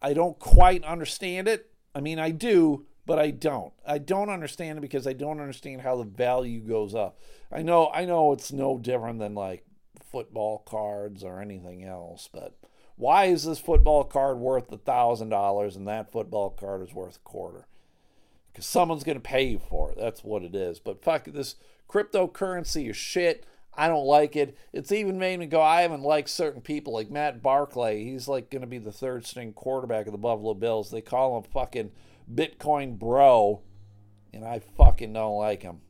I 0.00 0.12
don't 0.12 0.38
quite 0.38 0.84
understand 0.84 1.48
it. 1.48 1.70
I 1.94 2.00
mean, 2.00 2.18
I 2.18 2.30
do, 2.30 2.86
but 3.06 3.18
I 3.18 3.30
don't. 3.30 3.72
I 3.86 3.98
don't 3.98 4.28
understand 4.28 4.78
it 4.78 4.82
because 4.82 5.06
I 5.06 5.12
don't 5.12 5.40
understand 5.40 5.82
how 5.82 5.96
the 5.96 6.04
value 6.04 6.60
goes 6.60 6.94
up. 6.94 7.18
I 7.52 7.62
know, 7.62 7.90
I 7.92 8.04
know, 8.04 8.32
it's 8.32 8.52
no 8.52 8.78
different 8.78 9.18
than 9.18 9.34
like 9.34 9.64
football 10.10 10.58
cards 10.66 11.22
or 11.24 11.40
anything 11.40 11.84
else, 11.84 12.28
but 12.32 12.54
why 12.96 13.26
is 13.26 13.44
this 13.44 13.58
football 13.58 14.04
card 14.04 14.38
worth 14.38 14.70
a 14.70 14.78
thousand 14.78 15.28
dollars 15.28 15.76
and 15.76 15.88
that 15.88 16.12
football 16.12 16.50
card 16.50 16.82
is 16.82 16.94
worth 16.94 17.16
a 17.16 17.28
quarter? 17.28 17.66
Because 18.52 18.66
someone's 18.66 19.04
going 19.04 19.16
to 19.16 19.20
pay 19.20 19.44
you 19.44 19.58
for 19.58 19.90
it. 19.90 19.98
That's 19.98 20.22
what 20.22 20.42
it 20.42 20.54
is. 20.54 20.78
But 20.78 21.02
fuck 21.02 21.24
this 21.24 21.56
cryptocurrency 21.88 22.88
is 22.88 22.96
shit. 22.96 23.46
I 23.76 23.88
don't 23.88 24.06
like 24.06 24.36
it. 24.36 24.56
It's 24.72 24.92
even 24.92 25.18
made 25.18 25.40
me 25.40 25.46
go, 25.46 25.60
I 25.60 25.82
haven't 25.82 26.02
liked 26.02 26.28
certain 26.28 26.60
people 26.60 26.92
like 26.92 27.10
Matt 27.10 27.42
Barkley. 27.42 28.04
He's 28.04 28.28
like 28.28 28.50
going 28.50 28.62
to 28.62 28.68
be 28.68 28.78
the 28.78 28.92
third 28.92 29.26
string 29.26 29.52
quarterback 29.52 30.06
of 30.06 30.12
the 30.12 30.18
Buffalo 30.18 30.54
Bills. 30.54 30.90
They 30.90 31.00
call 31.00 31.36
him 31.36 31.50
fucking 31.52 31.90
Bitcoin 32.32 32.98
bro, 32.98 33.62
and 34.32 34.44
I 34.44 34.60
fucking 34.60 35.12
don't 35.12 35.38
like 35.38 35.62
him. 35.62 35.80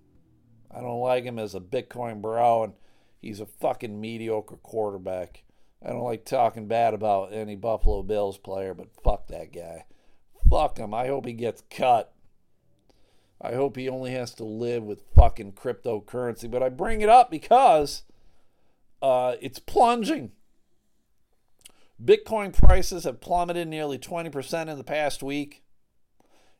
I 0.70 0.80
don't 0.80 1.00
like 1.00 1.24
him 1.24 1.38
as 1.38 1.54
a 1.54 1.60
Bitcoin 1.60 2.22
bro, 2.22 2.64
and 2.64 2.72
he's 3.20 3.40
a 3.40 3.46
fucking 3.46 4.00
mediocre 4.00 4.56
quarterback. 4.56 5.43
I 5.84 5.90
don't 5.90 6.02
like 6.02 6.24
talking 6.24 6.66
bad 6.66 6.94
about 6.94 7.32
any 7.32 7.56
Buffalo 7.56 8.02
Bills 8.02 8.38
player, 8.38 8.72
but 8.72 8.88
fuck 9.02 9.28
that 9.28 9.52
guy. 9.52 9.84
Fuck 10.48 10.78
him. 10.78 10.94
I 10.94 11.08
hope 11.08 11.26
he 11.26 11.34
gets 11.34 11.62
cut. 11.70 12.12
I 13.40 13.52
hope 13.52 13.76
he 13.76 13.88
only 13.88 14.12
has 14.12 14.32
to 14.36 14.44
live 14.44 14.82
with 14.82 15.02
fucking 15.14 15.52
cryptocurrency. 15.52 16.50
But 16.50 16.62
I 16.62 16.70
bring 16.70 17.02
it 17.02 17.10
up 17.10 17.30
because 17.30 18.04
uh, 19.02 19.34
it's 19.42 19.58
plunging. 19.58 20.32
Bitcoin 22.02 22.56
prices 22.56 23.04
have 23.04 23.20
plummeted 23.20 23.68
nearly 23.68 23.98
20% 23.98 24.68
in 24.68 24.78
the 24.78 24.84
past 24.84 25.22
week. 25.22 25.62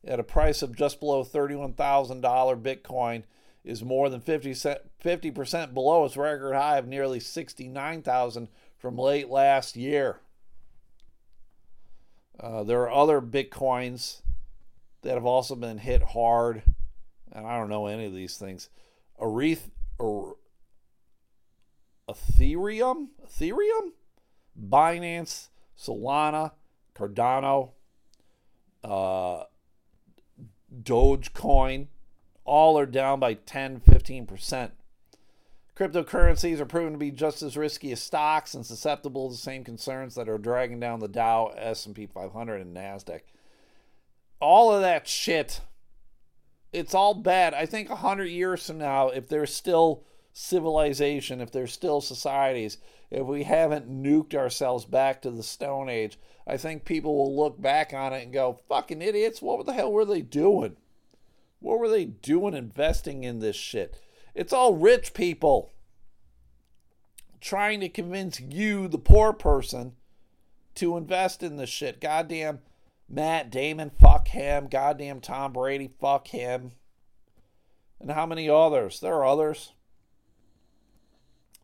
At 0.06 0.20
a 0.20 0.24
price 0.24 0.60
of 0.60 0.76
just 0.76 1.00
below 1.00 1.24
$31,000, 1.24 2.20
Bitcoin 2.60 3.22
is 3.64 3.82
more 3.82 4.10
than 4.10 4.20
50 4.20 5.30
percent 5.30 5.72
below 5.72 6.04
its 6.04 6.18
record 6.18 6.54
high 6.54 6.76
of 6.76 6.86
nearly 6.86 7.18
69,000 7.18 8.48
from 8.84 8.98
late 8.98 9.30
last 9.30 9.76
year. 9.76 10.20
Uh, 12.38 12.62
there 12.64 12.82
are 12.82 12.92
other 12.92 13.22
Bitcoins 13.22 14.20
that 15.00 15.14
have 15.14 15.24
also 15.24 15.54
been 15.54 15.78
hit 15.78 16.02
hard, 16.02 16.60
and 17.32 17.46
I 17.46 17.56
don't 17.56 17.70
know 17.70 17.86
any 17.86 18.04
of 18.04 18.12
these 18.12 18.36
things. 18.36 18.68
Areth, 19.18 19.70
Ethereum, 22.06 23.06
Ethereum, 23.26 23.92
Binance, 24.62 25.48
Solana, 25.80 26.52
Cardano, 26.94 27.70
uh, 28.84 29.44
Dogecoin, 30.82 31.86
all 32.44 32.78
are 32.78 32.84
down 32.84 33.18
by 33.18 33.32
10, 33.32 33.80
15%. 33.80 34.72
Cryptocurrencies 35.76 36.60
are 36.60 36.66
proven 36.66 36.92
to 36.92 36.98
be 36.98 37.10
just 37.10 37.42
as 37.42 37.56
risky 37.56 37.90
as 37.90 38.00
stocks 38.00 38.54
and 38.54 38.64
susceptible 38.64 39.28
to 39.28 39.34
the 39.34 39.40
same 39.40 39.64
concerns 39.64 40.14
that 40.14 40.28
are 40.28 40.38
dragging 40.38 40.78
down 40.78 41.00
the 41.00 41.08
Dow, 41.08 41.52
S&P 41.56 42.06
500, 42.06 42.60
and 42.60 42.76
Nasdaq. 42.76 43.22
All 44.40 44.72
of 44.72 44.82
that 44.82 45.08
shit, 45.08 45.60
it's 46.72 46.94
all 46.94 47.14
bad. 47.14 47.54
I 47.54 47.66
think 47.66 47.88
100 47.88 48.26
years 48.26 48.66
from 48.66 48.78
now, 48.78 49.08
if 49.08 49.28
there's 49.28 49.52
still 49.52 50.04
civilization, 50.32 51.40
if 51.40 51.50
there's 51.50 51.72
still 51.72 52.00
societies, 52.00 52.78
if 53.10 53.26
we 53.26 53.42
haven't 53.42 53.90
nuked 53.90 54.34
ourselves 54.34 54.84
back 54.84 55.22
to 55.22 55.30
the 55.30 55.42
Stone 55.42 55.88
Age, 55.88 56.18
I 56.46 56.56
think 56.56 56.84
people 56.84 57.16
will 57.16 57.36
look 57.36 57.60
back 57.60 57.92
on 57.92 58.12
it 58.12 58.22
and 58.22 58.32
go, 58.32 58.60
fucking 58.68 59.02
idiots, 59.02 59.42
what 59.42 59.66
the 59.66 59.72
hell 59.72 59.92
were 59.92 60.04
they 60.04 60.22
doing? 60.22 60.76
What 61.58 61.80
were 61.80 61.88
they 61.88 62.04
doing 62.04 62.54
investing 62.54 63.24
in 63.24 63.40
this 63.40 63.56
shit? 63.56 63.98
It's 64.34 64.52
all 64.52 64.74
rich 64.74 65.14
people 65.14 65.70
trying 67.40 67.80
to 67.80 67.88
convince 67.88 68.40
you, 68.40 68.88
the 68.88 68.98
poor 68.98 69.32
person, 69.32 69.92
to 70.74 70.96
invest 70.96 71.42
in 71.42 71.56
this 71.56 71.70
shit. 71.70 72.00
Goddamn 72.00 72.60
Matt 73.08 73.50
Damon, 73.50 73.90
fuck 73.90 74.28
him. 74.28 74.66
Goddamn 74.68 75.20
Tom 75.20 75.52
Brady, 75.52 75.90
fuck 76.00 76.28
him. 76.28 76.72
And 78.00 78.10
how 78.10 78.26
many 78.26 78.48
others? 78.48 79.00
There 79.00 79.14
are 79.14 79.26
others. 79.26 79.72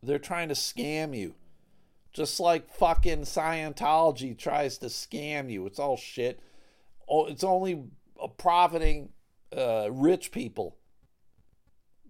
They're 0.02 0.18
trying 0.18 0.48
to 0.48 0.54
scam 0.54 1.16
you. 1.16 1.34
Just 2.12 2.40
like 2.40 2.72
fucking 2.74 3.22
Scientology 3.22 4.36
tries 4.36 4.78
to 4.78 4.86
scam 4.86 5.50
you. 5.50 5.66
It's 5.66 5.78
all 5.78 5.96
shit. 5.96 6.40
Oh, 7.08 7.26
it's 7.26 7.44
only 7.44 7.84
profiting 8.36 9.10
uh, 9.56 9.88
rich 9.90 10.30
people. 10.30 10.76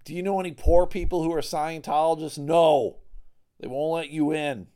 Do 0.05 0.15
you 0.15 0.23
know 0.23 0.41
any 0.41 0.53
poor 0.53 0.87
people 0.87 1.23
who 1.23 1.33
are 1.35 1.41
Scientologists? 1.41 2.39
No. 2.39 2.99
They 3.59 3.69
won't 3.69 3.93
let 3.93 4.11
you 4.11 4.33
in. 4.33 4.69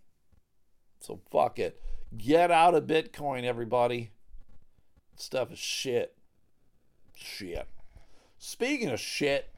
So 1.00 1.20
fuck 1.30 1.58
it. 1.58 1.80
Get 2.16 2.50
out 2.50 2.74
of 2.74 2.86
Bitcoin, 2.86 3.44
everybody. 3.44 4.10
Stuff 5.16 5.52
is 5.52 5.58
shit. 5.58 6.16
Shit. 7.14 7.68
Speaking 8.38 8.90
of 8.90 9.00
shit, 9.00 9.50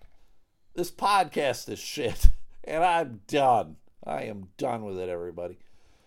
this 0.74 0.90
podcast 0.90 1.68
is 1.68 1.78
shit. 1.78 2.28
And 2.68 2.82
I'm 2.82 3.20
done. 3.28 3.76
I 4.04 4.22
am 4.22 4.48
done 4.58 4.84
with 4.84 4.98
it, 4.98 5.08
everybody. 5.08 5.56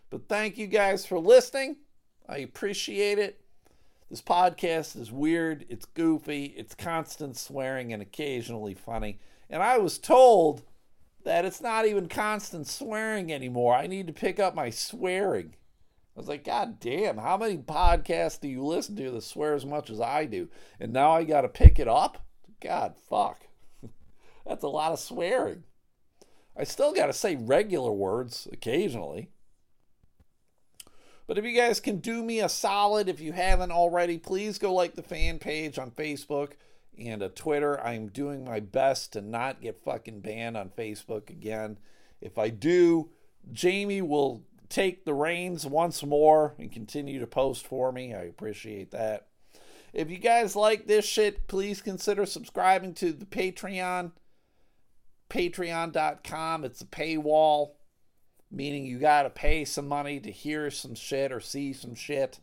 But 0.09 0.27
thank 0.27 0.57
you 0.57 0.67
guys 0.67 1.05
for 1.05 1.17
listening. 1.17 1.77
I 2.27 2.39
appreciate 2.39 3.17
it. 3.17 3.39
This 4.09 4.21
podcast 4.21 4.99
is 4.99 5.09
weird, 5.09 5.65
it's 5.69 5.85
goofy, 5.85 6.45
it's 6.57 6.75
constant 6.75 7.37
swearing 7.37 7.93
and 7.93 8.01
occasionally 8.01 8.73
funny. 8.73 9.19
And 9.49 9.63
I 9.63 9.77
was 9.77 9.97
told 9.97 10.61
that 11.23 11.45
it's 11.45 11.61
not 11.61 11.85
even 11.85 12.07
constant 12.07 12.67
swearing 12.67 13.31
anymore. 13.31 13.75
I 13.75 13.87
need 13.87 14.07
to 14.07 14.13
pick 14.13 14.39
up 14.39 14.55
my 14.55 14.69
swearing. 14.69 15.55
I 16.15 16.19
was 16.19 16.27
like, 16.27 16.43
God 16.43 16.79
damn, 16.79 17.17
how 17.17 17.37
many 17.37 17.57
podcasts 17.57 18.39
do 18.39 18.47
you 18.47 18.63
listen 18.63 18.95
to 18.97 19.11
that 19.11 19.23
swear 19.23 19.53
as 19.53 19.65
much 19.65 19.89
as 19.89 20.01
I 20.01 20.25
do? 20.25 20.49
And 20.79 20.91
now 20.91 21.11
I 21.11 21.23
got 21.23 21.41
to 21.41 21.49
pick 21.49 21.79
it 21.79 21.87
up? 21.87 22.25
God, 22.61 22.95
fuck. 23.09 23.47
That's 24.45 24.63
a 24.63 24.67
lot 24.67 24.91
of 24.91 24.99
swearing. 24.99 25.63
I 26.57 26.65
still 26.65 26.93
got 26.93 27.05
to 27.05 27.13
say 27.13 27.35
regular 27.35 27.91
words 27.91 28.47
occasionally. 28.51 29.29
But 31.25 31.37
if 31.37 31.45
you 31.45 31.55
guys 31.55 31.79
can 31.79 31.99
do 31.99 32.23
me 32.23 32.39
a 32.39 32.49
solid, 32.49 33.07
if 33.07 33.21
you 33.21 33.31
haven't 33.31 33.71
already, 33.71 34.17
please 34.17 34.57
go 34.57 34.73
like 34.73 34.95
the 34.95 35.03
fan 35.03 35.37
page 35.39 35.77
on 35.77 35.91
Facebook 35.91 36.53
and 37.01 37.21
a 37.21 37.29
Twitter. 37.29 37.79
I'm 37.81 38.07
doing 38.07 38.43
my 38.43 38.59
best 38.59 39.13
to 39.13 39.21
not 39.21 39.61
get 39.61 39.83
fucking 39.83 40.21
banned 40.21 40.57
on 40.57 40.69
Facebook 40.69 41.29
again. 41.29 41.77
If 42.21 42.37
I 42.37 42.49
do, 42.49 43.09
Jamie 43.51 44.01
will 44.01 44.43
take 44.69 45.05
the 45.05 45.13
reins 45.13 45.65
once 45.65 46.03
more 46.03 46.53
and 46.59 46.71
continue 46.71 47.19
to 47.19 47.27
post 47.27 47.65
for 47.65 47.91
me. 47.91 48.13
I 48.13 48.21
appreciate 48.21 48.91
that. 48.91 49.27
If 49.93 50.09
you 50.09 50.17
guys 50.17 50.55
like 50.55 50.85
this 50.85 51.05
shit, 51.05 51.47
please 51.47 51.81
consider 51.81 52.25
subscribing 52.25 52.93
to 52.95 53.11
the 53.11 53.25
Patreon. 53.25 54.11
Patreon.com. 55.29 56.63
It's 56.63 56.81
a 56.81 56.85
paywall, 56.85 57.71
meaning 58.51 58.85
you 58.85 58.99
got 58.99 59.23
to 59.23 59.29
pay 59.29 59.65
some 59.65 59.87
money 59.87 60.19
to 60.19 60.31
hear 60.31 60.69
some 60.69 60.95
shit 60.95 61.31
or 61.31 61.39
see 61.39 61.73
some 61.73 61.95
shit. 61.95 62.39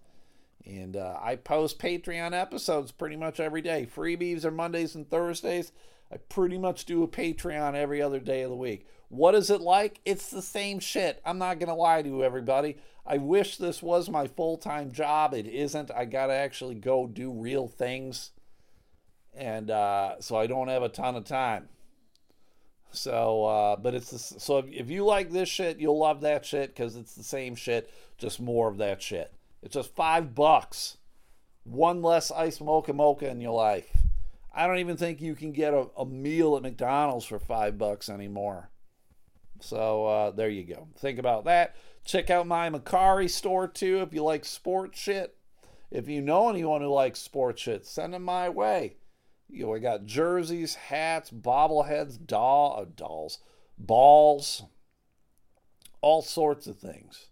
And 0.67 0.97
uh, 0.97 1.17
I 1.23 1.37
post 1.37 1.79
Patreon 1.79 2.33
episodes 2.33 2.91
pretty 2.91 3.17
much 3.17 3.39
every 3.39 3.63
day. 3.63 3.89
Freebies 3.95 4.45
are 4.45 4.51
Mondays 4.51 4.97
and 4.97 5.09
Thursdays. 5.09 5.71
I 6.13 6.17
pretty 6.17 6.59
much 6.59 6.85
do 6.85 7.03
a 7.05 7.09
Patreon 7.09 7.75
every 7.75 8.03
other 8.03 8.19
day 8.19 8.43
of 8.43 8.51
the 8.51 8.57
week. 8.57 8.87
What 9.09 9.37
is 9.37 9.49
it 9.51 9.61
like? 9.61 10.01
It's 10.05 10.29
the 10.29 10.43
same 10.43 10.81
shit. 10.81 11.21
I'm 11.25 11.39
not 11.39 11.61
going 11.61 11.69
to 11.69 11.75
lie 11.75 12.03
to 12.03 12.09
you, 12.09 12.25
everybody. 12.25 12.77
I 13.07 13.19
wish 13.19 13.57
this 13.57 13.81
was 13.81 14.09
my 14.09 14.27
full 14.27 14.57
time 14.57 14.91
job. 14.91 15.35
It 15.35 15.47
isn't. 15.47 15.93
I 15.93 16.05
got 16.05 16.27
to 16.27 16.33
actually 16.33 16.75
go 16.75 17.07
do 17.07 17.31
real 17.31 17.69
things. 17.69 18.33
And 19.35 19.71
uh, 19.71 20.21
so 20.21 20.37
I 20.37 20.49
don't 20.49 20.69
have 20.69 20.83
a 20.83 20.89
ton 20.89 21.15
of 21.15 21.25
time. 21.25 21.69
So, 22.91 23.45
uh, 23.45 23.77
but 23.77 23.95
it's 23.95 24.43
so 24.43 24.65
if 24.69 24.91
you 24.91 25.05
like 25.05 25.31
this 25.31 25.49
shit, 25.49 25.79
you'll 25.79 25.99
love 25.99 26.23
that 26.23 26.45
shit 26.45 26.75
because 26.75 26.97
it's 26.97 27.15
the 27.15 27.23
same 27.23 27.55
shit, 27.55 27.91
just 28.17 28.41
more 28.41 28.69
of 28.69 28.79
that 28.79 29.03
shit. 29.03 29.33
It's 29.67 29.75
just 29.75 29.97
five 29.97 30.33
bucks. 30.33 30.97
One 31.65 32.01
less 32.01 32.31
ice 32.31 32.61
mocha 32.61 32.93
mocha 32.93 33.29
in 33.29 33.41
your 33.41 33.53
life. 33.53 33.91
I 34.55 34.65
don't 34.69 34.79
even 34.79 34.97
think 34.97 35.21
you 35.21 35.35
can 35.35 35.51
get 35.51 35.75
a, 35.75 35.89
a 35.99 36.07
meal 36.07 36.55
at 36.55 36.63
McDonald's 36.63 37.27
for 37.27 37.41
five 37.41 37.77
bucks 37.77 38.09
anymore. 38.09 38.71
So 39.59 40.07
uh, 40.07 40.31
there 40.31 40.49
you 40.49 40.63
go. 40.63 40.87
Think 40.97 41.19
about 41.19 41.47
that. 41.47 41.75
Check 42.05 42.31
out 42.31 42.47
my 42.47 42.71
Mercari 42.71 43.29
store 43.29 43.67
too 43.67 44.03
if 44.03 44.15
you 44.15 44.23
like 44.23 44.45
sports 44.45 45.01
shit. 45.01 45.37
If 45.91 46.07
you 46.07 46.23
know 46.23 46.49
anyone 46.49 46.81
who 46.81 46.87
likes 46.87 47.19
sports 47.19 47.61
shit, 47.61 47.85
send 47.87 48.15
them 48.15 48.23
my 48.23 48.49
way. 48.49 48.99
You 49.51 49.67
know, 49.67 49.75
I 49.75 49.81
got 49.81 50.07
jerseys, 50.07 50.77
hats, 50.77 51.31
bobbleheads, 51.31 52.25
doll, 52.25 52.79
uh, 52.81 52.85
dolls, 52.95 53.41
balls, 53.77 54.63
all 56.03 56.23
sorts 56.23 56.69
of 56.69 56.79
things. 56.79 57.31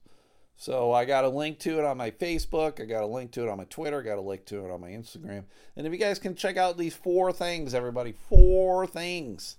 So 0.56 0.92
I 0.92 1.04
got 1.04 1.24
a 1.24 1.28
link 1.28 1.58
to 1.60 1.78
it 1.78 1.84
on 1.84 1.96
my 1.96 2.10
Facebook. 2.10 2.80
I 2.80 2.84
got 2.84 3.02
a 3.02 3.06
link 3.06 3.32
to 3.32 3.42
it 3.42 3.48
on 3.48 3.58
my 3.58 3.64
Twitter. 3.64 4.00
I 4.00 4.04
got 4.04 4.18
a 4.18 4.22
link 4.22 4.44
to 4.46 4.64
it 4.64 4.70
on 4.70 4.80
my 4.80 4.90
Instagram. 4.90 5.44
And 5.76 5.86
if 5.86 5.92
you 5.92 5.98
guys 5.98 6.18
can 6.18 6.34
check 6.34 6.56
out 6.56 6.78
these 6.78 6.94
four 6.94 7.32
things, 7.32 7.74
everybody, 7.74 8.12
four 8.28 8.86
things. 8.86 9.56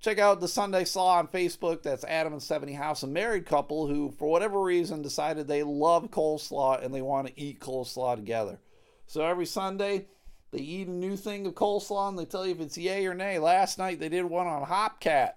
Check 0.00 0.18
out 0.18 0.40
the 0.40 0.48
Sunday 0.48 0.84
Slaw 0.84 1.18
on 1.18 1.28
Facebook. 1.28 1.82
That's 1.82 2.04
Adam 2.04 2.32
and 2.32 2.42
Stephanie 2.42 2.72
House, 2.72 3.02
a 3.02 3.06
married 3.06 3.46
couple 3.46 3.86
who, 3.86 4.10
for 4.10 4.28
whatever 4.28 4.60
reason, 4.60 5.02
decided 5.02 5.46
they 5.46 5.62
love 5.62 6.10
coleslaw 6.10 6.84
and 6.84 6.92
they 6.92 7.02
want 7.02 7.28
to 7.28 7.40
eat 7.40 7.60
coleslaw 7.60 8.16
together. 8.16 8.58
So 9.06 9.24
every 9.24 9.46
Sunday, 9.46 10.06
they 10.50 10.58
eat 10.58 10.88
a 10.88 10.92
new 10.92 11.16
thing 11.16 11.46
of 11.46 11.54
coleslaw 11.54 12.08
and 12.08 12.18
they 12.18 12.24
tell 12.24 12.46
you 12.46 12.52
if 12.52 12.60
it's 12.60 12.76
yay 12.76 13.06
or 13.06 13.14
nay. 13.14 13.38
Last 13.38 13.78
night 13.78 14.00
they 14.00 14.08
did 14.08 14.24
one 14.24 14.46
on 14.46 14.66
Hopcat. 14.66 15.34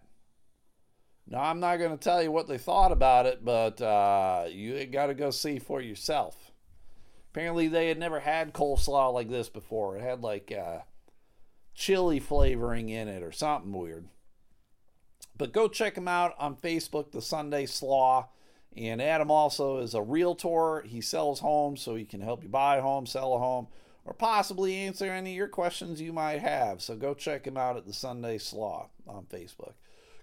Now, 1.27 1.41
I'm 1.41 1.59
not 1.59 1.77
going 1.77 1.97
to 1.97 2.03
tell 2.03 2.21
you 2.21 2.31
what 2.31 2.47
they 2.47 2.57
thought 2.57 2.91
about 2.91 3.25
it, 3.25 3.43
but 3.43 3.81
uh, 3.81 4.45
you 4.47 4.85
got 4.85 5.07
to 5.07 5.15
go 5.15 5.31
see 5.31 5.57
for 5.57 5.81
yourself. 5.81 6.51
Apparently, 7.31 7.67
they 7.67 7.87
had 7.87 7.97
never 7.97 8.19
had 8.19 8.53
coleslaw 8.53 9.11
like 9.11 9.29
this 9.29 9.49
before. 9.49 9.97
It 9.97 10.03
had 10.03 10.21
like 10.21 10.51
uh, 10.51 10.79
chili 11.73 12.19
flavoring 12.19 12.89
in 12.89 13.07
it 13.07 13.23
or 13.23 13.31
something 13.31 13.73
weird. 13.73 14.07
But 15.37 15.51
go 15.51 15.67
check 15.67 15.97
him 15.97 16.07
out 16.07 16.35
on 16.37 16.55
Facebook, 16.55 17.11
The 17.11 17.21
Sunday 17.21 17.65
Slaw. 17.65 18.29
And 18.77 19.01
Adam 19.01 19.31
also 19.31 19.77
is 19.77 19.93
a 19.93 20.01
realtor. 20.01 20.81
He 20.85 21.01
sells 21.01 21.39
homes, 21.39 21.81
so 21.81 21.95
he 21.95 22.05
can 22.05 22.21
help 22.21 22.43
you 22.43 22.49
buy 22.49 22.77
a 22.77 22.81
home, 22.81 23.05
sell 23.05 23.33
a 23.33 23.39
home, 23.39 23.67
or 24.03 24.13
possibly 24.13 24.75
answer 24.75 25.05
any 25.05 25.31
of 25.31 25.37
your 25.37 25.47
questions 25.47 26.01
you 26.01 26.13
might 26.13 26.41
have. 26.41 26.81
So 26.81 26.95
go 26.95 27.13
check 27.13 27.47
him 27.47 27.57
out 27.57 27.77
at 27.77 27.85
The 27.85 27.93
Sunday 27.93 28.37
Slaw 28.37 28.89
on 29.07 29.25
Facebook. 29.25 29.73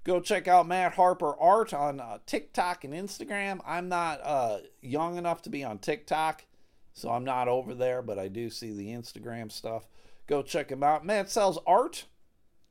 Go 0.05 0.19
check 0.21 0.49
out 0.49 0.67
Matt 0.67 0.95
Harper 0.95 1.39
Art 1.39 1.73
on 1.73 2.01
uh, 2.01 2.19
TikTok 2.27 2.83
and 2.83 2.93
Instagram. 2.93 3.61
I'm 3.65 3.89
not 3.89 4.21
uh, 4.25 4.59
young 4.81 5.17
enough 5.17 5.43
to 5.43 5.51
be 5.51 5.63
on 5.63 5.79
TikTok, 5.79 6.45
so 6.93 7.11
I'm 7.11 7.25
not 7.25 7.47
over 7.47 7.73
there, 7.73 8.03
but 8.03 8.19
I 8.19 8.27
do 8.27 8.51
see 8.51 8.73
the 8.73 8.89
Instagram 8.89 9.53
stuff. 9.53 9.87
Go 10.27 10.43
check 10.43 10.71
him 10.71 10.83
out. 10.83 11.07
Matt 11.07 11.31
sells 11.31 11.59
art. 11.69 12.07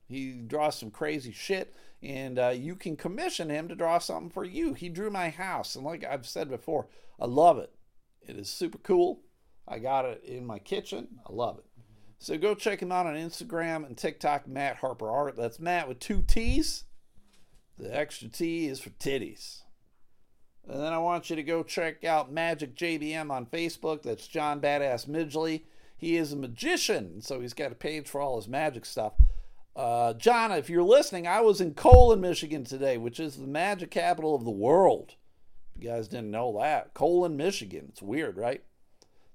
He 0.09 0.33
draws 0.33 0.77
some 0.77 0.91
crazy 0.91 1.31
shit, 1.31 1.73
and 2.03 2.37
uh, 2.37 2.49
you 2.49 2.75
can 2.75 2.97
commission 2.97 3.49
him 3.49 3.69
to 3.69 3.75
draw 3.75 3.97
something 3.97 4.29
for 4.29 4.43
you. 4.43 4.73
He 4.73 4.89
drew 4.89 5.09
my 5.09 5.29
house, 5.29 5.75
and 5.75 5.85
like 5.85 6.03
I've 6.03 6.27
said 6.27 6.49
before, 6.49 6.87
I 7.17 7.27
love 7.27 7.57
it. 7.59 7.71
It 8.27 8.35
is 8.35 8.49
super 8.49 8.77
cool. 8.79 9.21
I 9.65 9.79
got 9.79 10.03
it 10.03 10.21
in 10.25 10.45
my 10.45 10.59
kitchen. 10.59 11.07
I 11.25 11.31
love 11.31 11.59
it. 11.59 11.65
So 12.19 12.37
go 12.37 12.55
check 12.55 12.81
him 12.81 12.91
out 12.91 13.05
on 13.05 13.15
Instagram 13.15 13.85
and 13.85 13.97
TikTok, 13.97 14.49
Matt 14.49 14.75
Harper 14.77 15.09
Art. 15.09 15.37
That's 15.37 15.59
Matt 15.59 15.87
with 15.87 15.99
two 15.99 16.21
T's. 16.21 16.83
The 17.81 17.97
extra 17.97 18.27
T 18.27 18.67
is 18.67 18.79
for 18.79 18.91
titties. 18.91 19.63
And 20.69 20.79
then 20.79 20.93
I 20.93 20.99
want 20.99 21.31
you 21.31 21.35
to 21.35 21.41
go 21.41 21.63
check 21.63 22.03
out 22.03 22.31
Magic 22.31 22.75
JBM 22.75 23.31
on 23.31 23.47
Facebook. 23.47 24.03
That's 24.03 24.27
John 24.27 24.61
Badass 24.61 25.07
Midgley. 25.07 25.63
He 25.97 26.15
is 26.15 26.31
a 26.31 26.35
magician, 26.35 27.21
so 27.21 27.41
he's 27.41 27.55
got 27.55 27.71
a 27.71 27.75
page 27.75 28.07
for 28.07 28.21
all 28.21 28.35
his 28.35 28.47
magic 28.47 28.85
stuff. 28.85 29.13
Uh, 29.75 30.13
John, 30.13 30.51
if 30.51 30.69
you're 30.69 30.83
listening, 30.83 31.25
I 31.25 31.41
was 31.41 31.59
in 31.59 31.73
Colon, 31.73 32.21
Michigan 32.21 32.65
today, 32.65 32.97
which 32.97 33.19
is 33.19 33.37
the 33.37 33.47
magic 33.47 33.89
capital 33.89 34.35
of 34.35 34.43
the 34.43 34.51
world. 34.51 35.15
You 35.75 35.89
guys 35.89 36.07
didn't 36.07 36.29
know 36.29 36.59
that. 36.61 36.93
Colon, 36.93 37.35
Michigan. 37.35 37.87
It's 37.89 38.01
weird, 38.01 38.37
right? 38.37 38.63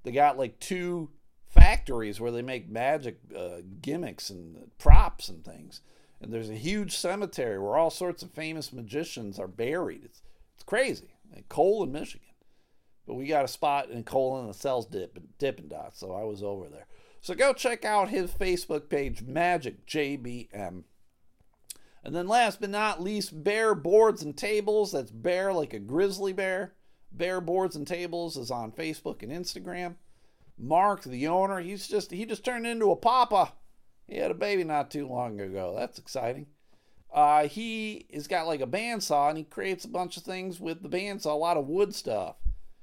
They 0.05 0.13
got 0.13 0.39
like 0.39 0.61
two 0.61 1.11
factories 1.49 2.21
where 2.21 2.31
they 2.31 2.43
make 2.43 2.69
magic 2.69 3.19
uh, 3.37 3.63
gimmicks 3.83 4.31
and 4.31 4.71
props 4.79 5.29
and 5.29 5.45
things 5.45 5.81
and 6.21 6.33
there's 6.33 6.51
a 6.51 6.55
huge 6.55 6.97
cemetery 6.97 7.59
where 7.59 7.77
all 7.77 7.91
sorts 7.91 8.23
of 8.23 8.31
famous 8.31 8.73
magicians 8.73 9.39
are 9.39 9.49
buried. 9.49 10.05
It's 10.05 10.23
it's 10.55 10.65
crazy. 10.65 11.15
In 11.35 11.45
Colon, 11.49 11.93
Michigan. 11.93 12.27
But 13.07 13.15
we 13.15 13.27
got 13.27 13.45
a 13.45 13.49
spot 13.49 13.91
in 13.91 14.05
Colon 14.05 14.47
that 14.47 14.55
sells 14.55 14.87
dip, 14.87 15.19
Dippin' 15.39 15.69
Dots, 15.69 16.01
so 16.01 16.13
I 16.13 16.25
was 16.25 16.43
over 16.43 16.69
there. 16.69 16.87
So 17.21 17.35
go 17.35 17.53
check 17.53 17.85
out 17.85 18.09
his 18.09 18.31
Facebook 18.31 18.89
page, 18.89 19.23
Magic 19.23 19.87
JBM. 19.87 20.85
And 22.05 22.15
then 22.15 22.29
last 22.29 22.61
but 22.61 22.71
not 22.71 23.03
least, 23.03 23.43
Bear 23.43 23.75
Boards 23.75 24.23
and 24.23 24.37
Tables. 24.37 24.93
That's 24.93 25.11
bear 25.11 25.53
like 25.53 25.75
a 25.75 25.81
grizzly 25.81 26.33
bear. 26.33 26.75
Bear 27.11 27.41
Boards 27.41 27.75
and 27.75 27.87
Tables 27.87 28.37
is 28.37 28.51
on 28.51 28.71
Facebook 28.73 29.23
and 29.23 29.33
Instagram. 29.33 29.97
Mark, 30.59 31.03
the 31.03 31.27
owner, 31.27 31.61
he's 31.61 31.89
just 31.89 32.13
he 32.13 32.25
just 32.25 32.45
turned 32.45 32.67
into 32.67 32.91
a 32.91 32.97
papa. 32.97 33.53
He 34.09 34.17
had 34.17 34.31
a 34.31 34.35
baby 34.35 34.65
not 34.65 34.91
too 34.91 35.09
long 35.09 35.41
ago. 35.41 35.75
That's 35.77 35.99
exciting. 35.99 36.47
Uh, 37.13 37.49
he 37.49 38.07
has 38.13 38.27
got 38.27 38.47
like 38.47 38.61
a 38.61 38.67
bandsaw 38.67 39.31
and 39.31 39.39
he 39.39 39.45
creates 39.45 39.85
a 39.85 39.89
bunch 39.89 40.17
of 40.17 40.23
things 40.23 40.61
with 40.61 40.83
the 40.83 40.89
bandsaw, 40.89 41.27
a 41.27 41.31
lot 41.31 41.57
of 41.57 41.67
wood 41.67 41.95
stuff. 41.95 42.37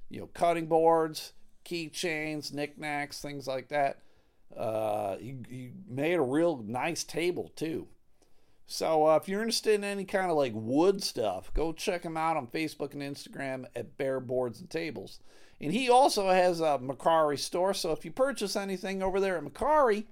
You 0.10 0.22
know, 0.22 0.30
cutting 0.34 0.68
boards, 0.68 1.34
keychains, 1.66 2.54
knickknacks, 2.54 3.22
things 3.22 3.48
like 3.48 3.70
that. 3.70 4.00
Uh, 4.56 5.18
he, 5.18 5.36
he 5.50 5.72
made 5.88 6.16
a 6.16 6.22
real 6.22 6.64
nice 6.66 7.04
table 7.04 7.52
too. 7.56 7.88
So 8.66 9.08
uh, 9.08 9.18
if 9.18 9.28
you're 9.28 9.42
interested 9.42 9.76
in 9.76 9.84
any 9.84 10.06
kind 10.06 10.32
of 10.32 10.38
like 10.38 10.54
wood 10.56 11.04
stuff, 11.04 11.54
go 11.54 11.74
check 11.74 12.04
him 12.04 12.18
out 12.18 12.38
on 12.38 12.48
Facebook 12.48 12.94
and 12.94 13.02
Instagram 13.02 13.66
at 13.76 13.98
Bear 13.98 14.20
Boards 14.20 14.60
and 14.60 14.70
Tables. 14.70 15.20
And 15.60 15.72
he 15.72 15.90
also 15.90 16.30
has 16.30 16.60
a 16.60 16.80
Mercari 16.82 17.40
store. 17.40 17.74
So 17.74 17.92
if 17.92 18.04
you 18.04 18.12
purchase 18.12 18.56
anything 18.56 19.04
over 19.04 19.20
there 19.20 19.38
at 19.38 19.44
Mercari, 19.44 20.06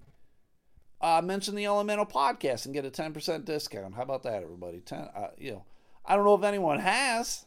uh, 1.02 1.22
mention 1.24 1.56
the 1.56 1.66
Elemental 1.66 2.06
Podcast 2.06 2.66
and 2.66 2.74
get 2.74 2.86
a 2.86 2.92
10% 2.92 3.44
discount. 3.46 3.96
How 3.96 4.04
about 4.04 4.24
that, 4.24 4.44
everybody? 4.44 4.80
10, 4.80 5.00
uh, 5.00 5.28
you 5.38 5.52
know, 5.52 5.66
I 6.06 6.16
don't 6.16 6.26
know 6.26 6.36
if 6.36 6.44
anyone 6.44 6.80
has, 6.80 7.46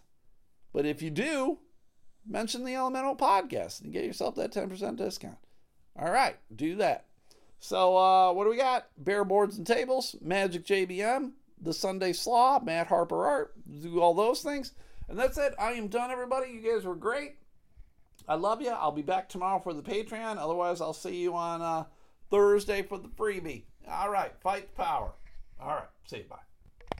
but 0.72 0.84
if 0.84 1.00
you 1.00 1.10
do, 1.10 1.58
mention 2.26 2.64
the 2.64 2.74
Elemental 2.74 3.16
Podcast 3.16 3.82
and 3.82 3.92
get 3.92 4.04
yourself 4.04 4.34
that 4.34 4.52
10% 4.52 4.96
discount. 4.96 5.38
All 5.96 6.10
right, 6.10 6.36
do 6.54 6.76
that. 6.76 7.06
So, 7.60 7.96
uh, 7.96 8.32
what 8.32 8.44
do 8.44 8.50
we 8.50 8.56
got? 8.56 8.88
Bear 8.98 9.24
boards 9.24 9.56
and 9.56 9.66
tables, 9.66 10.16
Magic 10.20 10.66
JBM, 10.66 11.32
the 11.60 11.72
Sunday 11.72 12.12
Slaw, 12.12 12.60
Matt 12.60 12.88
Harper 12.88 13.24
Art, 13.24 13.54
do 13.80 14.00
all 14.00 14.14
those 14.14 14.42
things. 14.42 14.72
And 15.08 15.18
that's 15.18 15.38
it. 15.38 15.54
I 15.58 15.72
am 15.72 15.88
done, 15.88 16.10
everybody. 16.10 16.50
You 16.50 16.72
guys 16.72 16.84
were 16.84 16.94
great. 16.94 17.36
I 18.26 18.34
love 18.34 18.60
you. 18.60 18.70
I'll 18.70 18.92
be 18.92 19.02
back 19.02 19.28
tomorrow 19.28 19.60
for 19.60 19.74
the 19.74 19.82
Patreon. 19.82 20.38
Otherwise, 20.38 20.80
I'll 20.80 20.92
see 20.92 21.16
you 21.16 21.34
on. 21.34 21.62
Uh, 21.62 21.84
Thursday 22.30 22.82
for 22.82 22.98
the 22.98 23.08
freebie. 23.08 23.64
All 23.88 24.10
right, 24.10 24.32
fight 24.42 24.74
the 24.74 24.82
power. 24.82 25.12
All 25.60 25.68
right, 25.68 25.88
see 26.06 26.18
you. 26.18 26.24
Bye. 26.24 26.36